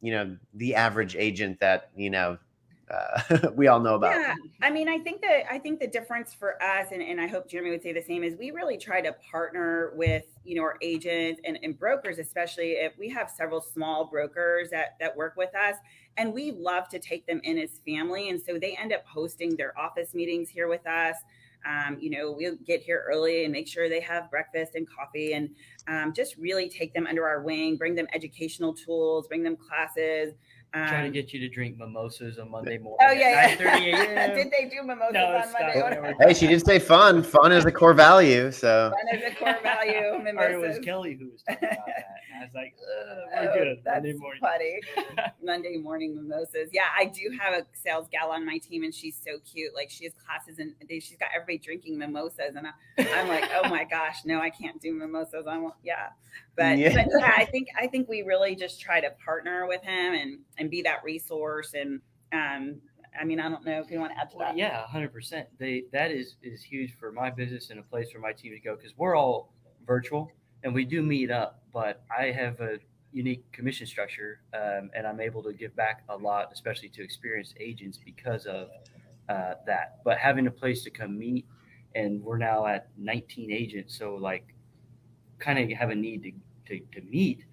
you 0.00 0.12
know, 0.12 0.36
the 0.54 0.74
average 0.74 1.16
agent 1.16 1.58
that 1.60 1.90
you 1.96 2.10
know 2.10 2.38
uh, 2.90 3.50
we 3.54 3.66
all 3.66 3.80
know 3.80 3.96
about? 3.96 4.12
yeah, 4.12 4.34
I 4.62 4.70
mean, 4.70 4.88
I 4.88 4.98
think 4.98 5.20
that 5.22 5.50
I 5.50 5.58
think 5.58 5.80
the 5.80 5.86
difference 5.86 6.32
for 6.32 6.62
us, 6.62 6.88
and, 6.92 7.02
and 7.02 7.20
I 7.20 7.26
hope 7.26 7.48
Jeremy 7.48 7.70
would 7.70 7.82
say 7.82 7.92
the 7.92 8.02
same, 8.02 8.22
is 8.22 8.36
we 8.36 8.50
really 8.50 8.78
try 8.78 9.00
to 9.00 9.14
partner 9.30 9.92
with 9.96 10.24
you 10.44 10.54
know 10.54 10.62
our 10.62 10.76
agents 10.82 11.40
and, 11.44 11.58
and 11.62 11.78
brokers, 11.78 12.18
especially 12.18 12.72
if 12.72 12.92
we 12.98 13.08
have 13.08 13.30
several 13.30 13.60
small 13.60 14.04
brokers 14.04 14.70
that 14.70 14.96
that 15.00 15.16
work 15.16 15.34
with 15.36 15.54
us, 15.54 15.76
and 16.16 16.32
we 16.32 16.52
love 16.52 16.88
to 16.90 16.98
take 16.98 17.26
them 17.26 17.40
in 17.42 17.58
as 17.58 17.80
family, 17.86 18.30
and 18.30 18.40
so 18.40 18.58
they 18.58 18.76
end 18.76 18.92
up 18.92 19.04
hosting 19.06 19.56
their 19.56 19.78
office 19.78 20.14
meetings 20.14 20.48
here 20.48 20.68
with 20.68 20.86
us. 20.86 21.16
Um, 21.66 21.98
you 21.98 22.10
know, 22.10 22.30
we'll 22.30 22.56
get 22.64 22.80
here 22.80 23.04
early 23.08 23.42
and 23.42 23.52
make 23.52 23.66
sure 23.66 23.88
they 23.88 24.00
have 24.00 24.30
breakfast 24.30 24.76
and 24.76 24.86
coffee, 24.88 25.32
and 25.32 25.50
um, 25.88 26.12
just 26.12 26.36
really 26.36 26.68
take 26.68 26.94
them 26.94 27.06
under 27.08 27.26
our 27.26 27.42
wing, 27.42 27.76
bring 27.76 27.96
them 27.96 28.06
educational 28.14 28.72
tools, 28.72 29.26
bring 29.26 29.42
them 29.42 29.56
classes. 29.56 30.34
Um, 30.76 30.88
Try 30.88 31.02
to 31.04 31.10
get 31.10 31.32
you 31.32 31.40
to 31.40 31.48
drink 31.48 31.78
mimosas 31.78 32.38
on 32.38 32.50
Monday 32.50 32.76
morning. 32.76 32.98
Oh 33.08 33.12
yeah, 33.12 33.56
yeah. 33.58 34.26
Did 34.34 34.50
they 34.50 34.68
do 34.68 34.82
mimosas 34.82 35.14
No, 35.14 35.24
on 35.36 35.48
stop. 35.48 35.60
Monday? 35.62 35.80
Never 35.90 36.02
What- 36.18 36.28
Hey, 36.28 36.34
she 36.34 36.46
did 36.46 36.64
say 36.66 36.78
fun. 36.78 37.22
Fun 37.22 37.50
is 37.52 37.64
a 37.64 37.72
core 37.72 37.94
value. 37.94 38.50
So 38.52 38.92
Fun 38.92 39.18
is 39.18 39.32
a 39.32 39.34
core 39.36 39.56
value. 39.62 40.36
Or 40.36 40.50
it 40.50 40.60
was 40.60 40.78
Kelly 40.80 41.16
who 41.18 41.30
was 41.30 41.42
talking 41.42 41.66
about 41.68 41.86
that. 41.86 42.04
And 42.34 42.42
I 42.42 42.44
was 42.44 42.54
like, 42.54 42.74
Oh, 42.78 43.42
we're 43.42 43.54
good. 43.64 43.78
that's 43.84 43.96
Monday 43.96 44.12
morning. 44.18 44.40
funny. 44.42 44.80
Monday 45.42 45.76
morning 45.78 46.14
mimosas. 46.14 46.68
Yeah, 46.72 46.82
I 46.98 47.06
do 47.06 47.34
have 47.40 47.54
a 47.54 47.66
sales 47.72 48.08
gal 48.12 48.30
on 48.30 48.44
my 48.44 48.58
team, 48.58 48.82
and 48.84 48.94
she's 48.94 49.16
so 49.16 49.38
cute. 49.50 49.74
Like 49.74 49.88
she 49.90 50.04
has 50.04 50.12
classes, 50.14 50.58
and 50.58 50.74
she's 50.90 51.16
got 51.18 51.30
everybody 51.34 51.56
drinking 51.58 51.96
mimosas, 51.96 52.54
and 52.56 52.66
I, 52.66 52.72
I'm 53.18 53.28
like, 53.28 53.48
oh 53.54 53.68
my 53.70 53.84
gosh, 53.84 54.24
no, 54.26 54.40
I 54.40 54.50
can't 54.50 54.78
do 54.80 54.92
mimosas. 54.92 55.46
I'm 55.48 55.70
yeah, 55.82 56.08
but 56.56 56.78
Yeah. 56.78 56.90
yeah. 56.90 57.04
but 57.04 57.20
yeah, 57.20 57.32
I 57.36 57.44
think 57.52 57.68
I 57.78 57.86
think 57.86 58.08
we 58.08 58.22
really 58.22 58.54
just 58.56 58.80
try 58.80 59.00
to 59.00 59.10
partner 59.24 59.66
with 59.66 59.82
him 59.82 60.14
and 60.14 60.38
and 60.58 60.70
be 60.70 60.82
that 60.82 61.02
resource 61.04 61.74
and 61.74 62.00
um 62.32 62.80
I 63.18 63.24
mean, 63.24 63.40
I 63.40 63.48
don't 63.48 63.64
know 63.64 63.80
if 63.80 63.90
you 63.90 63.98
want 63.98 64.12
to 64.12 64.20
add 64.20 64.30
to 64.32 64.36
Well, 64.36 64.48
that. 64.48 64.58
yeah, 64.58 64.86
hundred 64.86 65.10
percent. 65.12 65.48
They 65.58 65.84
that 65.92 66.10
is 66.10 66.36
is 66.42 66.62
huge 66.62 66.96
for 66.98 67.12
my 67.12 67.30
business 67.30 67.70
and 67.70 67.78
a 67.80 67.82
place 67.82 68.10
for 68.10 68.18
my 68.18 68.32
team 68.32 68.52
to 68.52 68.60
go 68.60 68.76
because 68.76 68.92
we're 68.98 69.16
all 69.16 69.54
virtual 69.86 70.30
and 70.64 70.74
we 70.74 70.84
do 70.84 71.02
meet 71.02 71.30
up, 71.30 71.62
but 71.72 72.02
I 72.14 72.26
have 72.32 72.60
a 72.60 72.78
unique 73.12 73.50
commission 73.52 73.86
structure 73.86 74.40
um, 74.52 74.90
and 74.94 75.06
I'm 75.06 75.20
able 75.20 75.42
to 75.44 75.52
give 75.54 75.74
back 75.76 76.02
a 76.10 76.16
lot, 76.16 76.50
especially 76.52 76.90
to 76.90 77.02
experienced 77.02 77.54
agents 77.58 77.98
because 78.04 78.44
of 78.44 78.68
uh, 79.30 79.54
that. 79.66 80.00
But 80.04 80.18
having 80.18 80.46
a 80.46 80.50
place 80.50 80.82
to 80.84 80.90
come 80.90 81.18
meet, 81.18 81.46
and 81.94 82.22
we're 82.22 82.36
now 82.36 82.66
at 82.66 82.88
19 82.98 83.50
agents, 83.50 83.96
so 83.96 84.16
like 84.16 84.52
kind 85.38 85.58
of 85.58 85.78
have 85.78 85.88
a 85.90 85.94
need 85.94 86.22
to 86.24 86.32
to, 86.66 86.80
to 86.92 87.00
meet 87.02 87.44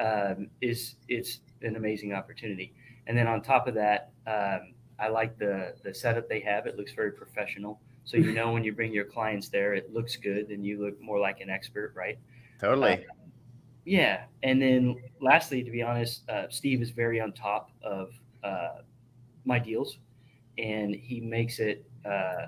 um, 0.00 0.48
is 0.60 0.96
it's 1.08 1.40
an 1.62 1.76
amazing 1.76 2.12
opportunity. 2.12 2.74
And 3.06 3.16
then 3.16 3.26
on 3.26 3.42
top 3.42 3.66
of 3.66 3.74
that. 3.74 4.10
Um, 4.26 4.74
I 4.98 5.08
like 5.08 5.38
the 5.38 5.74
the 5.84 5.94
setup 5.94 6.28
they 6.28 6.40
have. 6.40 6.66
It 6.66 6.76
looks 6.76 6.92
very 6.92 7.12
professional. 7.12 7.80
So 8.04 8.16
you 8.16 8.32
know 8.32 8.52
when 8.52 8.64
you 8.64 8.72
bring 8.72 8.92
your 8.92 9.04
clients 9.04 9.48
there, 9.48 9.74
it 9.74 9.92
looks 9.92 10.16
good 10.16 10.48
and 10.50 10.64
you 10.64 10.82
look 10.82 11.00
more 11.00 11.18
like 11.18 11.40
an 11.40 11.50
expert, 11.50 11.92
right? 11.94 12.18
Totally. 12.60 12.92
Uh, 12.92 13.14
yeah. 13.84 14.24
And 14.42 14.60
then 14.60 14.96
lastly, 15.20 15.62
to 15.62 15.70
be 15.70 15.82
honest, 15.82 16.28
uh, 16.28 16.46
Steve 16.48 16.82
is 16.82 16.90
very 16.90 17.20
on 17.20 17.32
top 17.32 17.70
of 17.82 18.10
uh, 18.42 18.78
my 19.44 19.58
deals, 19.58 19.98
and 20.56 20.94
he 20.94 21.20
makes 21.20 21.58
it. 21.58 21.84
Uh, 22.04 22.46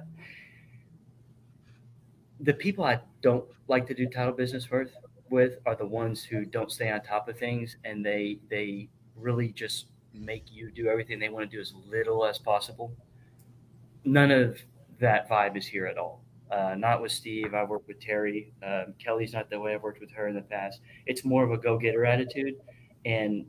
the 2.41 2.55
people 2.55 2.85
I 2.85 2.99
don't 3.21 3.45
like 3.69 3.87
to 3.89 3.95
do 3.95 4.07
title 4.07 4.33
business 4.33 4.71
with 4.71 4.91
with 5.31 5.59
are 5.67 5.77
the 5.77 5.87
ones 5.87 6.25
who 6.25 6.45
don't 6.45 6.71
stay 6.71 6.91
on 6.91 7.03
top 7.03 7.29
of 7.29 7.39
things, 7.39 7.77
and 7.85 8.05
they 8.05 8.39
they 8.51 8.89
really 9.17 9.49
just 9.53 9.87
make 10.13 10.51
you 10.51 10.71
do 10.71 10.89
everything 10.89 11.19
they 11.19 11.29
want 11.29 11.49
to 11.49 11.57
do 11.57 11.61
as 11.61 11.73
little 11.89 12.25
as 12.25 12.39
possible. 12.39 12.93
None 14.05 14.31
of 14.31 14.59
that 14.99 15.29
vibe 15.29 15.57
is 15.57 15.67
here 15.67 15.87
at 15.87 15.99
all. 15.99 16.23
Uh, 16.51 16.75
not 16.77 17.01
with 17.01 17.13
Steve. 17.13 17.55
I 17.55 17.63
work 17.63 17.87
with 17.87 18.01
Terry. 18.01 18.53
Um, 18.67 18.95
Kelly's 18.99 19.33
not 19.33 19.51
the 19.51 19.61
way. 19.61 19.75
I've 19.75 19.83
worked 19.83 20.01
with 20.01 20.11
her 20.13 20.27
in 20.27 20.35
the 20.35 20.43
past. 20.43 20.81
It's 21.07 21.25
more 21.25 21.45
of 21.45 21.53
a 21.53 21.59
go 21.59 21.79
getter 21.79 22.05
attitude. 22.05 22.57
And 23.05 23.47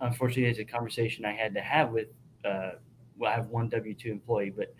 unfortunately, 0.00 0.50
it's 0.50 0.58
a 0.58 0.64
conversation 0.64 1.24
I 1.24 1.32
had 1.32 1.54
to 1.54 1.60
have 1.60 1.90
with, 1.90 2.08
uh, 2.44 2.72
well, 3.16 3.30
I 3.30 3.36
have 3.36 3.46
one 3.48 3.68
W 3.68 3.94
2 3.94 4.10
employee, 4.10 4.50
but 4.50 4.74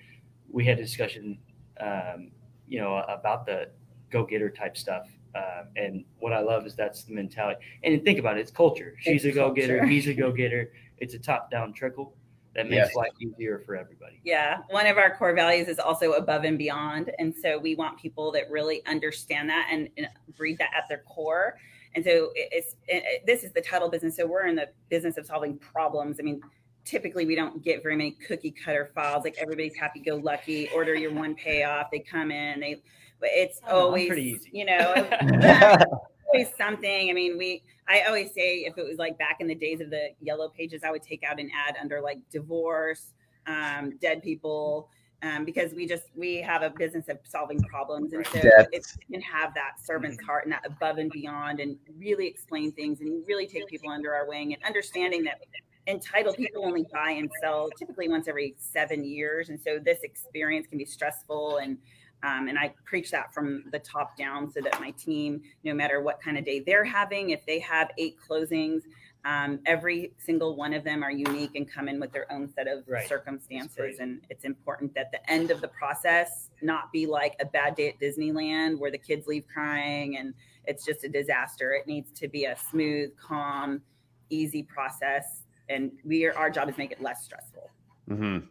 we 0.50 0.64
had 0.64 0.80
a 0.80 0.82
discussion, 0.82 1.38
um, 1.78 2.32
you 2.66 2.80
know, 2.80 2.96
about 2.96 3.46
the 3.46 3.70
go 4.10 4.24
getter 4.24 4.50
type 4.50 4.76
stuff. 4.76 5.08
Um, 5.34 5.68
and 5.76 6.04
what 6.18 6.32
I 6.32 6.40
love 6.40 6.66
is 6.66 6.74
that's 6.74 7.04
the 7.04 7.12
mentality. 7.14 7.60
And 7.84 8.02
think 8.04 8.18
about 8.18 8.36
it, 8.36 8.40
it's 8.40 8.50
culture. 8.50 8.94
She's 9.00 9.24
It's 9.24 9.36
a 9.36 9.38
go 9.38 9.52
getter. 9.52 9.86
He's 9.86 10.08
a 10.08 10.14
go 10.14 10.32
getter. 10.32 10.72
It's 10.98 11.14
a 11.14 11.18
top 11.18 11.50
down 11.50 11.72
trickle 11.72 12.14
that 12.54 12.64
makes 12.68 12.88
Yes. 12.88 12.94
life 12.96 13.12
easier 13.20 13.60
for 13.64 13.76
everybody. 13.76 14.20
Yeah, 14.24 14.58
one 14.70 14.86
of 14.88 14.98
our 14.98 15.16
core 15.16 15.34
values 15.34 15.68
is 15.68 15.78
also 15.78 16.12
above 16.12 16.42
and 16.44 16.58
beyond, 16.58 17.12
and 17.20 17.32
so 17.34 17.58
we 17.58 17.76
want 17.76 17.96
people 17.98 18.32
that 18.32 18.50
really 18.50 18.84
understand 18.86 19.48
that 19.50 19.68
and, 19.70 19.88
and 19.96 20.08
breathe 20.36 20.58
that 20.58 20.70
at 20.76 20.88
their 20.88 21.04
core. 21.08 21.56
And 21.94 22.04
so 22.04 22.30
it's 22.34 22.74
it, 22.88 23.02
it- 23.06 23.26
this 23.26 23.44
is 23.44 23.52
the 23.52 23.60
title 23.60 23.88
business, 23.88 24.16
so 24.16 24.26
we're 24.26 24.46
in 24.46 24.56
the 24.56 24.68
business 24.88 25.16
of 25.16 25.26
solving 25.26 25.58
problems. 25.58 26.18
I 26.18 26.24
mean, 26.24 26.40
typically 26.84 27.24
we 27.24 27.36
don't 27.36 27.62
get 27.62 27.82
very 27.84 27.94
many 27.96 28.12
cookie 28.12 28.50
cutter 28.50 28.90
files. 28.96 29.22
Like 29.22 29.36
everybody's 29.38 29.76
happy 29.76 30.00
go 30.00 30.16
lucky, 30.16 30.68
order 30.74 30.94
your 30.96 31.12
one 31.12 31.36
payoff, 31.36 31.90
they 31.92 32.00
come 32.00 32.30
in, 32.32 32.58
they. 32.60 32.82
But 33.20 33.30
it's 33.33 33.61
Oh, 33.68 33.87
always 33.87 34.09
pretty 34.09 34.22
easy. 34.30 34.50
you 34.52 34.64
know 34.64 34.94
always 36.33 36.48
something. 36.56 37.11
I 37.11 37.12
mean, 37.12 37.37
we 37.38 37.62
I 37.88 38.02
always 38.02 38.33
say 38.33 38.59
if 38.61 38.78
it 38.78 38.85
was 38.87 38.98
like 38.98 39.18
back 39.18 39.37
in 39.40 39.46
the 39.48 39.54
days 39.54 39.80
of 39.80 39.90
the 39.90 40.11
yellow 40.20 40.48
pages, 40.48 40.83
I 40.85 40.90
would 40.90 41.02
take 41.02 41.22
out 41.24 41.40
an 41.40 41.50
ad 41.66 41.76
under 41.80 42.00
like 42.00 42.18
divorce, 42.30 43.12
um, 43.46 43.96
dead 44.00 44.22
people, 44.22 44.88
um, 45.22 45.44
because 45.44 45.74
we 45.74 45.87
just 45.87 46.04
we 46.14 46.37
have 46.37 46.62
a 46.62 46.70
business 46.70 47.09
of 47.09 47.18
solving 47.24 47.61
problems, 47.62 48.12
and 48.12 48.24
so 48.28 48.40
Death. 48.40 48.68
if 48.72 48.85
can 49.11 49.20
have 49.20 49.52
that 49.54 49.72
servant's 49.85 50.22
heart 50.22 50.44
and 50.44 50.52
that 50.52 50.64
above 50.64 50.98
and 50.98 51.11
beyond, 51.11 51.59
and 51.61 51.76
really 51.98 52.26
explain 52.26 52.70
things 52.72 53.00
and 53.00 53.26
really 53.26 53.46
take 53.46 53.66
people 53.66 53.90
under 53.90 54.14
our 54.14 54.26
wing, 54.28 54.54
and 54.54 54.62
understanding 54.64 55.24
that 55.24 55.40
entitled 55.87 56.37
people 56.37 56.64
only 56.64 56.87
buy 56.92 57.11
and 57.11 57.28
sell 57.42 57.68
typically 57.76 58.09
once 58.09 58.28
every 58.28 58.54
seven 58.59 59.02
years, 59.04 59.48
and 59.48 59.61
so 59.61 59.78
this 59.85 60.02
experience 60.04 60.66
can 60.68 60.78
be 60.78 60.85
stressful 60.85 61.56
and 61.56 61.76
um, 62.22 62.48
and 62.48 62.59
I 62.59 62.74
preach 62.85 63.11
that 63.11 63.33
from 63.33 63.64
the 63.72 63.78
top 63.78 64.16
down 64.16 64.50
so 64.50 64.61
that 64.61 64.78
my 64.80 64.90
team, 64.92 65.42
no 65.64 65.74
matter 65.74 66.00
what 66.00 66.20
kind 66.20 66.37
of 66.38 66.44
day 66.44 66.61
they're 66.61 66.85
having, 66.85 67.30
if 67.30 67.44
they 67.46 67.59
have 67.61 67.90
eight 67.98 68.16
closings, 68.18 68.83
um, 69.24 69.61
every 69.66 70.12
single 70.18 70.56
one 70.56 70.72
of 70.72 70.83
them 70.83 71.02
are 71.02 71.11
unique 71.11 71.54
and 71.54 71.70
come 71.70 71.88
in 71.88 72.00
with 72.00 72.12
their 72.12 72.30
own 72.33 72.48
set 72.48 72.66
of 72.66 72.85
Right. 72.87 73.06
circumstances. 73.06 73.98
And 74.00 74.22
it's 74.30 74.44
important 74.44 74.94
that 74.94 75.12
the 75.12 75.30
end 75.30 75.50
of 75.50 75.61
the 75.61 75.68
process 75.68 76.50
not 76.62 76.90
be 76.92 77.06
like 77.06 77.37
a 77.40 77.44
bad 77.44 77.74
day 77.74 77.88
at 77.88 77.98
Disneyland 78.00 78.78
where 78.78 78.90
the 78.90 78.98
kids 78.98 79.26
leave 79.26 79.44
crying 79.52 80.16
and 80.16 80.35
it's 80.64 80.85
just 80.85 81.04
a 81.04 81.09
disaster. 81.09 81.72
It 81.72 81.87
needs 81.87 82.12
to 82.12 82.28
be 82.28 82.44
a 82.46 82.56
smooth, 82.56 83.11
calm, 83.16 83.83
easy 84.30 84.62
process. 84.62 85.42
And 85.68 85.92
we 86.04 86.24
are, 86.26 86.37
our 86.37 86.50
job 86.50 86.68
is 86.68 86.78
make 86.78 86.92
it 86.92 87.02
less 87.02 87.24
stressful. 87.24 87.70
Mm-hmm. 88.09 88.46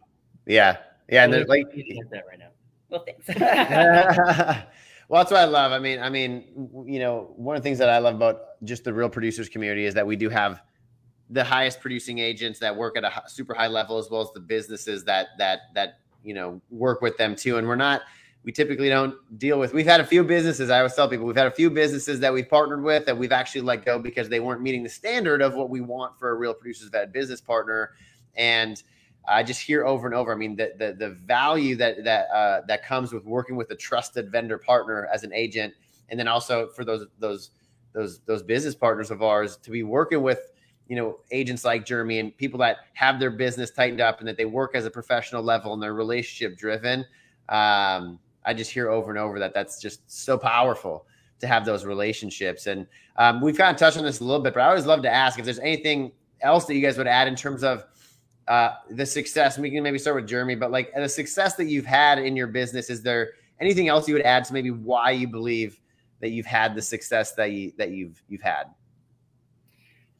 Yeah. 0.46 0.78
Yeah. 1.08 1.24
And 1.24 1.32
there's 1.32 1.48
like, 1.48 1.66
that 1.72 2.24
right 2.28 2.38
now. 2.38 2.49
Well, 2.90 3.04
thanks. 3.04 3.26
well, 5.08 5.22
that's 5.22 5.30
what 5.30 5.40
I 5.40 5.44
love. 5.44 5.72
I 5.72 5.78
mean, 5.78 6.00
I 6.00 6.10
mean, 6.10 6.68
you 6.86 6.98
know, 6.98 7.32
one 7.36 7.56
of 7.56 7.62
the 7.62 7.66
things 7.66 7.78
that 7.78 7.88
I 7.88 7.98
love 7.98 8.14
about 8.14 8.62
just 8.64 8.84
the 8.84 8.92
real 8.92 9.08
producers 9.08 9.48
community 9.48 9.86
is 9.86 9.94
that 9.94 10.06
we 10.06 10.16
do 10.16 10.28
have 10.28 10.62
the 11.30 11.44
highest 11.44 11.80
producing 11.80 12.18
agents 12.18 12.58
that 12.58 12.74
work 12.74 12.96
at 12.96 13.04
a 13.04 13.22
super 13.28 13.54
high 13.54 13.68
level, 13.68 13.98
as 13.98 14.10
well 14.10 14.20
as 14.20 14.32
the 14.32 14.40
businesses 14.40 15.04
that 15.04 15.28
that 15.38 15.60
that 15.74 16.00
you 16.24 16.34
know 16.34 16.60
work 16.70 17.00
with 17.00 17.16
them 17.16 17.36
too. 17.36 17.58
And 17.58 17.66
we're 17.66 17.76
not. 17.76 18.02
We 18.42 18.52
typically 18.52 18.88
don't 18.88 19.14
deal 19.38 19.58
with. 19.58 19.74
We've 19.74 19.84
had 19.84 20.00
a 20.00 20.06
few 20.06 20.24
businesses. 20.24 20.70
I 20.70 20.78
always 20.78 20.94
tell 20.94 21.06
people 21.06 21.26
we've 21.26 21.36
had 21.36 21.46
a 21.46 21.50
few 21.50 21.68
businesses 21.68 22.20
that 22.20 22.32
we've 22.32 22.48
partnered 22.48 22.82
with 22.82 23.04
that 23.04 23.18
we've 23.18 23.32
actually 23.32 23.60
let 23.60 23.84
go 23.84 23.98
because 23.98 24.30
they 24.30 24.40
weren't 24.40 24.62
meeting 24.62 24.82
the 24.82 24.88
standard 24.88 25.42
of 25.42 25.54
what 25.54 25.68
we 25.68 25.82
want 25.82 26.18
for 26.18 26.30
a 26.30 26.34
real 26.34 26.54
producers 26.54 26.88
vet 26.88 27.12
business 27.12 27.38
partner. 27.38 27.90
And 28.36 28.82
I 29.28 29.42
just 29.42 29.60
hear 29.60 29.84
over 29.84 30.06
and 30.06 30.14
over. 30.14 30.32
I 30.32 30.36
mean, 30.36 30.56
the 30.56 30.72
the, 30.78 30.92
the 30.92 31.10
value 31.10 31.76
that 31.76 32.04
that 32.04 32.28
uh, 32.30 32.62
that 32.66 32.84
comes 32.84 33.12
with 33.12 33.24
working 33.24 33.56
with 33.56 33.70
a 33.70 33.76
trusted 33.76 34.30
vendor 34.30 34.58
partner 34.58 35.08
as 35.12 35.24
an 35.24 35.32
agent, 35.32 35.74
and 36.08 36.18
then 36.18 36.28
also 36.28 36.68
for 36.68 36.84
those 36.84 37.06
those 37.18 37.50
those 37.92 38.20
those 38.20 38.42
business 38.42 38.74
partners 38.74 39.10
of 39.10 39.22
ours 39.22 39.56
to 39.58 39.70
be 39.70 39.82
working 39.82 40.22
with 40.22 40.52
you 40.88 40.96
know 40.96 41.18
agents 41.30 41.64
like 41.64 41.84
Jeremy 41.84 42.18
and 42.18 42.36
people 42.36 42.58
that 42.60 42.78
have 42.94 43.20
their 43.20 43.30
business 43.30 43.70
tightened 43.70 44.00
up 44.00 44.20
and 44.20 44.28
that 44.28 44.36
they 44.36 44.44
work 44.44 44.74
as 44.74 44.86
a 44.86 44.90
professional 44.90 45.42
level 45.42 45.72
and 45.72 45.82
they're 45.82 45.94
relationship 45.94 46.56
driven. 46.56 47.04
Um, 47.48 48.18
I 48.44 48.54
just 48.54 48.70
hear 48.70 48.88
over 48.88 49.10
and 49.10 49.18
over 49.18 49.38
that 49.38 49.54
that's 49.54 49.80
just 49.80 50.10
so 50.10 50.38
powerful 50.38 51.06
to 51.40 51.46
have 51.46 51.64
those 51.64 51.84
relationships. 51.84 52.66
And 52.66 52.86
um, 53.16 53.40
we've 53.40 53.56
kind 53.56 53.74
of 53.74 53.78
touched 53.78 53.96
on 53.96 54.04
this 54.04 54.20
a 54.20 54.24
little 54.24 54.42
bit, 54.42 54.54
but 54.54 54.60
I 54.60 54.68
always 54.68 54.86
love 54.86 55.02
to 55.02 55.10
ask 55.10 55.38
if 55.38 55.44
there's 55.44 55.58
anything 55.58 56.12
else 56.40 56.66
that 56.66 56.74
you 56.74 56.82
guys 56.82 56.96
would 56.98 57.06
add 57.06 57.28
in 57.28 57.36
terms 57.36 57.62
of 57.62 57.84
uh, 58.50 58.74
the 58.90 59.06
success. 59.06 59.56
We 59.58 59.70
can 59.70 59.82
maybe 59.84 59.98
start 59.98 60.16
with 60.16 60.26
Jeremy, 60.26 60.56
but 60.56 60.72
like 60.72 60.92
the 60.92 61.08
success 61.08 61.54
that 61.54 61.66
you've 61.66 61.86
had 61.86 62.18
in 62.18 62.36
your 62.36 62.48
business, 62.48 62.90
is 62.90 63.00
there 63.00 63.30
anything 63.60 63.86
else 63.86 64.08
you 64.08 64.14
would 64.14 64.24
add 64.24 64.44
to 64.46 64.52
maybe 64.52 64.72
why 64.72 65.12
you 65.12 65.28
believe 65.28 65.80
that 66.20 66.30
you've 66.30 66.46
had 66.46 66.74
the 66.74 66.82
success 66.82 67.32
that 67.36 67.52
you 67.52 67.72
that 67.78 67.92
you've 67.92 68.20
you've 68.28 68.42
had? 68.42 68.64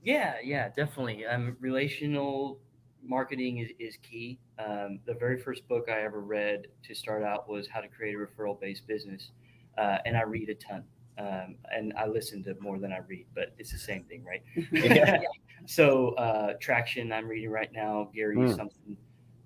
Yeah, 0.05 0.37
yeah, 0.45 0.69
definitely. 0.69 1.27
Um, 1.27 1.57
relational 1.59 2.61
marketing 3.03 3.59
is, 3.59 3.71
is 3.81 3.97
key. 3.97 4.39
Um, 4.65 5.01
the 5.07 5.15
very 5.15 5.37
first 5.37 5.67
book 5.67 5.89
I 5.89 6.03
ever 6.03 6.21
read 6.21 6.69
to 6.85 6.95
start 6.95 7.25
out 7.25 7.49
was 7.49 7.67
How 7.67 7.81
to 7.81 7.89
Create 7.89 8.15
a 8.15 8.19
Referral 8.19 8.59
Based 8.61 8.87
Business. 8.87 9.33
Uh, 9.77 9.99
and 10.07 10.17
I 10.17 10.23
read 10.23 10.49
a 10.51 10.55
ton. 10.55 10.85
Um, 11.21 11.57
and 11.75 11.93
I 11.99 12.07
listen 12.07 12.43
to 12.45 12.57
more 12.61 12.79
than 12.79 12.93
I 12.93 12.99
read, 13.07 13.27
but 13.35 13.53
it's 13.59 13.73
the 13.73 13.79
same 13.79 14.05
thing, 14.05 14.25
right? 14.25 14.43
Yeah. 14.73 15.21
so, 15.67 16.11
uh, 16.15 16.55
Traction, 16.61 17.13
I'm 17.13 17.29
reading 17.29 17.51
right 17.51 17.73
now. 17.73 18.11
Gary, 18.15 18.37
Mm. 18.37 18.57
something. 18.57 18.97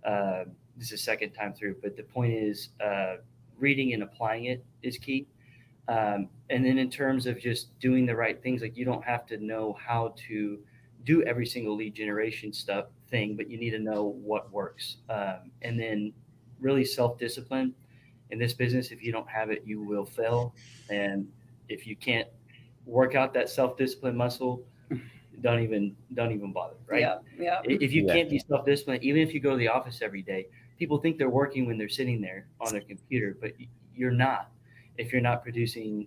Uh, 0.04 0.44
this 0.76 0.86
is 0.86 0.90
the 0.90 0.98
second 0.98 1.32
time 1.32 1.52
through, 1.52 1.76
but 1.82 1.96
the 1.96 2.02
point 2.04 2.32
is, 2.32 2.68
uh, 2.80 3.16
reading 3.58 3.92
and 3.92 4.02
applying 4.02 4.44
it 4.46 4.64
is 4.82 4.98
key. 4.98 5.26
Um, 5.88 6.28
and 6.50 6.64
then 6.64 6.78
in 6.78 6.90
terms 6.90 7.26
of 7.26 7.38
just 7.40 7.76
doing 7.78 8.06
the 8.06 8.14
right 8.14 8.40
things, 8.42 8.62
like 8.62 8.76
you 8.76 8.84
don't 8.84 9.04
have 9.04 9.26
to 9.26 9.36
know 9.38 9.72
how 9.74 10.14
to 10.28 10.58
do 11.04 11.22
every 11.24 11.46
single 11.46 11.74
lead 11.76 11.94
generation 11.94 12.52
stuff 12.52 12.86
thing, 13.08 13.36
but 13.36 13.50
you 13.50 13.58
need 13.58 13.70
to 13.70 13.78
know 13.78 14.04
what 14.22 14.50
works. 14.52 14.98
Um, 15.10 15.50
and 15.62 15.78
then 15.78 16.12
really 16.60 16.84
self 16.84 17.18
discipline 17.18 17.74
in 18.30 18.38
this 18.38 18.54
business. 18.54 18.90
If 18.90 19.02
you 19.02 19.12
don't 19.12 19.28
have 19.28 19.50
it, 19.50 19.62
you 19.66 19.82
will 19.82 20.06
fail. 20.06 20.54
And 20.88 21.28
if 21.68 21.86
you 21.86 21.96
can't 21.96 22.28
work 22.86 23.14
out 23.14 23.32
that 23.34 23.48
self 23.48 23.76
discipline 23.76 24.16
muscle, 24.16 24.62
don't 25.40 25.60
even 25.60 25.96
don't 26.14 26.32
even 26.32 26.52
bother. 26.52 26.76
Right? 26.86 27.00
Yeah. 27.00 27.18
Yeah. 27.38 27.60
If 27.64 27.92
you 27.92 28.06
Yeah. 28.06 28.14
can't 28.14 28.30
be 28.30 28.38
self 28.38 28.64
disciplined, 28.64 29.02
even 29.02 29.22
if 29.22 29.34
you 29.34 29.40
go 29.40 29.50
to 29.52 29.56
the 29.56 29.68
office 29.68 30.00
every 30.02 30.22
day, 30.22 30.46
people 30.78 30.98
think 30.98 31.18
they're 31.18 31.30
working 31.30 31.66
when 31.66 31.78
they're 31.78 31.88
sitting 31.88 32.20
there 32.20 32.46
on 32.60 32.72
their 32.72 32.82
computer, 32.82 33.36
but 33.40 33.52
you're 33.94 34.10
not 34.12 34.50
if 34.96 35.12
you're 35.12 35.22
not 35.22 35.42
producing 35.42 36.06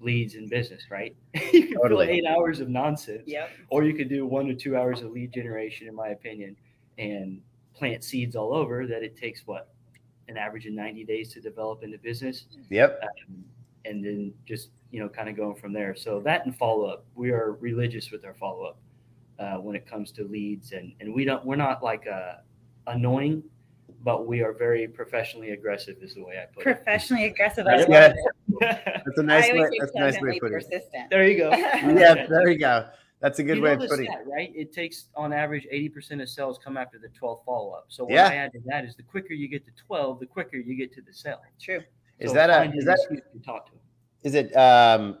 leads 0.00 0.34
in 0.34 0.46
business, 0.46 0.90
right? 0.90 1.16
you 1.34 1.40
can 1.68 1.68
fill 1.72 1.82
Totally. 1.82 2.08
eight 2.10 2.26
hours 2.26 2.60
of 2.60 2.68
nonsense, 2.68 3.22
Yep. 3.26 3.48
or 3.70 3.82
you 3.84 3.94
could 3.94 4.10
do 4.10 4.26
one 4.26 4.46
to 4.46 4.54
two 4.54 4.76
hours 4.76 5.00
of 5.00 5.10
lead 5.12 5.32
generation, 5.32 5.88
in 5.88 5.94
my 5.94 6.08
opinion, 6.08 6.54
and 6.98 7.40
plant 7.72 8.04
seeds 8.04 8.36
all 8.36 8.52
over 8.54 8.86
that 8.86 9.02
it 9.02 9.16
takes 9.16 9.46
what 9.46 9.72
an 10.28 10.36
average 10.36 10.66
of 10.66 10.74
90 10.74 11.04
days 11.04 11.32
to 11.32 11.40
develop 11.40 11.82
into 11.82 11.96
business 11.98 12.44
Yep. 12.68 13.00
um, 13.02 13.44
and 13.86 14.04
then 14.04 14.34
just 14.44 14.68
you 14.90 15.00
know 15.00 15.08
kind 15.08 15.28
of 15.28 15.36
going 15.36 15.56
from 15.56 15.72
there 15.72 15.94
so 15.96 16.20
that 16.20 16.44
and 16.46 16.56
follow 16.56 16.86
up 16.86 17.04
we 17.14 17.30
are 17.30 17.52
religious 17.60 18.10
with 18.10 18.24
our 18.24 18.34
follow 18.34 18.64
up 18.64 18.78
uh, 19.38 19.56
when 19.60 19.74
it 19.76 19.86
comes 19.86 20.12
to 20.12 20.24
leads 20.24 20.72
and 20.72 20.92
and 21.00 21.12
we 21.12 21.24
don't 21.24 21.44
we're 21.44 21.56
not 21.56 21.82
like 21.82 22.06
uh, 22.06 22.34
annoying 22.86 23.42
but 24.02 24.26
we 24.26 24.40
are 24.42 24.52
very 24.52 24.86
professionally 24.86 25.50
aggressive 25.50 25.96
is 26.02 26.14
the 26.14 26.22
way 26.24 26.38
i 26.40 26.46
put 26.54 26.60
it. 26.66 26.76
Professionally 26.76 27.24
aggressive. 27.32 27.66
I 27.66 27.78
That's 27.78 27.88
love 27.88 28.12
good. 28.12 28.62
it. 28.62 28.84
it 28.86 29.02
That's 29.04 29.18
a 29.18 29.22
nice 29.22 29.44
I 29.44 29.52
way. 29.52 29.58
always 29.58 29.70
say 29.72 29.78
That's 29.80 29.92
a 29.94 29.98
nice 29.98 30.14
way 30.20 30.38
pleasantly 30.38 30.76
of 30.76 30.82
putting 30.82 31.00
it. 31.00 31.10
there 31.10 31.26
you 31.28 31.38
go 31.38 31.50
Yeah, 32.00 32.26
there 32.28 32.48
you 32.48 32.58
go. 32.58 32.86
That's 33.20 33.38
a 33.38 33.42
good 33.42 33.56
you 33.56 33.62
way 33.62 33.72
of 33.72 33.80
the 33.80 33.88
putting 33.88 34.06
it. 34.12 34.18
right? 34.26 34.52
It 34.54 34.72
takes 34.72 35.08
on 35.16 35.32
average 35.32 35.66
80% 35.72 36.22
of 36.22 36.28
sales 36.28 36.58
come 36.62 36.76
after 36.76 36.98
the 36.98 37.08
12th 37.08 37.44
follow 37.46 37.72
up. 37.72 37.86
So 37.88 38.04
what 38.04 38.12
Yeah. 38.12 38.28
I 38.28 38.34
add 38.34 38.52
to 38.52 38.60
that 38.66 38.84
is 38.84 38.94
the 38.94 39.02
quicker 39.02 39.32
you 39.32 39.48
get 39.48 39.64
to 39.64 39.70
12, 39.86 40.20
the 40.20 40.26
quicker 40.26 40.58
you 40.58 40.76
get 40.76 40.92
to 40.94 41.00
the 41.02 41.12
sale. 41.14 41.40
True. 41.60 41.80
Is 42.18 42.32
that 42.34 42.50
a 42.50 42.70
is 42.76 42.84
that 42.84 42.98
excuse 42.98 43.22
to 43.32 43.38
talk 43.40 43.66
to 43.66 43.72
them. 43.72 43.80
Is 44.26 44.34
it 44.34 44.52
um 44.56 45.18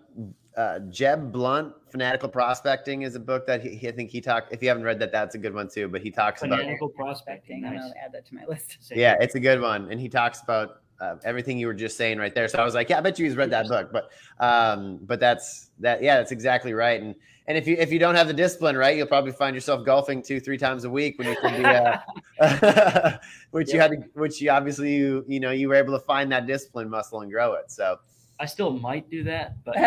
uh 0.56 0.80
Jeb 0.90 1.30
Blount 1.30 1.72
Fanatical 1.90 2.28
Prospecting 2.28 3.02
is 3.02 3.14
a 3.14 3.20
book 3.20 3.46
that 3.46 3.62
he, 3.62 3.76
he- 3.76 3.88
I 3.88 3.92
think 3.92 4.10
he 4.10 4.20
talked 4.20 4.52
if 4.52 4.60
you 4.62 4.68
haven't 4.68 4.82
read 4.82 4.98
that 4.98 5.12
that's 5.12 5.36
a 5.36 5.38
good 5.38 5.54
one 5.54 5.68
too 5.68 5.86
but 5.88 6.00
he 6.02 6.10
talks 6.10 6.42
about 6.42 6.58
Fanatical 6.58 6.88
prospecting. 6.88 7.64
I'm 7.64 7.74
Nice. 7.74 7.82
gonna 7.84 7.94
add 8.04 8.12
that 8.14 8.26
to 8.26 8.34
my 8.34 8.44
list. 8.46 8.78
Same 8.80 8.98
yeah 8.98 9.14
it's 9.20 9.36
a 9.36 9.40
good 9.40 9.60
one 9.60 9.90
and 9.92 10.00
he 10.00 10.08
talks 10.08 10.42
about 10.42 10.80
uh, 11.00 11.14
everything 11.24 11.56
you 11.58 11.66
were 11.68 11.74
just 11.74 11.96
saying 11.96 12.18
right 12.18 12.34
there 12.34 12.48
so 12.48 12.58
I 12.58 12.64
was 12.64 12.74
like 12.74 12.88
yeah 12.90 12.98
I 12.98 13.00
bet 13.00 13.16
you 13.18 13.26
he's 13.26 13.36
read 13.36 13.50
that 13.50 13.68
book 13.68 13.92
but 13.92 14.10
um 14.44 14.98
but 15.02 15.20
that's 15.20 15.70
that 15.78 16.02
yeah 16.02 16.16
that's 16.16 16.32
exactly 16.32 16.72
right 16.74 17.00
and 17.00 17.14
and 17.46 17.56
if 17.56 17.68
you 17.68 17.76
if 17.78 17.92
you 17.92 18.00
don't 18.00 18.16
have 18.16 18.26
the 18.26 18.34
discipline 18.34 18.76
right 18.76 18.96
you'll 18.96 19.06
probably 19.06 19.30
find 19.32 19.54
yourself 19.54 19.84
golfing 19.86 20.20
two 20.20 20.40
three 20.40 20.58
times 20.58 20.82
a 20.84 20.90
week 20.90 21.16
when 21.18 21.28
you 21.28 21.36
could 21.36 21.56
be 21.58 21.64
uh, 21.64 23.18
which 23.52 23.72
you 23.72 23.78
had 23.78 23.90
to 23.92 23.98
which 24.14 24.40
you 24.40 24.50
obviously 24.50 24.92
you 24.96 25.24
you 25.28 25.38
know 25.38 25.52
you 25.52 25.68
were 25.68 25.76
able 25.76 25.92
to 25.96 26.04
find 26.04 26.32
that 26.32 26.46
discipline 26.46 26.88
muscle 26.90 27.20
and 27.20 27.30
grow 27.30 27.52
it 27.54 27.70
so 27.70 27.98
I 28.38 28.46
still 28.46 28.70
might 28.70 29.08
do 29.10 29.24
that, 29.24 29.64
but 29.64 29.76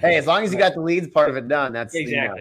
Hey, 0.00 0.16
as 0.16 0.26
long 0.26 0.44
as 0.44 0.52
you 0.52 0.58
got 0.58 0.74
the 0.74 0.80
leads 0.80 1.08
part 1.08 1.30
of 1.30 1.36
it 1.36 1.48
done, 1.48 1.72
that's 1.72 1.94
you 1.94 2.16
know. 2.16 2.36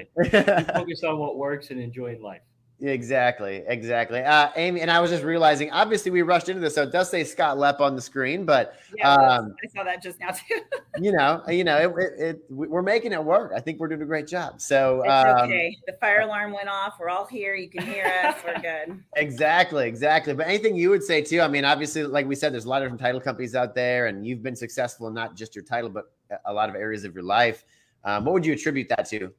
focus 0.74 1.04
on 1.04 1.18
what 1.18 1.38
works 1.38 1.72
and 1.72 1.80
enjoying 1.80 2.22
life. 2.22 2.41
Exactly, 2.82 3.64
exactly. 3.68 4.22
Uh, 4.22 4.50
Amy, 4.56 4.82
and 4.82 4.90
I 4.90 5.00
was 5.00 5.12
just 5.12 5.24
realizing, 5.24 5.72
obviously, 5.72 6.12
we 6.12 6.22
rushed 6.22 6.50
into 6.50 6.62
this, 6.62 6.76
so 6.76 6.84
it 6.84 6.92
does 6.92 7.10
say 7.10 7.24
Scott 7.24 7.58
Lepp 7.58 7.80
on 7.80 7.96
the 7.96 8.02
screen, 8.02 8.46
but 8.46 8.76
Yeah, 8.96 9.14
Um, 9.14 9.56
I 9.64 9.68
saw 9.68 9.84
that 9.84 10.02
just 10.02 10.20
now 10.20 10.32
too. 10.32 10.62
you 11.00 11.12
know, 11.12 11.42
you 11.48 11.64
know, 11.64 11.78
it, 11.78 11.92
it, 11.98 12.20
it, 12.20 12.44
we're 12.50 12.82
making 12.82 13.14
it 13.14 13.24
work. 13.24 13.52
I 13.56 13.60
think 13.60 13.80
we're 13.80 13.88
doing 13.88 14.02
a 14.02 14.06
great 14.06 14.28
job. 14.28 14.62
So, 14.62 15.04
It's 15.04 15.12
um, 15.12 15.46
okay. 15.50 15.78
The 15.88 15.94
fire 15.94 16.22
alarm 16.22 16.54
went 16.54 16.70
off. 16.70 16.96
We're 17.00 17.10
all 17.10 17.26
here. 17.26 17.56
You 17.56 17.70
can 17.70 17.86
hear 17.86 18.06
us. 18.06 18.36
We're 18.46 18.60
good. 18.62 19.04
exactly, 19.16 19.88
exactly. 19.88 20.34
But 20.34 20.48
anything 20.48 20.76
you 20.76 20.90
would 20.90 21.04
say 21.04 21.22
too? 21.22 21.42
I 21.42 21.48
mean, 21.48 21.66
obviously, 21.66 22.04
like 22.04 22.28
we 22.28 22.36
said, 22.36 22.54
there's 22.54 22.66
a 22.66 22.70
lot 22.70 22.82
of 22.82 22.86
different 22.86 23.02
title 23.02 23.22
companies 23.22 23.56
out 23.56 23.76
there, 23.76 24.08
and 24.08 24.26
you've 24.26 24.44
been 24.44 24.56
successful 24.56 25.08
in 25.08 25.14
not 25.14 25.36
just 25.36 25.56
your 25.56 25.64
title, 25.64 25.90
but 25.90 26.12
a 26.46 26.54
lot 26.54 26.70
of 26.70 26.76
areas 26.76 27.04
of 27.04 27.14
your 27.14 27.24
life. 27.24 27.64
Um, 28.04 28.26
what 28.26 28.34
would 28.34 28.46
you 28.46 28.54
attribute 28.54 28.90
that 28.90 29.06
to? 29.10 29.34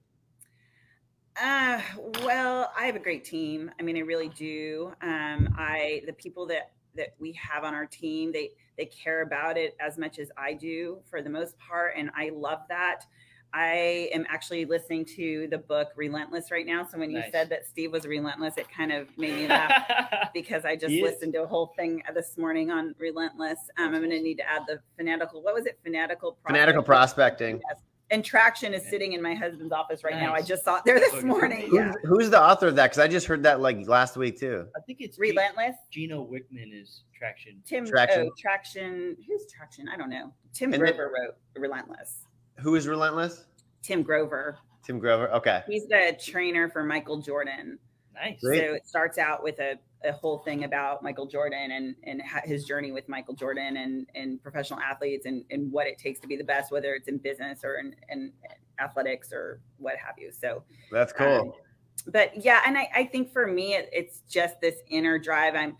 Uh, 1.40 1.80
well, 2.22 2.72
I 2.78 2.86
have 2.86 2.96
a 2.96 3.00
great 3.00 3.24
team. 3.24 3.70
I 3.78 3.82
mean, 3.82 3.96
I 3.96 4.00
really 4.00 4.28
do. 4.30 4.92
Um, 5.02 5.54
I 5.58 6.02
the 6.06 6.12
people 6.12 6.46
that 6.46 6.72
that 6.96 7.14
we 7.18 7.32
have 7.32 7.64
on 7.64 7.74
our 7.74 7.86
team, 7.86 8.32
they 8.32 8.50
they 8.76 8.86
care 8.86 9.22
about 9.22 9.56
it 9.56 9.76
as 9.80 9.96
much 9.98 10.18
as 10.18 10.30
I 10.36 10.54
do 10.54 10.98
for 11.08 11.22
the 11.22 11.30
most 11.30 11.56
part, 11.58 11.94
and 11.96 12.10
I 12.16 12.30
love 12.34 12.60
that. 12.68 13.04
I 13.52 14.08
am 14.14 14.24
actually 14.28 14.64
listening 14.64 15.04
to 15.16 15.48
the 15.50 15.58
book 15.58 15.88
Relentless 15.96 16.52
right 16.52 16.64
now. 16.64 16.86
So 16.86 16.98
when 16.98 17.10
you 17.10 17.18
Nice. 17.18 17.32
said 17.32 17.48
that 17.48 17.66
Steve 17.66 17.90
was 17.90 18.06
relentless, 18.06 18.56
it 18.56 18.68
kind 18.70 18.92
of 18.92 19.08
made 19.18 19.34
me 19.34 19.48
laugh 19.48 20.30
because 20.34 20.64
I 20.64 20.76
just 20.76 20.92
He 20.92 21.00
is. 21.00 21.10
listened 21.10 21.32
to 21.32 21.42
a 21.42 21.46
whole 21.48 21.72
thing 21.76 22.00
this 22.14 22.38
morning 22.38 22.70
on 22.70 22.94
Relentless. 22.98 23.58
Um, 23.76 23.86
I'm 23.92 24.02
going 24.02 24.10
to 24.10 24.20
need 24.20 24.36
to 24.36 24.48
add 24.48 24.62
the 24.68 24.78
fanatical. 24.96 25.42
What 25.42 25.54
was 25.54 25.66
it? 25.66 25.80
Fanatical. 25.82 26.38
Fanatical 26.46 26.84
prospecting. 26.84 27.58
prospecting. 27.58 27.76
Yes. 27.76 27.89
And 28.10 28.24
Traction 28.24 28.74
is 28.74 28.88
sitting 28.88 29.12
in 29.12 29.22
my 29.22 29.34
husband's 29.34 29.72
office 29.72 30.02
right 30.02 30.16
now. 30.16 30.34
I 30.34 30.42
just 30.42 30.64
saw 30.64 30.76
it 30.76 30.84
there 30.84 30.98
this 30.98 31.14
oh, 31.14 31.22
morning. 31.22 31.68
Who's, 31.68 31.74
Yeah. 31.74 31.92
who's 32.02 32.30
the 32.30 32.42
author 32.42 32.66
of 32.66 32.76
that? 32.76 32.86
Because 32.86 32.98
I 32.98 33.06
just 33.06 33.26
heard 33.26 33.42
that 33.44 33.60
like 33.60 33.86
last 33.86 34.16
week 34.16 34.38
too. 34.40 34.66
I 34.76 34.80
think 34.80 34.98
it's 35.00 35.16
Ge- 35.16 35.20
Relentless. 35.20 35.76
Gino 35.90 36.26
Wickman 36.26 36.72
is 36.72 37.04
traction. 37.16 37.62
Tim 37.64 37.84
oh, 37.86 37.90
Traction. 37.90 38.28
Oh, 38.28 38.34
Traction. 38.36 39.16
Who's 39.28 39.46
Traction? 39.46 39.88
I 39.88 39.96
don't 39.96 40.10
know. 40.10 40.32
Tim 40.52 40.72
And 40.72 40.82
then- 40.82 40.94
Grover 40.96 41.12
wrote 41.16 41.36
Relentless. 41.56 42.26
Who 42.58 42.74
is 42.74 42.86
relentless? 42.88 43.46
Tim 43.82 44.02
Grover. 44.02 44.58
Tim 44.84 44.98
Grover. 44.98 45.30
Okay. 45.32 45.62
He's 45.66 45.86
the 45.86 46.18
trainer 46.22 46.68
for 46.68 46.82
Michael 46.82 47.22
Jordan. 47.22 47.78
Nice. 48.14 48.40
Great. 48.42 48.60
So 48.60 48.74
it 48.74 48.86
starts 48.86 49.18
out 49.18 49.42
with 49.42 49.58
a, 49.60 49.76
a 50.04 50.12
whole 50.12 50.38
thing 50.38 50.64
about 50.64 51.02
Michael 51.02 51.26
Jordan 51.26 51.70
and 51.72 51.94
and 52.04 52.22
his 52.44 52.64
journey 52.64 52.92
with 52.92 53.08
Michael 53.08 53.34
Jordan 53.34 53.76
and 53.76 54.06
and 54.14 54.42
professional 54.42 54.80
athletes 54.80 55.26
and 55.26 55.44
and 55.50 55.70
what 55.70 55.86
it 55.86 55.98
takes 55.98 56.20
to 56.20 56.26
be 56.26 56.36
the 56.36 56.44
best, 56.44 56.72
whether 56.72 56.94
it's 56.94 57.08
in 57.08 57.18
business 57.18 57.60
or 57.64 57.76
in, 57.76 57.94
in 58.08 58.32
athletics 58.78 59.32
or 59.32 59.60
what 59.78 59.96
have 59.96 60.14
you. 60.18 60.32
So 60.32 60.62
That's 60.90 61.12
cool. 61.12 61.40
Um, 61.40 61.52
but 62.06 62.44
yeah, 62.44 62.60
and 62.66 62.78
I, 62.78 62.88
I 62.94 63.04
think 63.04 63.32
for 63.32 63.46
me, 63.46 63.74
it, 63.74 63.90
it's 63.92 64.22
just 64.28 64.60
this 64.60 64.76
inner 64.88 65.18
drive. 65.18 65.54
I'm, 65.54 65.76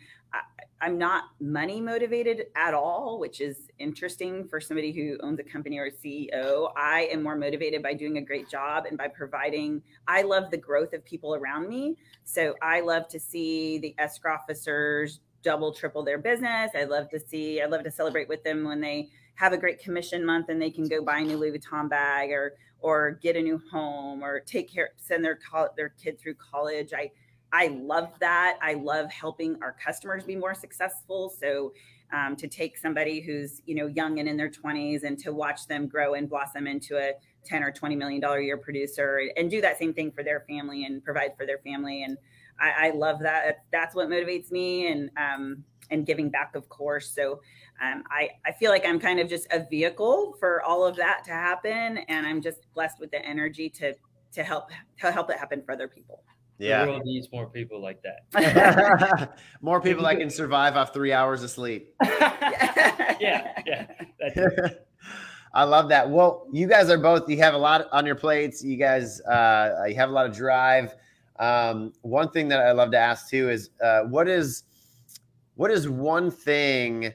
I'm 0.83 0.97
not 0.97 1.25
money 1.41 1.81
motivated 1.81 2.47
at 2.57 2.73
all, 2.73 3.19
which 3.19 3.41
is 3.41 3.71
interesting 3.79 4.49
for 4.49 4.61
somebody 4.61 4.93
who 4.93 5.19
owns 5.23 5.39
a 5.39 5.43
company 5.43 5.79
or 5.79 5.87
a 5.87 5.91
CEO. 5.91 6.73
I 6.75 7.09
am 7.13 7.23
more 7.23 7.37
motivated 7.37 7.83
by 7.83 7.93
doing 7.93 8.17
a 8.17 8.23
great 8.23 8.49
job 8.49 8.87
and 8.87 8.97
by 8.97 9.09
providing. 9.09 9.83
I 10.09 10.23
love 10.23 10.51
the 10.51 10.57
growth 10.57 10.95
of 10.95 11.05
people 11.05 11.35
around 11.35 11.69
me, 11.69 11.97
so 12.25 12.55
I 12.63 12.81
love 12.81 13.09
to 13.09 13.21
see 13.21 13.79
the 13.79 13.95
escrow 13.99 14.33
officers 14.33 15.21
double, 15.43 15.73
triple 15.73 16.03
their 16.03 16.19
business. 16.19 16.71
I 16.75 16.85
love 16.85 17.11
to 17.11 17.21
see. 17.21 17.61
I 17.61 17.67
love 17.67 17.85
to 17.85 17.91
celebrate 17.91 18.29
with 18.29 18.43
them 18.43 18.65
when 18.65 18.81
they 18.81 19.11
have 19.35 19.53
a 19.53 19.59
great 19.59 19.81
commission 19.81 20.25
month 20.25 20.49
and 20.49 20.61
they 20.61 20.71
can 20.71 20.89
go 20.89 21.03
buy 21.03 21.19
a 21.19 21.25
new 21.25 21.37
Louis 21.37 21.59
Vuitton 21.59 21.89
bag 21.89 22.31
or 22.31 22.55
or 22.81 23.19
get 23.23 23.37
a 23.37 23.41
new 23.41 23.61
home 23.71 24.23
or 24.23 24.41
take 24.41 24.73
care 24.73 24.91
send 24.97 25.25
their 25.25 25.39
their 25.77 25.91
kid 26.03 26.19
through 26.19 26.35
college 26.35 26.93
i 26.95 27.11
i 27.53 27.69
love 27.69 28.13
that. 28.21 28.59
I 28.63 28.75
love 28.75 29.11
helping 29.11 29.57
our 29.63 29.77
customers 29.85 30.25
be 30.25 30.37
more 30.37 30.55
successful. 30.55 31.33
So 31.41 31.73
um, 32.13 32.37
to 32.37 32.49
take 32.49 32.77
somebody 32.77 33.21
who's 33.21 33.63
you 33.67 33.75
know 33.75 33.87
young 33.87 34.19
and 34.19 34.29
in 34.29 34.37
their 34.37 34.51
20s 34.51 35.05
and 35.05 35.19
to 35.21 35.33
watch 35.33 35.67
them 35.67 35.87
grow 35.87 36.15
and 36.15 36.29
blossom 36.29 36.67
into 36.67 36.97
a 36.97 37.13
10 37.45 37.63
or 37.63 37.71
20 37.71 37.97
million 37.97 38.21
dollar 38.21 38.41
year 38.41 38.57
producer 38.57 39.23
and 39.37 39.51
do 39.51 39.61
that 39.61 39.79
same 39.79 39.95
thing 39.95 40.11
for 40.11 40.23
their 40.23 40.45
family 40.49 40.85
and 40.85 41.05
provide 41.05 41.37
for 41.37 41.47
their 41.47 41.59
family. 41.59 42.03
And 42.03 42.19
i, 42.61 42.89
I 42.89 42.91
love 42.91 43.21
that. 43.21 43.65
That's 43.73 43.95
what 43.95 44.09
motivates 44.09 44.51
me 44.51 44.91
and 44.91 45.11
um, 45.17 45.65
and 45.91 46.07
giving 46.07 46.31
back 46.31 46.55
of 46.55 46.69
course. 46.69 47.11
So 47.15 47.41
um, 47.83 48.05
I, 48.11 48.31
I 48.47 48.53
feel 48.53 48.71
like 48.71 48.85
I'm 48.85 49.01
kind 49.01 49.21
of 49.21 49.29
just 49.29 49.47
a 49.51 49.67
vehicle 49.71 50.37
for 50.39 50.63
all 50.63 50.85
of 50.87 50.97
that 50.97 51.25
to 51.25 51.31
happen, 51.31 51.99
and 52.09 52.27
I'm 52.27 52.43
just 52.43 52.59
blessed 52.75 53.01
with 53.01 53.11
the 53.11 53.25
energy 53.25 53.71
to 53.71 53.95
to 54.33 54.43
help 54.45 54.71
to 55.01 55.11
help 55.11 55.31
it 55.31 55.39
happen 55.39 55.63
for 55.65 55.73
other 55.73 55.89
people. 55.89 56.23
The 56.61 56.67
Yeah. 56.67 56.85
world 56.85 57.03
needs 57.07 57.27
more 57.33 57.47
people 57.49 57.81
like 57.81 58.03
that. 58.03 59.35
More 59.63 59.81
people 59.81 60.05
that 60.05 60.19
can 60.19 60.29
survive 60.29 60.77
off 60.77 60.93
three 60.93 61.11
hours 61.11 61.43
of 61.43 61.51
sleep. 61.51 61.95
yeah, 62.05 63.63
yeah. 63.67 63.87
I 65.55 65.65
love 65.65 65.89
that. 65.89 66.09
Well, 66.11 66.47
you 66.53 66.67
guys 66.69 66.91
are 66.91 66.99
both. 66.99 67.29
You 67.31 67.39
have 67.39 67.55
a 67.55 67.59
lot 67.59 67.89
on 67.93 68.05
your 68.05 68.15
plates. 68.15 68.63
You 68.63 68.77
guys, 68.77 69.23
uh, 69.23 69.85
you 69.89 69.95
have 69.95 70.11
a 70.11 70.13
lot 70.13 70.27
of 70.27 70.37
drive. 70.37 70.95
Um, 71.39 71.95
one 72.03 72.31
thing 72.31 72.49
that 72.49 72.61
I 72.61 72.73
love 72.73 72.91
to 72.91 72.99
ask 72.99 73.31
too 73.31 73.49
is, 73.49 73.71
uh, 73.83 74.03
what 74.03 74.29
is, 74.29 74.65
what 75.55 75.71
is 75.71 75.89
one 75.89 76.31
thing 76.31 77.11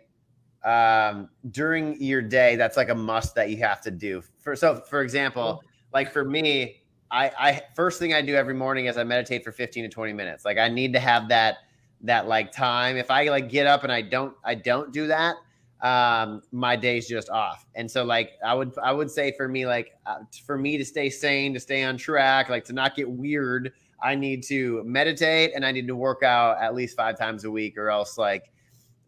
um, 0.63 1.29
during 1.51 2.01
your 2.01 2.23
day 2.23 2.55
that's 2.55 2.77
like 2.77 2.89
a 2.89 2.95
must 2.95 3.35
that 3.35 3.51
you 3.51 3.57
have 3.57 3.79
to 3.81 3.91
do? 3.91 4.23
For 4.39 4.55
so, 4.55 4.81
for 4.89 5.01
example, 5.03 5.61
like 5.93 6.11
for 6.11 6.25
me, 6.25 6.81
I, 7.11 7.31
I 7.37 7.61
first 7.75 7.99
thing 7.99 8.13
I 8.13 8.21
do 8.21 8.35
every 8.35 8.53
morning 8.53 8.85
is 8.85 8.97
I 8.97 9.03
meditate 9.03 9.43
for 9.43 9.51
15 9.51 9.83
to 9.83 9.89
20 9.89 10.13
minutes. 10.13 10.45
Like 10.45 10.57
I 10.57 10.69
need 10.69 10.93
to 10.93 10.99
have 10.99 11.29
that 11.29 11.57
that 12.01 12.27
like 12.27 12.51
time. 12.51 12.97
If 12.97 13.09
I 13.09 13.29
like 13.29 13.49
get 13.49 13.67
up 13.67 13.83
and 13.83 13.91
I 13.91 14.01
don't 14.01 14.35
I 14.43 14.55
don't 14.55 14.91
do 14.91 15.07
that, 15.07 15.35
um 15.81 16.41
my 16.51 16.75
day's 16.75 17.07
just 17.07 17.29
off 17.29 17.67
and 17.75 17.89
so 17.89 18.03
like 18.03 18.31
i 18.45 18.53
would 18.53 18.71
i 18.81 18.93
would 18.93 19.11
say 19.11 19.33
for 19.35 19.47
me 19.47 19.65
like 19.65 19.91
uh, 20.05 20.19
for 20.45 20.57
me 20.57 20.77
to 20.77 20.85
stay 20.85 21.09
sane 21.09 21.53
to 21.53 21.59
stay 21.59 21.83
on 21.83 21.97
track 21.97 22.47
like 22.47 22.63
to 22.63 22.71
not 22.71 22.95
get 22.95 23.09
weird 23.09 23.73
i 24.01 24.15
need 24.15 24.41
to 24.41 24.81
meditate 24.85 25.51
and 25.53 25.65
i 25.65 25.71
need 25.71 25.85
to 25.85 25.95
work 25.95 26.23
out 26.23 26.57
at 26.61 26.73
least 26.73 26.95
five 26.95 27.19
times 27.19 27.43
a 27.43 27.51
week 27.51 27.77
or 27.77 27.89
else 27.89 28.17
like 28.17 28.53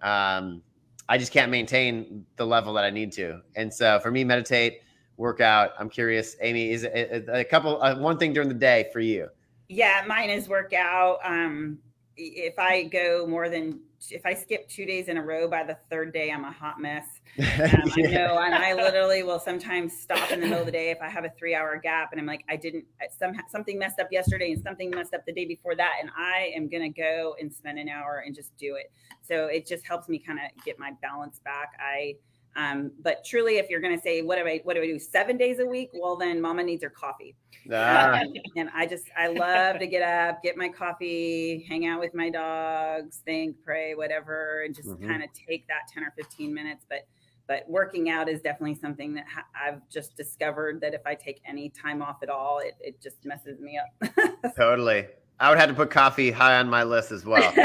um 0.02 0.62
i 1.08 1.18
just 1.18 1.32
can't 1.32 1.50
maintain 1.50 2.26
the 2.36 2.46
level 2.46 2.74
that 2.74 2.84
i 2.84 2.90
need 2.90 3.14
to 3.14 3.40
and 3.56 3.74
so 3.74 3.98
for 4.00 4.12
me 4.12 4.26
meditate 4.26 4.82
work 5.18 5.42
out 5.42 5.72
i'm 5.80 5.90
curious 5.90 6.36
amy 6.42 6.72
is 6.72 6.84
it 6.84 7.26
a, 7.28 7.44
couple 7.44 7.82
uh, 7.82 7.98
one 7.98 8.18
thing 8.18 8.34
during 8.34 8.48
the 8.48 8.56
day 8.56 8.90
for 8.94 9.00
you 9.00 9.28
yeah, 9.70 10.04
mine 10.08 10.30
is 10.30 10.48
workout. 10.48 11.20
Um, 11.24 11.80
if 12.16 12.58
I 12.58 12.84
go 12.84 13.28
more 13.28 13.50
than 13.50 13.82
if 14.12 14.26
I 14.26 14.34
skip 14.36 14.70
two 14.70 14.86
days 14.86 15.08
in 15.08 15.18
a 15.18 15.24
row, 15.24 15.48
by 15.48 15.64
the 15.64 15.78
third 15.90 16.14
day 16.14 16.32
I'm 16.32 16.46
a 16.46 16.52
hot 16.52 16.80
mess. 16.80 17.06
Um, 17.58 17.92
I 17.98 18.02
know, 18.02 18.40
and 18.40 18.56
I 18.56 18.74
literally 18.74 19.24
will 19.24 19.40
sometimes 19.40 19.96
stop 19.96 20.32
in 20.32 20.40
the 20.40 20.48
middle 20.48 20.62
of 20.62 20.66
the 20.66 20.72
day 20.72 20.90
if 20.90 21.00
I 21.02 21.10
have 21.10 21.24
a 21.24 21.30
three 21.38 21.54
hour 21.54 21.78
gap, 21.78 22.12
and 22.12 22.22
I'm 22.22 22.26
like, 22.26 22.44
I 22.50 22.56
didn't 22.56 22.86
somehow 23.16 23.44
something 23.50 23.78
messed 23.78 24.00
up 24.00 24.08
yesterday 24.12 24.52
and 24.52 24.62
something 24.64 24.90
messed 24.90 25.14
up 25.14 25.26
the 25.26 25.34
day 25.34 25.46
before 25.46 25.76
that, 25.76 25.96
and 26.00 26.10
I 26.16 26.52
am 26.56 26.68
gonna 26.68 26.90
go 26.90 27.36
and 27.40 27.54
spend 27.54 27.78
an 27.78 27.90
hour 27.90 28.24
and 28.26 28.34
just 28.34 28.56
do 28.58 28.76
it. 28.76 28.92
So 29.22 29.48
it 29.48 29.68
just 29.68 29.86
helps 29.86 30.08
me 30.08 30.18
kind 30.18 30.40
of 30.40 30.64
get 30.64 30.80
my 30.80 30.92
balance 31.02 31.40
back. 31.40 31.74
I 31.80 32.16
um, 32.58 32.92
but 33.04 33.24
truly, 33.24 33.58
if 33.58 33.70
you're 33.70 33.80
going 33.80 33.96
to 33.96 34.02
say, 34.02 34.24
what 34.24 34.38
do 34.38 34.48
I, 34.48 34.62
what 34.64 34.74
do 34.76 34.82
I 34.82 34.88
do 34.88 34.98
seven 34.98 35.38
days 35.38 35.60
a 35.60 35.66
week? 35.66 35.92
Well, 35.94 36.18
then 36.18 36.42
mama 36.42 36.64
needs 36.64 36.84
her 36.84 36.90
coffee. 36.90 37.36
Ah. 37.72 38.20
and 38.58 38.70
I 38.74 38.88
just, 38.88 39.06
I 39.16 39.28
love 39.28 39.78
to 39.78 39.86
get 39.86 40.02
up, 40.02 40.42
get 40.42 40.58
my 40.58 40.68
coffee, 40.68 41.64
hang 41.70 41.86
out 41.86 42.00
with 42.00 42.16
my 42.16 42.32
dogs, 42.32 43.22
think, 43.24 43.58
pray, 43.64 43.94
whatever, 43.94 44.64
and 44.64 44.74
just 44.76 44.90
mm-hmm. 44.90 45.08
kind 45.08 45.24
of 45.24 45.30
take 45.34 45.68
that 45.68 45.82
10 45.94 46.04
or 46.04 46.12
15 46.18 46.52
minutes. 46.52 46.84
But, 46.90 47.08
but 47.48 47.64
working 47.70 48.10
out 48.10 48.28
is 48.28 48.42
definitely 48.42 48.76
something 48.76 49.14
that 49.14 49.26
ha- 49.32 49.46
I've 49.56 49.88
just 49.88 50.18
discovered 50.18 50.82
that 50.82 50.96
if 50.96 51.02
I 51.06 51.14
take 51.14 51.40
any 51.46 51.70
time 51.70 52.02
off 52.02 52.18
at 52.24 52.30
all, 52.30 52.58
it, 52.58 52.74
it 52.82 53.00
just 53.00 53.24
messes 53.24 53.60
me 53.60 53.78
up. 53.78 54.56
totally. 54.58 55.06
I 55.40 55.52
would 55.52 55.60
have 55.60 55.70
to 55.70 55.76
put 55.76 55.92
coffee 55.92 56.32
high 56.32 56.58
on 56.58 56.68
my 56.68 56.82
list 56.82 57.12
as 57.12 57.24
well. 57.24 57.54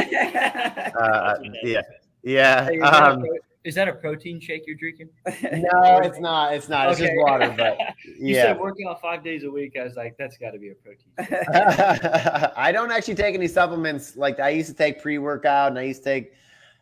uh, 1.01 1.34
yeah. 1.62 1.80
Yeah. 2.22 2.68
Um, 2.82 3.24
is 3.65 3.77
that 3.77 3.89
a 3.89 3.93
protein 3.93 4.41
shake 4.41 4.65
you're 4.67 4.77
drinking? 4.77 5.09
no, 5.27 5.99
it's 5.99 6.19
not. 6.19 6.53
It's 6.53 6.69
not. 6.69 6.91
It's 6.91 6.99
just 6.99 7.13
water. 7.17 7.55
But 7.57 7.79
you 8.19 8.35
said 8.35 8.59
working 8.59 8.89
out 8.89 9.01
five 9.01 9.23
days 9.23 9.45
a 9.45 9.51
week. 9.51 9.77
I 9.81 9.85
was 9.85 9.95
like, 9.95 10.17
that's 10.19 10.37
got 10.37 10.51
to 10.51 10.59
be 10.59 10.71
a 10.71 10.75
protein. 10.75 11.13
I 12.57 12.73
don't 12.73 12.91
actually 12.91 13.15
take 13.15 13.35
any 13.35 13.47
supplements. 13.47 14.17
Like 14.17 14.41
I 14.41 14.49
used 14.49 14.69
to 14.69 14.75
take 14.75 15.01
pre 15.01 15.19
workout, 15.19 15.71
and 15.71 15.79
I 15.79 15.83
used 15.83 16.03
to 16.03 16.05
take, 16.05 16.33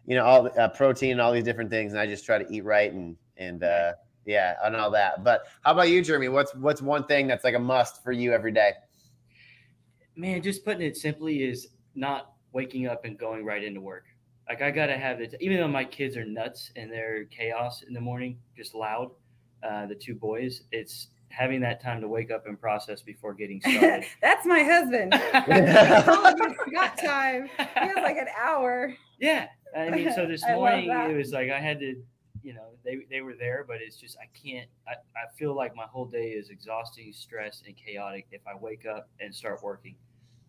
you 0.07 0.15
know, 0.17 0.25
all 0.25 0.51
uh, 0.59 0.69
protein 0.69 1.13
and 1.13 1.21
all 1.21 1.33
these 1.33 1.45
different 1.45 1.69
things, 1.69 1.93
and 1.93 2.01
I 2.01 2.07
just 2.07 2.25
try 2.25 2.43
to 2.43 2.51
eat 2.51 2.65
right 2.65 2.91
and 2.93 3.17
and 3.37 3.63
uh, 3.63 3.93
yeah, 4.25 4.55
and 4.65 4.75
all 4.75 4.91
that. 4.93 5.23
But 5.23 5.43
how 5.63 5.73
about 5.73 5.91
you, 5.91 6.03
Jeremy? 6.03 6.29
What's 6.29 6.55
what's 6.55 6.81
one 6.81 7.05
thing 7.05 7.27
that's 7.27 7.45
like 7.45 7.55
a 7.55 7.59
must 7.59 8.03
for 8.03 8.13
you 8.13 8.33
every 8.33 8.53
day? 8.53 8.73
Man, 10.17 10.41
just 10.43 10.65
putting 10.65 10.83
it 10.83 10.97
simply 10.97 11.43
is 11.43 11.69
not 11.95 12.33
waking 12.53 12.87
up 12.87 13.05
and 13.05 13.19
going 13.19 13.45
right 13.45 13.63
into 13.63 13.81
work. 13.81 14.05
Like 14.51 14.63
I 14.63 14.73
gotta 14.73 14.99
have 14.99 15.21
it, 15.21 15.37
even 15.39 15.59
though 15.59 15.69
my 15.69 15.85
kids 15.85 16.17
are 16.17 16.25
nuts 16.25 16.73
and 16.75 16.91
they're 16.91 17.27
chaos 17.27 17.85
in 17.87 17.95
the 17.95 18.01
morning, 18.01 18.37
just 18.57 18.75
loud. 18.75 19.13
Uh, 19.63 19.87
the 19.87 19.95
two 19.95 20.13
boys, 20.13 20.63
it's 20.73 21.07
having 21.29 21.61
that 21.61 21.81
time 21.81 22.01
to 22.01 22.09
wake 22.09 22.33
up 22.33 22.49
and 22.49 22.61
process 22.61 23.01
before 23.01 23.33
getting 23.33 23.61
started. 23.65 24.07
That's 24.21 24.45
my 24.45 24.65
husband. 24.65 25.13
got 26.73 26.99
time. 26.99 27.49
He 27.59 27.65
has 27.75 27.95
like 27.99 28.17
an 28.17 28.27
hour. 28.37 28.93
Yeah, 29.21 29.47
I 29.77 29.89
mean, 29.91 30.13
so 30.13 30.27
this 30.29 30.43
morning 30.43 30.91
it 30.91 31.17
was 31.17 31.31
like 31.31 31.51
I 31.51 31.61
had 31.61 31.79
to, 31.79 31.95
you 32.43 32.53
know, 32.53 32.71
they 32.85 33.03
they 33.09 33.21
were 33.21 33.35
there, 33.39 33.65
but 33.69 33.77
it's 33.81 33.99
just 33.99 34.17
I 34.19 34.27
can't. 34.37 34.69
I, 34.89 34.95
I 35.17 35.33
feel 35.39 35.55
like 35.55 35.77
my 35.77 35.87
whole 35.87 36.07
day 36.07 36.31
is 36.31 36.51
exhausting, 36.51 37.13
stressed, 37.13 37.67
and 37.69 37.77
chaotic 37.77 38.27
if 38.33 38.41
I 38.49 38.59
wake 38.61 38.85
up 38.85 39.11
and 39.21 39.33
start 39.33 39.63
working 39.63 39.95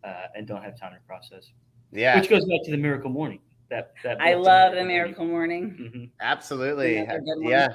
uh, 0.04 0.26
and 0.36 0.48
don't 0.48 0.64
have 0.64 0.80
time 0.80 0.94
to 0.94 1.00
process. 1.06 1.52
Yeah, 1.92 2.20
which 2.20 2.32
goes 2.32 2.46
back 2.46 2.64
to 2.64 2.72
the 2.72 2.78
miracle 2.78 3.12
morning 3.12 3.42
that 3.72 3.94
that 4.04 4.22
I 4.22 4.36
love 4.36 4.76
the 4.76 4.84
Miracle 4.84 5.26
Morning. 5.26 5.76
Mm-hmm. 5.80 6.04
Absolutely, 6.22 7.08
yeah. 7.40 7.70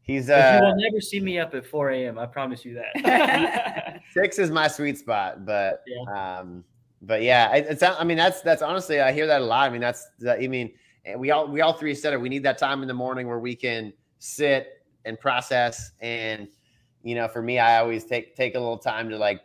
He's 0.00 0.30
uh, 0.30 0.60
you 0.60 0.66
will 0.66 0.76
never 0.76 1.00
see 1.00 1.20
me 1.20 1.38
up 1.38 1.54
at 1.54 1.66
4 1.66 1.90
a.m. 1.90 2.18
I 2.18 2.26
promise 2.26 2.64
you 2.64 2.74
that. 2.74 4.00
six 4.12 4.38
is 4.38 4.50
my 4.50 4.68
sweet 4.68 4.98
spot, 4.98 5.44
but 5.46 5.82
yeah. 5.86 6.38
um, 6.38 6.64
but 7.02 7.22
yeah, 7.22 7.54
it's 7.54 7.82
I 7.82 8.04
mean 8.04 8.16
that's 8.16 8.40
that's 8.42 8.62
honestly 8.62 9.00
I 9.00 9.12
hear 9.12 9.26
that 9.26 9.40
a 9.40 9.44
lot. 9.44 9.68
I 9.68 9.72
mean 9.72 9.80
that's 9.80 10.08
I 10.28 10.46
mean 10.46 10.72
we 11.16 11.30
all 11.30 11.48
we 11.48 11.60
all 11.62 11.72
three 11.72 11.94
said 11.94 12.12
it. 12.12 12.20
We 12.20 12.28
need 12.28 12.42
that 12.44 12.58
time 12.58 12.82
in 12.82 12.88
the 12.88 12.94
morning 12.94 13.26
where 13.28 13.38
we 13.38 13.56
can 13.56 13.92
sit 14.18 14.84
and 15.04 15.18
process 15.18 15.92
and 16.00 16.48
you 17.02 17.14
know 17.14 17.26
for 17.28 17.42
me 17.42 17.58
I 17.58 17.78
always 17.78 18.04
take 18.04 18.36
take 18.36 18.54
a 18.54 18.58
little 18.58 18.78
time 18.78 19.08
to 19.10 19.18
like 19.18 19.40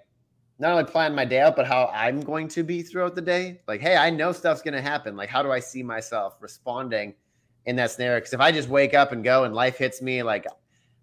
not 0.60 0.72
only 0.72 0.84
plan 0.84 1.16
my 1.16 1.26
day 1.26 1.40
out, 1.40 1.56
but 1.56 1.66
how 1.66 1.90
I'm 1.94 2.20
going 2.20 2.50
to 2.50 2.64
be 2.64 2.82
throughout 2.82 3.16
the 3.16 3.22
day. 3.22 3.62
Like, 3.68 3.80
hey, 3.80 3.96
I 3.96 4.10
know 4.10 4.34
stuff's 4.34 4.62
going 4.62 4.74
to 4.74 4.82
happen. 4.82 5.16
Like, 5.16 5.30
how 5.30 5.42
do 5.42 5.52
I 5.52 5.60
see 5.60 5.82
myself 5.82 6.36
responding 6.42 7.16
in 7.66 7.78
that 7.78 7.92
scenario? 7.92 8.18
Because 8.18 8.34
if 8.34 8.42
I 8.42 8.52
just 8.52 8.68
wake 8.68 8.94
up 8.94 9.14
and 9.14 9.24
go 9.24 9.46
and 9.46 9.56
life 9.56 9.78
hits 9.78 10.02
me, 10.02 10.22
like, 10.22 10.46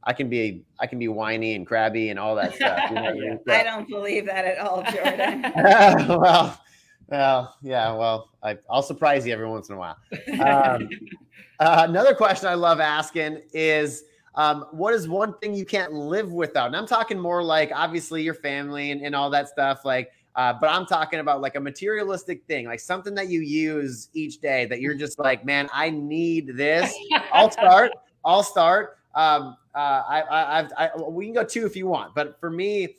I 0.07 0.13
can 0.13 0.29
be 0.29 0.65
I 0.79 0.87
can 0.87 0.99
be 0.99 1.09
whiny 1.09 1.55
and 1.55 1.67
crabby 1.67 2.11
and 2.11 2.19
all 2.19 2.37
that 2.37 2.55
stuff. 2.55 2.81
You 2.91 2.95
know? 2.95 3.39
I 3.49 3.65
don't 3.65 3.89
believe 3.89 4.27
that 4.27 4.45
at 4.45 4.59
all, 4.59 4.83
Jordan. 4.85 5.53
well, 6.21 6.61
well, 7.09 7.57
yeah. 7.63 7.93
Well, 7.93 8.31
I, 8.43 8.57
will 8.71 8.83
surprise 8.83 9.27
you 9.27 9.33
every 9.33 9.49
once 9.49 9.69
in 9.69 9.75
a 9.75 9.79
while. 9.79 9.97
Um, 10.41 10.89
uh, 11.61 11.87
another 11.89 12.15
question 12.15 12.49
I 12.49 12.55
love 12.55 12.79
asking 12.79 13.43
is 13.53 14.05
um, 14.37 14.66
what 14.70 14.93
is 14.93 15.09
one 15.09 15.37
thing 15.39 15.55
you 15.55 15.64
can't 15.64 15.93
live 15.93 16.30
without? 16.30 16.66
And 16.66 16.76
I'm 16.76 16.87
talking 16.87 17.18
more 17.18 17.43
like 17.43 17.72
obviously 17.74 18.22
your 18.22 18.34
family 18.34 18.91
and, 18.91 19.01
and 19.01 19.14
all 19.14 19.30
that 19.30 19.49
stuff. 19.49 19.84
Like, 19.84 20.12
uh, 20.34 20.53
but 20.61 20.68
I'm 20.68 20.84
talking 20.84 21.20
about 21.20 21.41
like 21.41 21.57
a 21.57 21.61
materialistic 21.61 22.45
thing, 22.45 22.66
like 22.66 22.80
something 22.80 23.14
that 23.14 23.28
you 23.28 23.41
use 23.41 24.11
each 24.12 24.41
day 24.41 24.66
that 24.66 24.80
you're 24.82 24.95
just 24.95 25.18
like, 25.18 25.47
man, 25.47 25.68
I 25.72 25.89
need 25.89 26.55
this. 26.55 26.95
I'll 27.32 27.51
start. 27.51 27.93
I'll 28.24 28.43
start. 28.43 28.99
Um, 29.14 29.57
uh, 29.74 30.03
I, 30.07 30.20
I, 30.20 30.59
I've, 30.59 30.72
I, 30.76 30.91
we 31.09 31.24
can 31.24 31.34
go 31.34 31.45
two 31.45 31.64
if 31.64 31.74
you 31.74 31.87
want, 31.87 32.14
but 32.14 32.39
for 32.39 32.51
me, 32.51 32.97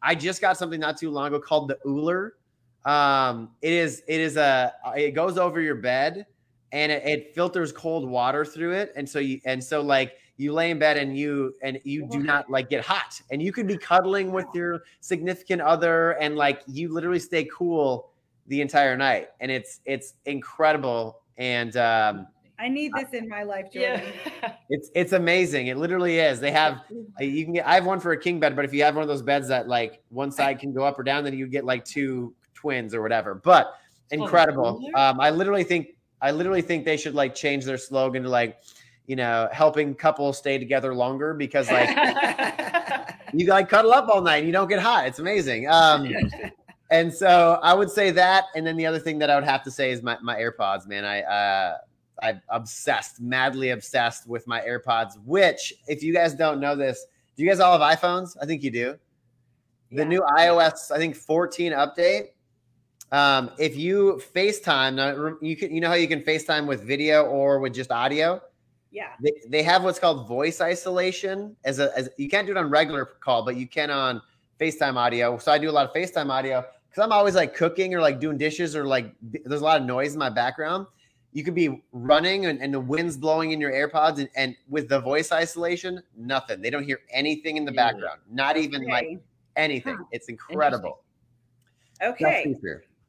I 0.00 0.14
just 0.14 0.40
got 0.40 0.56
something 0.56 0.80
not 0.80 0.96
too 0.96 1.10
long 1.10 1.26
ago 1.26 1.40
called 1.40 1.68
the 1.68 1.78
Ooler. 1.86 2.34
Um, 2.86 3.50
it 3.60 3.74
is, 3.74 4.02
it 4.08 4.20
is 4.20 4.38
a, 4.38 4.72
it 4.96 5.10
goes 5.10 5.36
over 5.36 5.60
your 5.60 5.74
bed 5.74 6.24
and 6.72 6.92
it, 6.92 7.04
it 7.04 7.34
filters 7.34 7.72
cold 7.72 8.08
water 8.08 8.44
through 8.44 8.72
it, 8.72 8.92
and 8.96 9.08
so 9.08 9.18
you, 9.18 9.40
and 9.44 9.62
so 9.62 9.80
like 9.80 10.14
you 10.38 10.52
lay 10.52 10.70
in 10.70 10.78
bed 10.78 10.96
and 10.96 11.18
you 11.18 11.54
and 11.62 11.78
you 11.84 12.08
do 12.08 12.20
not 12.20 12.48
like 12.48 12.70
get 12.70 12.84
hot 12.84 13.20
and 13.30 13.42
you 13.42 13.52
could 13.52 13.66
be 13.66 13.76
cuddling 13.76 14.32
with 14.32 14.46
your 14.54 14.84
significant 15.00 15.60
other 15.60 16.12
and 16.12 16.36
like 16.36 16.62
you 16.66 16.92
literally 16.92 17.18
stay 17.18 17.46
cool 17.52 18.10
the 18.46 18.60
entire 18.60 18.96
night 18.96 19.28
and 19.40 19.50
it's 19.50 19.80
it's 19.84 20.14
incredible 20.24 21.20
and 21.36 21.76
um 21.76 22.26
I 22.60 22.68
need 22.68 22.92
this 22.92 23.12
in 23.12 23.28
my 23.28 23.44
life, 23.44 23.66
Jordan. 23.72 24.02
Yeah. 24.42 24.54
It's 24.70 24.90
it's 24.94 25.12
amazing. 25.12 25.68
It 25.68 25.78
literally 25.78 26.18
is. 26.18 26.40
They 26.40 26.50
have 26.50 26.82
you 27.20 27.44
can 27.44 27.54
get. 27.54 27.66
I 27.66 27.74
have 27.76 27.86
one 27.86 28.00
for 28.00 28.12
a 28.12 28.20
king 28.20 28.38
bed, 28.38 28.54
but 28.54 28.66
if 28.66 28.74
you 28.74 28.82
have 28.82 28.96
one 28.96 29.02
of 29.02 29.08
those 29.08 29.22
beds 29.22 29.48
that 29.48 29.66
like 29.66 30.02
one 30.10 30.30
side 30.30 30.58
can 30.58 30.74
go 30.74 30.84
up 30.84 30.98
or 30.98 31.02
down, 31.02 31.24
then 31.24 31.32
you 31.32 31.46
get 31.46 31.64
like 31.64 31.86
two 31.86 32.34
twins 32.52 32.92
or 32.94 33.00
whatever. 33.00 33.34
But 33.34 33.72
incredible. 34.10 34.82
Um, 34.94 35.20
I 35.20 35.30
literally 35.30 35.64
think 35.64 35.96
I 36.20 36.32
literally 36.32 36.60
think 36.60 36.84
they 36.84 36.98
should 36.98 37.14
like 37.14 37.34
change 37.34 37.64
their 37.64 37.78
slogan 37.78 38.24
to 38.24 38.28
like 38.28 38.58
you 39.08 39.16
know, 39.16 39.48
helping 39.50 39.94
couples 39.94 40.36
stay 40.36 40.58
together 40.58 40.94
longer 40.94 41.32
because 41.32 41.70
like 41.72 41.88
you 43.32 43.46
like 43.46 43.68
cuddle 43.68 43.92
up 43.92 44.06
all 44.08 44.20
night 44.20 44.36
and 44.36 44.46
you 44.46 44.52
don't 44.52 44.68
get 44.68 44.78
hot. 44.78 45.06
It's 45.06 45.18
amazing. 45.18 45.66
Um, 45.66 46.06
and 46.90 47.12
so 47.12 47.58
I 47.62 47.72
would 47.72 47.90
say 47.90 48.10
that. 48.10 48.44
And 48.54 48.66
then 48.66 48.76
the 48.76 48.84
other 48.84 48.98
thing 48.98 49.18
that 49.20 49.30
I 49.30 49.34
would 49.34 49.44
have 49.44 49.62
to 49.64 49.70
say 49.70 49.90
is 49.92 50.02
my, 50.02 50.18
my 50.20 50.36
AirPods, 50.36 50.86
man. 50.86 51.06
I, 51.06 51.22
uh, 51.22 51.78
I'm 52.20 52.42
obsessed, 52.50 53.18
madly 53.18 53.70
obsessed 53.70 54.28
with 54.28 54.46
my 54.46 54.60
AirPods, 54.60 55.14
which 55.24 55.72
if 55.86 56.02
you 56.02 56.12
guys 56.12 56.34
don't 56.34 56.60
know 56.60 56.76
this, 56.76 57.06
do 57.34 57.42
you 57.42 57.48
guys 57.48 57.60
all 57.60 57.78
have 57.78 57.98
iPhones? 57.98 58.36
I 58.42 58.44
think 58.44 58.62
you 58.62 58.70
do. 58.70 58.98
The 59.90 60.02
yeah. 60.02 60.04
new 60.04 60.20
iOS, 60.20 60.90
I 60.90 60.98
think 60.98 61.16
14 61.16 61.72
update. 61.72 62.26
Um, 63.10 63.50
if 63.58 63.74
you 63.74 64.20
FaceTime, 64.34 65.38
you 65.40 65.56
can, 65.56 65.74
you 65.74 65.80
know 65.80 65.88
how 65.88 65.94
you 65.94 66.08
can 66.08 66.20
FaceTime 66.20 66.66
with 66.66 66.82
video 66.82 67.24
or 67.24 67.58
with 67.58 67.72
just 67.72 67.90
audio. 67.90 68.42
Yeah. 68.98 69.12
They, 69.22 69.32
they 69.48 69.62
have 69.62 69.84
what's 69.84 70.00
called 70.00 70.26
voice 70.26 70.60
isolation 70.60 71.54
as 71.64 71.78
a 71.78 71.96
as 71.96 72.08
you 72.16 72.28
can't 72.28 72.48
do 72.48 72.52
it 72.52 72.58
on 72.58 72.68
regular 72.68 73.04
call, 73.04 73.44
but 73.44 73.54
you 73.54 73.68
can 73.68 73.92
on 73.92 74.20
FaceTime 74.60 74.96
audio. 74.96 75.38
So 75.38 75.52
I 75.52 75.58
do 75.58 75.70
a 75.70 75.72
lot 75.72 75.88
of 75.88 75.94
FaceTime 75.94 76.30
audio 76.30 76.64
because 76.90 77.04
I'm 77.04 77.12
always 77.12 77.36
like 77.36 77.54
cooking 77.54 77.94
or 77.94 78.00
like 78.00 78.18
doing 78.18 78.36
dishes 78.36 78.74
or 78.74 78.86
like 78.86 79.14
there's 79.22 79.60
a 79.60 79.64
lot 79.64 79.80
of 79.80 79.86
noise 79.86 80.14
in 80.14 80.18
my 80.18 80.30
background. 80.30 80.88
You 81.32 81.44
could 81.44 81.54
be 81.54 81.84
running 81.92 82.46
and, 82.46 82.60
and 82.60 82.74
the 82.74 82.80
wind's 82.80 83.16
blowing 83.16 83.52
in 83.52 83.60
your 83.60 83.70
AirPods 83.70 84.18
and, 84.18 84.28
and, 84.34 84.56
with 84.68 84.88
the 84.88 84.98
voice 84.98 85.30
isolation, 85.30 86.02
nothing. 86.16 86.60
They 86.60 86.70
don't 86.70 86.82
hear 86.82 87.00
anything 87.12 87.56
in 87.56 87.64
the 87.64 87.70
mm. 87.70 87.76
background, 87.76 88.18
not 88.28 88.56
even 88.56 88.82
okay. 88.82 88.90
like 88.90 89.20
anything. 89.54 89.96
Huh. 89.96 90.04
It's 90.10 90.28
incredible. 90.28 91.02
Okay. 92.02 92.56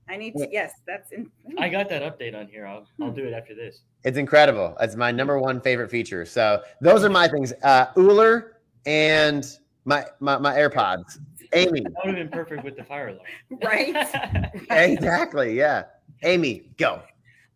I 0.10 0.18
need 0.18 0.36
to. 0.38 0.48
Yes, 0.52 0.74
that's. 0.88 1.12
In, 1.12 1.30
I 1.58 1.70
got 1.70 1.88
that 1.90 2.02
update 2.02 2.38
on 2.38 2.48
here. 2.48 2.66
I'll 2.66 2.86
I'll 3.02 3.10
hmm. 3.10 3.16
do 3.16 3.28
it 3.28 3.34
after 3.34 3.54
this. 3.54 3.82
It's 4.04 4.18
incredible. 4.18 4.76
It's 4.82 4.96
my 4.96 5.12
number 5.12 5.40
one 5.40 5.62
favorite 5.62 5.92
feature. 5.92 6.26
So 6.26 6.64
those 6.82 7.04
are 7.04 7.10
my 7.10 7.28
things. 7.28 7.54
Uh, 7.64 7.88
Ooler 7.98 8.58
and 8.86 9.46
my 9.86 10.06
my, 10.20 10.38
my 10.38 10.56
AirPods. 10.56 11.20
Amy. 11.54 11.82
That 11.82 11.94
would 12.06 12.16
have 12.18 12.30
been 12.30 12.30
perfect 12.30 12.64
with 12.64 12.78
the 12.78 12.84
fire 12.84 13.08
alarm. 13.08 13.26
Right. 13.64 13.96
exactly. 14.70 15.58
Yeah. 15.58 15.86
Amy, 16.24 16.70
go. 16.78 17.02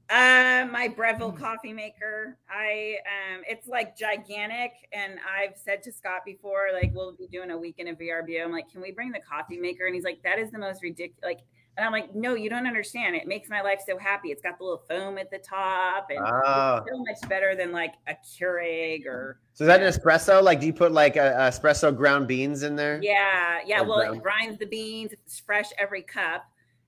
Uh, 0.10 0.68
my 0.72 0.94
Breville 0.96 1.32
coffee 1.32 1.74
maker. 1.74 2.38
I 2.50 2.98
um, 3.08 3.42
it's 3.48 3.68
like 3.68 3.98
gigantic, 3.98 4.74
and 4.92 5.14
I've 5.28 5.58
said 5.58 5.82
to 5.84 5.92
Scott 5.92 6.22
before, 6.26 6.68
like 6.74 6.92
we'll 6.94 7.14
be 7.14 7.28
doing 7.28 7.52
a 7.52 7.58
weekend 7.58 7.90
of 7.90 7.98
VRBO. 7.98 8.44
I'm 8.44 8.52
like, 8.52 8.70
can 8.70 8.82
we 8.82 8.92
bring 8.92 9.12
the 9.12 9.22
coffee 9.22 9.58
maker? 9.58 9.86
And 9.86 9.96
he's 9.96 10.04
like, 10.04 10.22
that 10.24 10.40
is 10.40 10.52
the 10.52 10.60
most 10.60 10.84
ridiculous. 10.84 11.24
Like 11.24 11.40
And 11.76 11.84
I'm 11.86 11.92
like, 11.92 12.14
no, 12.14 12.36
you 12.36 12.52
don't 12.52 12.68
understand. 12.68 13.16
It 13.16 13.26
makes 13.28 13.50
my 13.50 13.62
life 13.62 13.80
so 13.86 13.98
happy. 13.98 14.30
It's 14.30 14.44
got 14.44 14.60
the 14.60 14.64
little 14.64 14.84
foam 14.88 15.18
at 15.18 15.32
the 15.32 15.40
top 15.40 16.08
and 16.12 16.20
Oh. 16.20 16.78
it's 16.78 16.92
so 16.92 17.00
much 17.00 17.30
better 17.30 17.56
than 17.56 17.72
like 17.72 17.94
a 18.08 18.14
Keurig 18.24 19.08
or 19.08 19.40
So 19.54 19.64
is 19.64 19.68
that 19.68 19.82
an 19.82 19.88
espresso? 19.92 20.44
Like, 20.44 20.60
do 20.60 20.68
you 20.68 20.74
put 20.74 20.92
like 20.92 21.16
a, 21.16 21.32
a 21.32 21.50
espresso 21.50 21.96
ground 21.96 22.28
beans 22.28 22.62
in 22.62 22.76
there? 22.76 23.00
yeah, 23.02 23.60
yeah. 23.66 23.82
Or 23.82 23.86
Well, 23.88 23.98
brown. 24.02 24.16
it 24.18 24.22
grinds 24.24 24.60
the 24.60 24.68
beans. 24.68 25.14
It's 25.14 25.40
fresh 25.40 25.70
every 25.80 26.04
cup. 26.04 26.46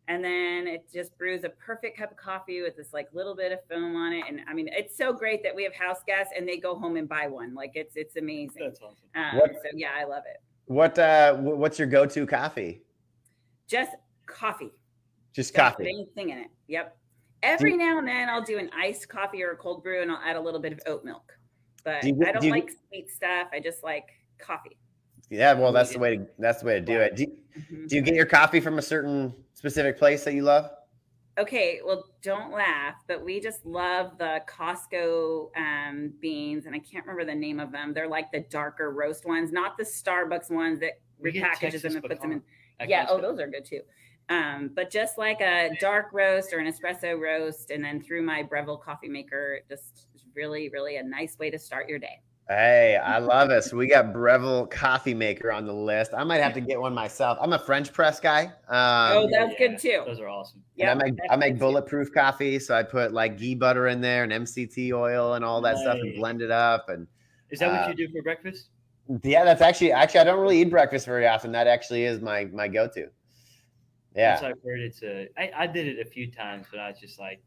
And 0.08 0.24
then 0.24 0.68
it 0.68 0.86
just 0.94 1.18
brews 1.18 1.46
a 1.46 1.50
perfect 1.50 1.98
cup 1.98 2.12
of 2.12 2.18
coffee 2.18 2.62
with 2.62 2.78
this 2.78 2.94
like 2.94 3.08
little 3.12 3.36
bit 3.36 3.52
of 3.52 3.58
foam 3.68 3.96
on 3.96 4.14
it. 4.14 4.24
And 4.28 4.42
I 4.48 4.54
mean, 4.54 4.70
it's 4.72 4.96
so 4.96 5.12
great 5.12 5.42
that 5.42 5.56
we 5.56 5.64
have 5.64 5.74
house 5.74 6.04
guests 6.06 6.32
and 6.38 6.48
they 6.48 6.58
go 6.58 6.76
home 6.76 6.96
and 6.96 7.10
buy 7.10 7.28
one. 7.28 7.56
Like 7.56 7.72
it's 7.74 7.96
it's 7.96 8.18
amazing. 8.18 8.62
That's 8.66 8.80
awesome. 8.82 8.98
Um, 9.16 9.40
What- 9.40 9.54
so 9.54 9.70
yeah, 9.74 9.94
I 10.00 10.04
love 10.04 10.22
it. 10.32 10.38
What 10.68 11.00
uh 11.00 11.34
what's 11.38 11.80
your 11.80 11.88
go-to 11.88 12.28
coffee? 12.28 12.84
Just 13.68 13.92
coffee. 14.28 14.72
Just 15.34 15.54
Don't 15.54 15.64
coffee. 15.66 15.84
Put 15.84 15.90
anything 15.90 16.30
in 16.30 16.38
it. 16.40 16.48
Yep. 16.68 16.98
Every 17.44 17.76
now 17.78 18.00
and 18.00 18.08
then 18.08 18.30
I'll 18.30 18.44
do 18.44 18.58
an 18.58 18.70
iced 18.76 19.08
coffee 19.10 19.44
or 19.44 19.52
a 19.52 19.58
cold 19.58 19.84
brew 19.84 20.02
and 20.02 20.12
I'll 20.12 20.22
add 20.26 20.36
a 20.36 20.42
little 20.42 20.60
bit 20.60 20.74
of 20.74 20.80
oat 20.88 21.04
milk. 21.04 21.38
But 21.84 22.02
Do 22.02 22.08
you 22.10 22.20
I 22.26 22.32
don't 22.32 22.42
do 22.42 22.48
you- 22.48 22.54
like 22.54 22.72
sweet 22.90 23.10
stuff. 23.12 23.50
I 23.54 23.60
just 23.60 23.84
like 23.84 24.06
coffee. 24.40 24.78
Yeah, 25.30 25.54
well, 25.54 25.72
that's 25.72 25.92
the 25.94 26.00
way 26.00 26.18
to 26.18 26.28
that's 26.40 26.62
the 26.62 26.68
way 26.68 26.74
to 26.80 26.82
do 26.82 27.00
it. 27.00 27.16
Do 27.16 27.24
you, 27.24 27.38
Mhm. 27.60 27.88
do 27.88 27.96
you 27.96 28.02
get 28.02 28.16
your 28.16 28.26
coffee 28.26 28.60
from 28.60 28.78
a 28.78 28.82
certain 28.82 29.34
specific 29.54 29.98
place 29.98 30.24
that 30.24 30.34
you 30.34 30.44
love? 30.44 30.72
Okay, 31.38 31.82
well, 31.86 32.06
don't 32.22 32.52
laugh, 32.52 32.96
but 33.08 33.24
we 33.24 33.42
just 33.42 33.66
love 33.66 34.18
the 34.18 34.42
Costco 34.48 35.50
um, 35.58 36.14
beans, 36.22 36.66
and 36.66 36.74
I 36.74 36.80
can't 36.80 37.06
remember 37.06 37.26
the 37.26 37.38
name 37.38 37.60
of 37.60 37.72
them. 37.72 37.94
They're 37.94 38.08
like 38.08 38.32
the 38.32 38.42
darker 38.50 38.92
roast 38.92 39.26
ones, 39.26 39.52
not 39.52 39.78
the 39.78 39.84
Starbucks 39.84 40.50
ones 40.50 40.80
that 40.80 40.94
repackages 41.22 41.60
Texas 41.60 41.82
them 41.82 41.96
and 41.96 42.04
puts 42.04 42.22
them 42.22 42.32
in. 42.32 42.42
pecan 42.80 42.90
Yeah, 42.90 43.06
oh, 43.10 43.20
those 43.20 43.40
are 43.40 43.48
good 43.48 43.66
too. 43.66 43.82
Um, 44.30 44.72
but 44.76 44.90
just 44.90 45.18
like 45.18 45.40
a 45.42 45.70
dark 45.80 46.08
roast 46.12 46.52
or 46.54 46.60
an 46.60 46.72
espresso 46.72 47.20
roast, 47.20 47.70
and 47.70 47.84
then 47.84 48.02
through 48.02 48.24
my 48.24 48.42
Breville 48.42 48.78
coffee 48.78 49.10
maker, 49.10 49.60
just 49.70 50.08
really, 50.36 50.70
really 50.70 50.98
a 50.98 51.04
nice 51.04 51.38
way 51.38 51.50
to 51.52 51.60
start 51.60 51.88
your 51.88 52.00
day. 52.00 52.22
Hey, 52.48 52.96
I 53.04 53.18
love 53.18 53.50
it. 53.50 53.64
So 53.64 53.76
we 53.76 53.88
got 53.88 54.14
Breville 54.14 54.68
coffee 54.68 55.16
maker 55.16 55.52
on 55.52 55.66
the 55.66 55.74
list. 55.74 56.14
I 56.16 56.24
might 56.24 56.42
have 56.42 56.54
to 56.54 56.62
get 56.62 56.80
one 56.80 56.94
myself. 56.94 57.40
I'm 57.42 57.54
a 57.54 57.60
French 57.60 57.92
press 57.92 58.20
guy. 58.20 58.46
Um, 58.68 59.18
oh, 59.18 59.28
that's 59.32 59.56
good 59.58 59.80
too. 59.80 60.04
Those 60.06 60.20
are 60.20 60.28
awesome. 60.28 60.62
Yeah, 60.76 60.92
I 60.92 60.94
make 60.94 61.14
I 61.32 61.36
make 61.38 61.54
good 61.54 61.56
too. 61.56 61.60
bulletproof 61.62 62.14
coffee, 62.14 62.60
so 62.60 62.76
I 62.76 62.84
put 62.84 63.14
like 63.14 63.38
ghee 63.40 63.56
butter 63.56 63.88
in 63.88 64.00
there 64.00 64.24
and 64.24 64.32
MCT 64.32 64.92
oil 64.94 65.34
and 65.34 65.44
all 65.44 65.60
that 65.62 65.78
stuff 65.80 65.98
and 66.00 66.16
blend 66.16 66.42
it 66.44 66.52
up. 66.52 66.88
And 66.90 67.08
Is 67.50 67.60
that 67.60 67.70
Uh, 67.72 67.78
what 67.88 67.98
you 67.98 68.08
do 68.08 68.14
for 68.14 68.22
breakfast? 68.22 68.70
yeah, 69.24 69.44
that's 69.44 69.62
actually 69.62 69.92
actually 69.92 70.20
I 70.20 70.24
don't 70.26 70.40
really 70.40 70.62
eat 70.62 70.70
breakfast 70.70 71.08
very 71.08 71.28
often. 71.28 71.52
That 71.52 71.66
actually 71.68 72.04
is 72.06 72.22
my 72.22 72.46
my 72.46 72.68
go-to. 72.68 73.08
Yeah. 74.16 74.42
Once 74.42 74.44
I've 74.44 74.64
heard 74.64 74.80
it's 74.80 75.04
a. 75.04 75.28
I, 75.38 75.52
I 75.56 75.68
did 75.68 75.88
it 75.88 76.06
a 76.06 76.10
few 76.10 76.32
times, 76.32 76.68
but 76.72 76.80
I 76.80 76.90
was 76.90 77.00
just 77.00 77.20
like, 77.20 77.42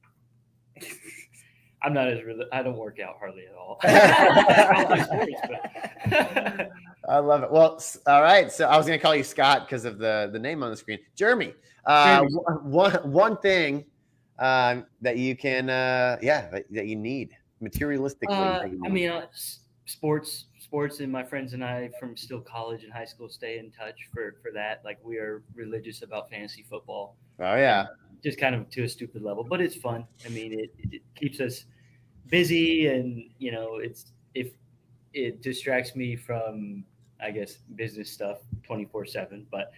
I'm 1.82 1.94
not 1.94 2.08
as 2.08 2.22
really. 2.24 2.44
I 2.52 2.62
don't 2.62 2.76
work 2.76 2.98
out 3.00 3.16
hardly 3.18 3.46
at 3.46 3.54
all. 3.54 3.78
I 3.84 4.84
play 4.84 5.02
sports, 5.04 5.40
but 5.48 6.70
I 7.08 7.18
love 7.18 7.42
it. 7.42 7.50
Well, 7.50 7.80
all 8.06 8.22
right. 8.22 8.50
So 8.52 8.68
I 8.68 8.76
was 8.76 8.86
going 8.86 8.98
to 8.98 9.02
call 9.02 9.14
you 9.14 9.24
Scott 9.24 9.66
because 9.66 9.84
of 9.84 9.98
the 9.98 10.28
the 10.32 10.38
name 10.38 10.62
on 10.62 10.70
the 10.70 10.76
screen. 10.76 10.98
Jeremy, 11.14 11.54
uh, 11.86 12.16
Jeremy. 12.16 12.34
one 12.64 13.12
one 13.12 13.36
thing 13.38 13.84
um, 14.38 14.86
that 15.00 15.16
you 15.16 15.36
can, 15.36 15.68
uh, 15.70 16.16
yeah, 16.22 16.48
that, 16.50 16.64
that 16.70 16.86
you 16.86 16.96
need 16.96 17.36
materialistically. 17.62 18.28
Uh, 18.28 18.68
I 18.84 18.88
mean, 18.88 19.10
uh, 19.10 19.26
sports, 19.84 20.46
sports, 20.68 21.00
and 21.00 21.10
my 21.10 21.24
friends 21.24 21.54
and 21.54 21.64
I 21.64 21.90
from 21.98 22.16
still 22.16 22.40
college 22.40 22.84
and 22.84 22.92
high 22.92 23.06
school 23.06 23.28
stay 23.28 23.58
in 23.58 23.70
touch 23.70 24.08
for 24.12 24.36
for 24.42 24.52
that. 24.52 24.82
Like 24.84 24.98
we 25.02 25.16
are 25.16 25.42
religious 25.54 26.02
about 26.02 26.28
fantasy 26.30 26.64
football, 26.68 27.16
oh 27.40 27.56
yeah, 27.56 27.86
just 28.22 28.38
kind 28.38 28.54
of 28.54 28.68
to 28.70 28.84
a 28.84 28.88
stupid 28.88 29.22
level, 29.22 29.44
but 29.44 29.60
it's 29.60 29.76
fun. 29.76 30.06
I 30.26 30.28
mean, 30.28 30.52
it, 30.52 30.70
it 30.92 31.02
keeps 31.14 31.40
us 31.40 31.64
busy, 32.28 32.88
and 32.88 33.24
you 33.38 33.50
know, 33.50 33.76
it's 33.76 34.12
if 34.34 34.52
it 35.14 35.42
distracts 35.42 35.96
me 35.96 36.16
from, 36.16 36.84
I 37.20 37.30
guess, 37.30 37.56
business 37.74 38.12
stuff 38.12 38.38
twenty 38.62 38.84
four 38.84 39.04
seven, 39.06 39.46
but. 39.50 39.72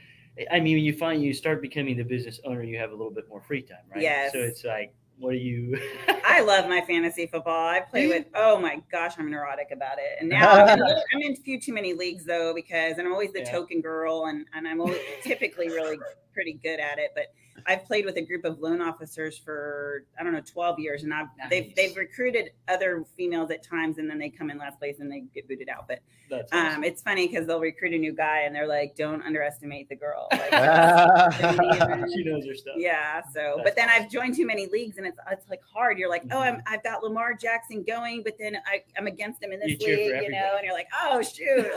I 0.50 0.60
mean, 0.60 0.78
you 0.78 0.96
find 0.96 1.22
you 1.22 1.34
start 1.34 1.60
becoming 1.60 1.96
the 1.96 2.04
business 2.04 2.40
owner, 2.44 2.62
you 2.62 2.78
have 2.78 2.90
a 2.90 2.94
little 2.94 3.10
bit 3.10 3.28
more 3.28 3.42
free 3.42 3.60
time, 3.62 3.84
right? 3.92 4.00
Yes. 4.00 4.32
So 4.32 4.38
it's 4.38 4.64
like, 4.64 4.94
what 5.20 5.32
do 5.32 5.36
you? 5.38 5.78
I 6.24 6.40
love 6.40 6.68
my 6.68 6.80
fantasy 6.80 7.26
football. 7.26 7.68
I 7.68 7.80
play 7.80 8.08
with, 8.08 8.26
oh 8.34 8.58
my 8.58 8.82
gosh, 8.90 9.14
I'm 9.18 9.30
neurotic 9.30 9.68
about 9.72 9.98
it. 9.98 10.18
And 10.20 10.28
now 10.28 10.50
I'm, 10.50 10.68
in 10.78 10.82
a 10.82 11.02
I'm 11.14 11.22
in 11.22 11.32
a 11.32 11.36
few 11.36 11.60
too 11.60 11.72
many 11.72 11.92
leagues 11.92 12.24
though, 12.24 12.54
because 12.54 12.98
and 12.98 13.06
I'm 13.06 13.12
always 13.12 13.32
the 13.32 13.40
Yeah. 13.40 13.50
token 13.52 13.80
girl 13.80 14.26
and, 14.26 14.46
and 14.54 14.66
I'm 14.66 14.80
always 14.80 15.00
typically 15.22 15.68
really 15.68 15.98
pretty 16.32 16.54
good 16.62 16.80
at 16.80 16.98
it. 16.98 17.10
But 17.14 17.26
I've 17.66 17.84
played 17.84 18.04
with 18.04 18.16
a 18.16 18.22
group 18.22 18.44
of 18.44 18.58
loan 18.60 18.80
officers 18.80 19.36
for, 19.38 20.04
I 20.18 20.22
don't 20.22 20.32
know, 20.32 20.40
12 20.44 20.78
years. 20.78 21.02
And 21.04 21.12
I've, 21.14 21.28
they've, 21.48 21.74
they've 21.74 21.96
recruited 21.96 22.50
other 22.68 23.04
females 23.16 23.50
at 23.50 23.62
times 23.62 23.98
and 23.98 24.08
then 24.08 24.18
they 24.18 24.28
come 24.30 24.50
in 24.50 24.58
last 24.58 24.78
place 24.78 25.00
and 25.00 25.10
they 25.10 25.20
get 25.34 25.48
booted 25.48 25.68
out. 25.68 25.86
But 25.88 26.00
That's 26.28 26.52
um, 26.52 26.66
awesome. 26.66 26.84
it's 26.84 27.02
funny 27.02 27.26
because 27.28 27.46
they'll 27.46 27.60
recruit 27.60 27.92
a 27.94 27.98
new 27.98 28.12
guy 28.14 28.40
and 28.40 28.54
they're 28.54 28.66
like, 28.66 28.94
don't 28.96 29.22
underestimate 29.22 29.88
the 29.88 29.96
girl. 29.96 30.28
Like, 30.50 32.08
she 32.14 32.24
knows 32.24 32.46
her 32.46 32.54
stuff. 32.54 32.74
yeah. 32.76 33.22
So, 33.32 33.54
That's 33.56 33.68
but 33.70 33.76
then 33.76 33.88
awesome. 33.88 34.04
I've 34.04 34.10
joined 34.10 34.36
too 34.36 34.46
many 34.46 34.66
leagues, 34.66 34.98
and 34.98 35.06
it's 35.06 35.18
it's 35.30 35.48
like 35.48 35.60
hard. 35.62 35.98
You're 35.98 36.08
like, 36.10 36.22
oh, 36.30 36.38
I'm 36.38 36.62
I've 36.66 36.82
got 36.82 37.02
Lamar 37.02 37.34
Jackson 37.34 37.82
going, 37.82 38.22
but 38.22 38.34
then 38.38 38.56
I, 38.66 38.82
I'm 38.98 39.06
against 39.06 39.42
him 39.42 39.52
in 39.52 39.60
this 39.60 39.76
You 39.80 39.86
league, 39.96 40.22
you 40.24 40.30
know, 40.30 40.54
and 40.56 40.64
you're 40.64 40.74
like, 40.74 40.88
oh 41.02 41.22
shoot, 41.22 41.66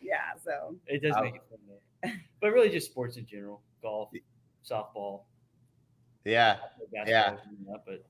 yeah. 0.00 0.32
So 0.44 0.76
it 0.86 1.02
does 1.02 1.14
Oh. 1.16 1.22
make 1.22 1.36
it 1.36 1.42
fun 1.48 1.58
though. 1.68 2.10
But 2.40 2.52
really 2.52 2.70
just 2.70 2.86
sports 2.86 3.16
in 3.16 3.26
general. 3.26 3.62
Golf, 3.82 4.10
softball, 4.68 5.22
yeah. 6.24 6.56
Yeah. 7.06 7.36
up, 7.72 7.84
but 7.86 8.04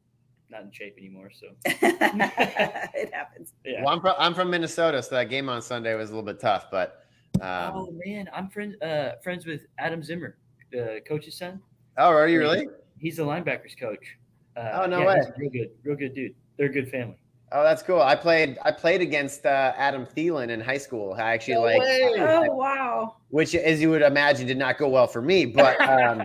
not 0.49 0.63
in 0.63 0.73
shape 0.73 0.97
anymore. 0.99 1.31
So 1.33 1.49
it 1.67 3.13
happens. 3.13 3.53
yeah. 3.65 3.83
Well, 3.85 3.95
I'm 3.95 4.01
from 4.01 4.15
I'm 4.19 4.35
from 4.35 4.51
Minnesota, 4.51 5.03
so 5.03 5.15
that 5.17 5.29
game 5.29 5.49
on 5.49 5.61
Sunday 5.63 5.95
was 5.95 6.11
a 6.11 6.13
little 6.15 6.27
bit 6.27 6.41
tough, 6.41 6.67
but 6.71 7.05
um, 7.41 7.73
oh 7.75 7.95
man, 8.05 8.29
I'm 8.33 8.49
friends 8.49 8.81
uh 8.81 9.13
friends 9.23 9.45
with 9.47 9.63
Adam 9.79 10.03
Zimmer, 10.03 10.37
the 10.73 11.01
coach's 11.07 11.37
son. 11.37 11.61
oh, 11.99 12.09
are 12.09 12.29
you 12.29 12.39
really? 12.39 12.69
He's 12.99 13.17
the 13.19 13.25
linebackers 13.25 13.79
coach. 13.79 14.17
Uh, 14.57 14.71
Oh, 14.83 14.87
no 14.87 15.01
yeah, 15.01 15.07
way. 15.07 15.17
he's 15.17 15.27
real 15.39 15.51
good, 15.51 15.71
real 15.85 15.97
good 15.97 16.15
dude. 16.15 16.35
They're 16.57 16.69
a 16.69 16.73
good 16.73 16.89
family. 16.91 17.19
Oh, 17.53 17.63
that's 17.63 17.83
cool. 17.83 18.03
I 18.03 18.17
played 18.17 18.59
I 18.65 18.73
played 18.73 19.01
against 19.01 19.47
uh, 19.47 19.73
Adam 19.77 20.05
Thielen 20.05 20.49
in 20.49 20.61
high 20.61 20.79
school. 20.79 21.15
I 21.15 21.33
actually 21.33 21.57
like, 21.59 21.81
Oh 22.19 22.53
wow. 22.55 23.17
which 23.31 23.55
as 23.55 23.81
you 23.81 23.91
would 23.91 24.03
imagine 24.03 24.47
did 24.47 24.59
not 24.59 24.79
go 24.79 24.89
well 24.89 25.07
for 25.07 25.23
me, 25.23 25.47
but 25.47 25.81
um, 25.89 26.23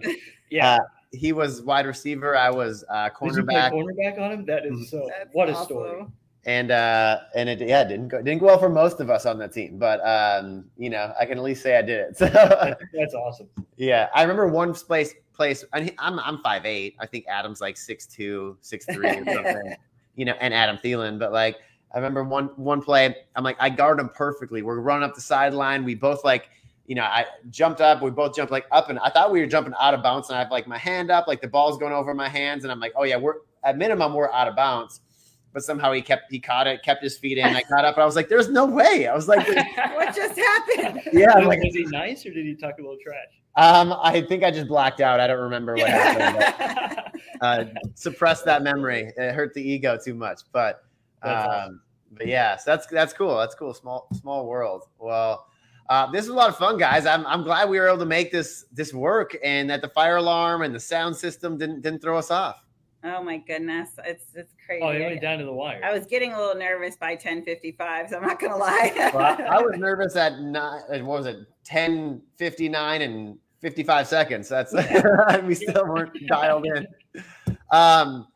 Yeah. 0.50 0.76
Uh, 0.76 0.80
he 1.14 1.34
was 1.34 1.62
wide 1.62 1.86
receiver. 1.86 2.36
I 2.38 2.50
was 2.50 2.84
uh, 2.90 3.06
Did 3.10 3.14
cornerback, 3.16 3.72
cornerback 3.74 4.18
on 4.20 4.32
him? 4.32 4.46
That 4.46 4.66
is 4.66 4.90
so. 4.90 5.08
That's 5.18 5.30
what 5.34 5.50
a 5.50 5.56
story. 5.56 6.06
and 6.46 6.72
uh, 6.72 7.20
and 7.36 7.50
it 7.50 7.60
yeah 7.62 7.84
didn't 7.84 8.08
go 8.08 8.18
didn't 8.22 8.40
go 8.40 8.46
well 8.48 8.58
for 8.58 8.70
most 8.70 9.00
of 9.02 9.10
us 9.10 9.26
on 9.26 9.38
that 9.40 9.52
team. 9.54 9.78
But 9.78 10.00
um, 10.08 10.66
you 10.78 10.90
know, 10.90 11.14
I 11.20 11.26
can 11.26 11.38
at 11.38 11.44
least 11.44 11.62
say 11.64 11.78
I 11.78 11.82
did 11.82 12.00
it. 12.00 12.18
So 12.18 12.28
That's 12.28 13.14
awesome. 13.14 13.50
yeah, 13.78 14.08
I 14.16 14.22
remember 14.22 14.48
one 14.48 14.74
place 14.74 15.14
place. 15.34 15.64
I'm 15.74 15.92
I'm 16.00 16.40
five 16.42 16.66
eight. 16.66 16.96
I 17.00 17.06
think 17.06 17.26
Adam's 17.28 17.60
like 17.62 17.76
six 17.78 18.08
two, 18.08 18.58
six 18.62 18.86
three, 18.86 19.10
or 19.10 19.26
something. 19.26 19.76
you 20.16 20.26
know, 20.26 20.36
and 20.40 20.54
Adam 20.54 20.78
Thielen. 20.78 21.20
But 21.20 21.32
like, 21.32 21.58
I 21.94 21.98
remember 21.98 22.24
one 22.24 22.48
one 22.56 22.82
play. 22.82 23.16
I'm 23.36 23.44
like, 23.44 23.58
I 23.60 23.70
guard 23.70 24.00
him 24.00 24.10
perfectly. 24.10 24.62
We're 24.62 24.80
running 24.80 25.08
up 25.08 25.16
the 25.16 25.22
sideline. 25.22 25.84
We 25.84 25.96
both 25.96 26.24
like, 26.24 26.50
you 26.86 26.96
know, 26.96 27.04
I 27.04 27.26
jumped 27.50 27.82
up. 27.82 28.02
We 28.02 28.12
both 28.12 28.36
jumped 28.36 28.52
like 28.52 28.66
up, 28.72 28.90
and 28.90 29.00
I 29.00 29.10
thought 29.10 29.32
we 29.32 29.40
were 29.40 29.48
jumping 29.48 29.74
out 29.80 29.94
of 29.94 30.04
bounds. 30.04 30.30
And 30.30 30.38
I 30.38 30.40
have 30.40 30.52
like 30.52 30.68
my 30.68 30.78
hand 30.78 31.12
up, 31.12 31.28
like 31.28 31.42
the 31.42 31.48
ball's 31.48 31.78
going 31.78 31.94
over 31.94 32.14
my 32.14 32.30
hands, 32.30 32.64
and 32.64 32.72
I'm 32.72 32.80
like, 32.80 32.94
oh 32.96 33.04
yeah, 33.04 33.18
we're 33.18 33.36
at 33.64 33.78
minimum 33.78 34.14
we're 34.14 34.32
out 34.32 34.48
of 34.48 34.56
bounds. 34.56 35.02
But 35.54 35.64
somehow 35.64 35.92
he 35.92 36.02
kept 36.02 36.32
he 36.32 36.40
caught 36.40 36.66
it, 36.68 36.82
kept 36.82 37.04
his 37.04 37.18
feet 37.18 37.38
in. 37.38 37.46
I 37.46 37.62
got 37.70 37.84
up, 37.84 37.96
and 37.96 38.04
I 38.04 38.06
was 38.06 38.16
like, 38.16 38.30
"There's 38.30 38.48
no 38.48 38.66
way!" 38.66 39.08
I 39.08 39.14
was 39.14 39.28
like, 39.28 39.46
What 39.76 40.16
just 40.16 40.40
happened? 40.40 41.02
"Yeah." 41.14 41.34
I'm 41.34 41.40
was, 41.40 41.48
like, 41.48 41.64
was 41.64 41.76
he 41.76 41.84
nice 41.88 42.26
or 42.26 42.32
did 42.32 42.46
he 42.46 42.56
talk 42.56 42.76
a 42.80 42.82
little 42.82 42.98
trash? 43.04 43.41
Um, 43.56 43.96
I 44.02 44.22
think 44.22 44.44
I 44.44 44.52
just 44.52 44.68
blacked 44.68 45.02
out. 45.02 45.20
I 45.20 45.28
don't 45.28 45.40
remember 45.40 45.76
what 45.76 45.90
happened. 45.90 47.14
But, 47.40 47.42
uh, 47.42 47.66
suppress 47.96 48.44
that 48.44 48.64
memory. 48.64 49.12
It 49.18 49.34
hurt 49.34 49.54
the 49.54 49.62
ego 49.62 49.98
too 50.04 50.14
much. 50.14 50.42
But 50.52 50.84
um, 51.24 51.34
awesome. 51.34 51.82
but 52.14 52.28
yeah, 52.28 52.56
so 52.56 52.72
that's 52.72 52.88
that's 52.88 53.14
cool. 53.14 53.38
That's 53.38 53.56
cool. 53.56 53.74
Small 53.74 54.08
small 54.14 54.48
world. 54.48 54.84
Well, 55.00 55.48
uh, 55.90 56.10
this 56.12 56.24
is 56.24 56.30
a 56.30 56.34
lot 56.34 56.50
of 56.50 56.58
fun, 56.58 56.78
guys. 56.78 57.06
I'm 57.06 57.26
I'm 57.28 57.44
glad 57.44 57.70
we 57.70 57.80
were 57.80 57.88
able 57.88 58.00
to 58.00 58.06
make 58.06 58.32
this 58.32 58.66
this 58.72 58.94
work, 58.94 59.36
and 59.44 59.70
that 59.70 59.82
the 59.82 59.90
fire 59.90 60.16
alarm 60.16 60.62
and 60.62 60.74
the 60.74 60.80
sound 60.80 61.16
system 61.16 61.58
didn't 61.58 61.82
didn't 61.82 62.02
throw 62.02 62.18
us 62.18 62.32
off. 62.32 62.66
Oh 63.04 63.24
my 63.24 63.38
goodness, 63.38 63.90
it's 64.06 64.26
it's 64.36 64.54
crazy. 64.66 64.84
oh, 64.84 64.92
he 64.92 65.00
went 65.00 65.22
down 65.22 65.40
to 65.40 65.46
the 65.46 65.54
wire. 65.54 65.82
I 65.84 65.92
was 65.92 66.06
getting 66.06 66.34
a 66.34 66.38
little 66.38 66.56
nervous 66.56 66.96
by 66.96 67.16
10:55, 67.16 68.10
so 68.10 68.18
I'm 68.18 68.22
not 68.22 68.40
gonna 68.40 68.58
lie. 68.58 68.92
Well, 69.14 69.18
I, 69.26 69.58
I 69.58 69.62
was 69.62 69.74
nervous 69.78 70.16
at 70.16 70.40
nine. 70.40 71.06
What 71.06 71.20
was 71.20 71.26
it? 71.26 71.40
Ten 71.64 72.22
fifty 72.38 72.70
nine 72.70 73.02
and 73.02 73.38
fifty 73.60 73.84
five 73.84 74.08
seconds. 74.08 74.48
That's 74.50 74.74
we 75.44 75.56
still 75.56 75.88
weren't 75.88 76.16
dialed 76.28 76.66
in. 76.68 76.88
Um, 77.72 78.28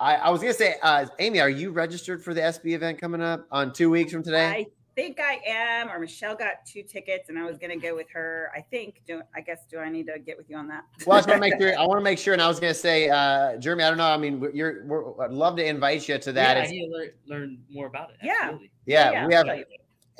I, 0.00 0.16
I 0.16 0.30
was 0.30 0.40
gonna 0.40 0.54
say, 0.54 0.76
uh, 0.82 1.06
Amy, 1.18 1.40
are 1.40 1.50
you 1.50 1.70
registered 1.70 2.24
for 2.24 2.32
the 2.32 2.40
SB 2.40 2.72
event 2.72 2.98
coming 2.98 3.20
up 3.20 3.46
on 3.50 3.72
two 3.72 3.90
weeks 3.90 4.12
from 4.12 4.22
today? 4.22 4.46
I 4.46 4.66
think 4.94 5.20
I 5.20 5.40
am, 5.46 5.90
or 5.90 5.98
Michelle 5.98 6.34
got 6.34 6.64
two 6.66 6.82
tickets, 6.82 7.28
and 7.28 7.38
I 7.38 7.44
was 7.44 7.58
going 7.58 7.70
to 7.70 7.76
go 7.76 7.94
with 7.94 8.08
her. 8.10 8.50
I 8.54 8.60
think. 8.60 9.02
Do 9.06 9.22
I 9.34 9.40
guess 9.40 9.66
do 9.70 9.78
I 9.78 9.88
need 9.88 10.06
to 10.06 10.18
get 10.18 10.36
with 10.36 10.48
you 10.50 10.56
on 10.56 10.68
that? 10.68 10.84
Well, 11.06 11.16
I 11.16 11.20
just 11.20 11.28
want 11.28 11.42
to 11.42 11.48
make 11.50 11.60
sure. 11.60 11.78
I 11.78 11.86
want 11.86 11.98
to 11.98 12.04
make 12.04 12.18
sure, 12.18 12.32
and 12.32 12.42
I 12.42 12.48
was 12.48 12.60
going 12.60 12.72
to 12.72 12.78
say, 12.78 13.08
uh, 13.08 13.56
Jeremy. 13.58 13.84
I 13.84 13.88
don't 13.88 13.98
know. 13.98 14.04
I 14.04 14.16
mean, 14.16 14.50
you're. 14.54 14.84
We're, 14.84 15.24
I'd 15.24 15.32
love 15.32 15.56
to 15.56 15.66
invite 15.66 16.08
you 16.08 16.18
to 16.18 16.32
that. 16.32 16.56
Yeah, 16.56 16.62
I 16.62 16.66
need 16.66 16.86
to 16.86 16.92
learn, 16.92 17.10
learn 17.26 17.58
more 17.70 17.86
about 17.86 18.10
it. 18.10 18.16
Yeah. 18.22 18.32
Absolutely. 18.40 18.70
yeah, 18.86 19.10
Yeah, 19.12 19.26
we 19.26 19.34
have 19.34 19.46
yeah. 19.46 19.62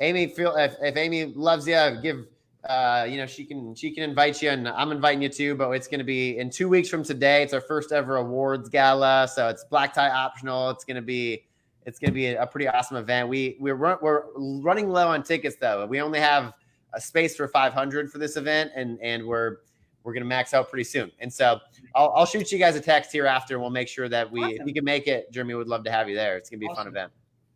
Amy. 0.01 0.27
Feel 0.27 0.55
if, 0.55 0.75
if 0.81 0.97
Amy 0.97 1.25
loves 1.25 1.67
you, 1.67 1.99
give. 2.01 2.25
Uh, 2.67 3.05
you 3.09 3.17
know, 3.17 3.25
she 3.25 3.43
can 3.43 3.75
she 3.75 3.91
can 3.91 4.03
invite 4.03 4.41
you, 4.41 4.49
and 4.49 4.69
I'm 4.69 4.93
inviting 4.93 5.21
you 5.21 5.27
too. 5.27 5.53
But 5.53 5.69
it's 5.71 5.87
going 5.87 5.99
to 5.99 6.05
be 6.05 6.37
in 6.37 6.49
two 6.49 6.69
weeks 6.69 6.87
from 6.87 7.03
today. 7.03 7.43
It's 7.43 7.53
our 7.53 7.59
first 7.59 7.91
ever 7.91 8.15
awards 8.15 8.69
gala, 8.69 9.27
so 9.27 9.49
it's 9.49 9.65
black 9.65 9.93
tie 9.93 10.09
optional. 10.09 10.69
It's 10.69 10.85
going 10.85 10.95
to 10.95 11.01
be 11.01 11.43
it's 11.85 11.99
going 11.99 12.11
to 12.11 12.15
be 12.15 12.27
a, 12.27 12.41
a 12.41 12.47
pretty 12.47 12.67
awesome 12.67 12.97
event. 12.97 13.29
We 13.29 13.57
we're 13.59 13.75
run, 13.75 13.97
we're 14.01 14.23
running 14.35 14.89
low 14.89 15.07
on 15.07 15.23
tickets 15.23 15.55
though. 15.59 15.85
We 15.85 16.01
only 16.01 16.19
have 16.19 16.53
a 16.93 17.01
space 17.01 17.35
for 17.35 17.47
500 17.47 18.11
for 18.11 18.17
this 18.17 18.37
event, 18.37 18.71
and 18.75 18.99
and 19.01 19.25
we're 19.25 19.57
we're 20.03 20.13
going 20.13 20.23
to 20.23 20.27
max 20.27 20.53
out 20.53 20.69
pretty 20.69 20.83
soon. 20.83 21.11
And 21.19 21.31
so 21.31 21.59
I'll, 21.95 22.11
I'll 22.15 22.25
shoot 22.25 22.51
you 22.51 22.59
guys 22.59 22.75
a 22.75 22.81
text 22.81 23.11
here 23.11 23.25
after. 23.25 23.55
and 23.55 23.61
We'll 23.61 23.71
make 23.71 23.87
sure 23.87 24.09
that 24.09 24.29
we 24.29 24.43
if 24.43 24.67
you 24.67 24.73
can 24.73 24.83
make 24.83 25.07
it. 25.07 25.31
Jeremy 25.31 25.53
would 25.55 25.67
love 25.67 25.83
to 25.85 25.91
have 25.91 26.09
you 26.09 26.15
there. 26.15 26.37
It's 26.37 26.49
going 26.49 26.59
to 26.59 26.65
be 26.65 26.71
a 26.71 26.75
fun 26.75 26.87
event. 26.87 27.11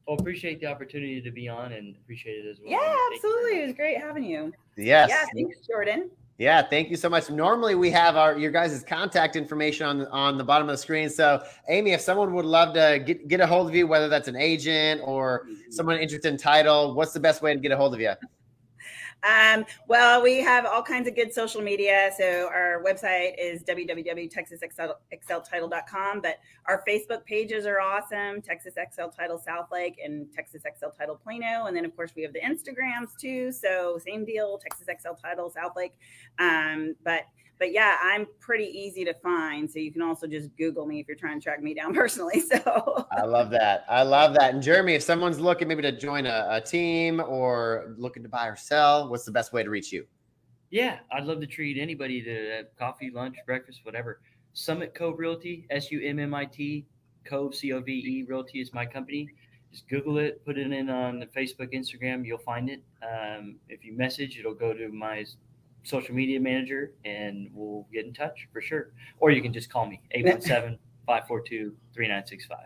Well, 0.07 0.15
appreciate 0.17 0.61
the 0.61 0.67
opportunity 0.67 1.21
to 1.21 1.31
be 1.31 1.49
on 1.49 1.73
and 1.73 1.93
appreciate 1.97 2.45
it 2.45 2.49
as 2.49 2.59
well. 2.61 2.71
Yeah, 2.71 2.77
Thank 2.77 2.87
you 2.87 2.95
very 2.95 3.15
absolutely. 3.15 3.59
It 3.59 3.65
was 3.65 3.75
great 3.75 3.97
having 3.97 4.23
you. 4.23 4.53
Yes. 4.77 5.09
Yeah, 5.09 5.25
thanks, 5.33 5.57
Jordan. 5.67 6.09
Yeah, 6.37 6.61
thank 6.61 6.91
you 6.91 6.97
so 6.97 7.09
much. 7.09 7.31
Normally 7.31 7.73
we 7.73 7.89
have 7.91 8.15
our 8.15 8.37
your 8.37 8.51
guys' 8.51 8.83
contact 8.87 9.35
information 9.35 9.87
on 9.87 10.05
on 10.07 10.37
the 10.37 10.43
bottom 10.43 10.69
of 10.69 10.73
the 10.73 10.77
screen. 10.77 11.09
So 11.09 11.43
Amy, 11.67 11.93
if 11.93 12.01
someone 12.01 12.33
would 12.35 12.45
love 12.45 12.75
to 12.75 13.01
get 13.03 13.27
get 13.27 13.39
a 13.39 13.47
hold 13.47 13.67
of 13.67 13.75
you, 13.75 13.87
whether 13.87 14.07
that's 14.07 14.27
an 14.27 14.35
agent 14.35 15.01
or 15.03 15.45
mm-hmm. 15.45 15.71
someone 15.71 15.97
interested 15.97 16.31
in 16.31 16.37
title, 16.37 16.93
what's 16.93 17.11
the 17.11 17.19
best 17.19 17.41
way 17.41 17.53
to 17.53 17.59
get 17.59 17.71
a 17.71 17.77
hold 17.77 17.95
of 17.95 17.99
you? 17.99 18.13
Um, 19.23 19.65
well, 19.87 20.21
we 20.21 20.41
have 20.41 20.65
all 20.65 20.83
kinds 20.83 21.07
of 21.07 21.15
good 21.15 21.33
social 21.33 21.61
media. 21.61 22.11
So 22.17 22.49
our 22.53 22.83
website 22.85 23.35
is 23.39 23.63
www.texasxltitle.com, 23.63 26.21
but 26.21 26.35
our 26.67 26.83
Facebook 26.87 27.25
pages 27.25 27.65
are 27.65 27.79
awesome. 27.79 28.41
Texas 28.41 28.75
Excel 28.77 29.09
Title 29.09 29.41
Southlake 29.45 29.95
and 30.03 30.31
Texas 30.31 30.63
Excel 30.65 30.91
Title 30.91 31.15
Plano. 31.15 31.65
And 31.65 31.75
then 31.75 31.85
of 31.85 31.95
course 31.95 32.13
we 32.15 32.21
have 32.23 32.33
the 32.33 32.41
Instagrams 32.41 33.17
too. 33.19 33.51
So 33.51 33.99
same 34.03 34.23
deal, 34.23 34.59
Texas 34.59 34.87
Excel 34.87 35.15
Title 35.15 35.51
Southlake. 35.51 35.93
Um, 36.39 36.95
but 37.03 37.23
but 37.59 37.71
yeah, 37.71 37.97
I'm 38.01 38.27
pretty 38.39 38.65
easy 38.65 39.03
to 39.05 39.13
find. 39.15 39.69
So 39.69 39.79
you 39.79 39.91
can 39.91 40.01
also 40.01 40.27
just 40.27 40.55
Google 40.57 40.85
me 40.85 40.99
if 40.99 41.07
you're 41.07 41.17
trying 41.17 41.39
to 41.39 41.43
track 41.43 41.61
me 41.61 41.73
down 41.73 41.93
personally. 42.01 42.39
So 42.41 43.05
I 43.11 43.23
love 43.23 43.49
that. 43.51 43.85
I 43.89 44.03
love 44.03 44.33
that. 44.35 44.53
And 44.53 44.61
Jeremy, 44.61 44.93
if 44.93 45.03
someone's 45.03 45.39
looking 45.39 45.67
maybe 45.67 45.81
to 45.83 45.91
join 45.91 46.25
a, 46.25 46.47
a 46.51 46.61
team 46.61 47.19
or 47.19 47.95
looking 47.97 48.23
to 48.23 48.29
buy 48.29 48.47
or 48.47 48.55
sell, 48.55 49.09
what's 49.09 49.25
the 49.25 49.31
best 49.31 49.53
way 49.53 49.63
to 49.63 49.69
reach 49.69 49.91
you? 49.91 50.05
Yeah, 50.69 50.99
I'd 51.11 51.23
love 51.23 51.39
to 51.39 51.47
treat 51.47 51.77
anybody 51.79 52.21
to 52.23 52.59
uh, 52.59 52.63
coffee, 52.77 53.09
lunch, 53.09 53.37
breakfast, 53.45 53.81
whatever. 53.83 54.19
Summit 54.53 54.93
Cove 54.93 55.17
Realty, 55.19 55.65
S 55.69 55.91
U 55.91 56.01
M 56.03 56.19
M 56.19 56.33
I 56.33 56.45
T, 56.45 56.85
Cove, 57.25 57.55
C 57.55 57.71
O 57.73 57.79
V 57.79 57.91
E 57.91 58.25
Realty 58.27 58.59
is 58.59 58.73
my 58.73 58.85
company. 58.85 59.29
Just 59.71 59.87
Google 59.87 60.17
it, 60.17 60.43
put 60.45 60.57
it 60.57 60.71
in 60.71 60.89
on 60.89 61.19
the 61.19 61.25
Facebook, 61.25 61.73
Instagram, 61.73 62.25
you'll 62.25 62.37
find 62.37 62.69
it. 62.69 62.81
Um, 63.03 63.57
if 63.69 63.83
you 63.83 63.95
message, 63.95 64.39
it'll 64.39 64.53
go 64.53 64.73
to 64.73 64.89
my 64.89 65.19
s- 65.19 65.35
social 65.87 66.13
media 66.13 66.39
manager 66.39 66.91
and 67.05 67.49
we'll 67.53 67.87
get 67.93 68.05
in 68.05 68.13
touch 68.13 68.47
for 68.51 68.61
sure. 68.61 68.91
Or 69.19 69.31
you 69.31 69.41
can 69.41 69.53
just 69.53 69.69
call 69.69 69.85
me, 69.85 70.01
817 70.11 70.77
542 71.05 71.75
3965. 71.93 72.57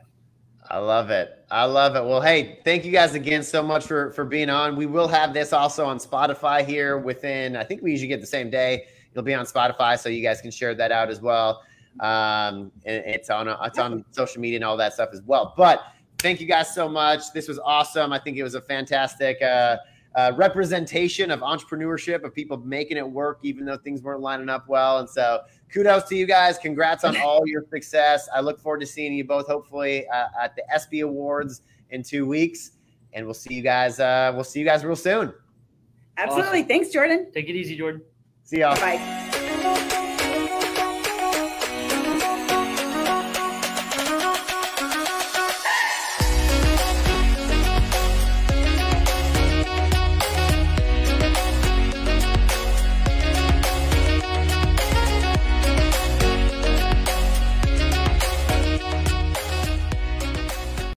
I 0.69 0.78
love 0.78 1.09
it. 1.09 1.45
I 1.49 1.65
love 1.65 1.95
it. 1.95 2.03
Well, 2.03 2.22
hey, 2.22 2.59
thank 2.63 2.86
you 2.86 2.91
guys 2.91 3.15
again 3.15 3.43
so 3.43 3.63
much 3.63 3.86
for 3.86 4.11
for 4.11 4.24
being 4.24 4.49
on. 4.49 4.76
We 4.76 4.86
will 4.86 5.07
have 5.07 5.34
this 5.34 5.53
also 5.53 5.86
on 5.86 5.97
Spotify 5.97 6.65
here 6.65 6.97
within. 6.97 7.55
I 7.55 7.63
think 7.63 7.82
we 7.82 7.91
usually 7.91 8.07
get 8.07 8.22
the 8.22 8.28
same 8.28 8.49
day. 8.49 8.86
It'll 9.11 9.24
be 9.24 9.34
on 9.34 9.45
Spotify, 9.45 9.99
so 9.99 10.07
you 10.07 10.22
guys 10.22 10.39
can 10.39 10.51
share 10.51 10.76
that 10.76 10.91
out 10.91 11.09
as 11.09 11.19
well. 11.19 11.63
Um, 11.99 12.72
and 12.86 13.03
it's 13.05 13.30
on 13.30 13.47
it's 13.47 13.80
on 13.80 14.05
social 14.11 14.39
media 14.39 14.57
and 14.57 14.63
all 14.63 14.78
that 14.78 14.93
stuff 14.93 15.09
as 15.13 15.22
well. 15.24 15.53
But 15.57 15.82
thank 16.19 16.39
you 16.39 16.47
guys 16.47 16.74
so 16.74 16.88
much. 16.88 17.34
This 17.34 17.47
was 17.47 17.59
awesome. 17.59 18.13
I 18.13 18.19
think 18.19 18.38
it 18.38 18.43
was 18.43 18.55
a 18.55 18.61
fantastic. 18.61 19.41
Uh, 19.41 19.78
uh, 20.16 20.32
representation 20.36 21.32
of 21.32 21.39
entrepreneurship 21.39 22.24
of 22.24 22.34
people 22.34 22.57
making 22.57 22.97
it 22.97 23.09
work 23.09 23.39
even 23.43 23.66
though 23.66 23.78
things 23.78 24.01
weren't 24.01 24.22
lining 24.22 24.49
up 24.49 24.68
well 24.68 24.99
and 24.99 25.09
so 25.09 25.39
kudos 25.72 26.03
to 26.03 26.16
you 26.16 26.26
guys 26.26 26.57
congrats 26.57 27.03
on 27.03 27.16
all 27.18 27.47
your 27.47 27.64
success 27.70 28.28
i 28.36 28.41
look 28.41 28.59
forward 28.59 28.80
to 28.80 28.86
seeing 28.86 29.14
you 29.14 29.24
both 29.24 29.47
hopefully 29.47 30.05
uh, 30.09 30.28
at 30.41 30.55
the 30.55 30.64
sb 30.76 31.03
awards 31.03 31.62
in 31.91 32.03
two 32.03 32.26
weeks 32.26 32.72
and 33.14 33.26
we'll 33.26 33.34
see 33.34 33.53
you 33.53 33.62
guys 33.62 33.99
uh, 33.99 34.32
we'll 34.36 34.43
see 34.43 34.59
you 34.59 34.66
guys 34.66 34.84
real 34.84 34.95
soon 34.95 35.34
absolutely. 36.18 36.59
Awesome. 36.59 36.68
Thanks, 36.68 36.89
Jordan. 36.89 37.32
Take 37.34 37.47
it 37.49 37.55
easy, 37.55 37.78
Jordan. 37.78 38.01
see 38.43 38.59
y'all 38.59 38.76
Bye. 38.76 39.97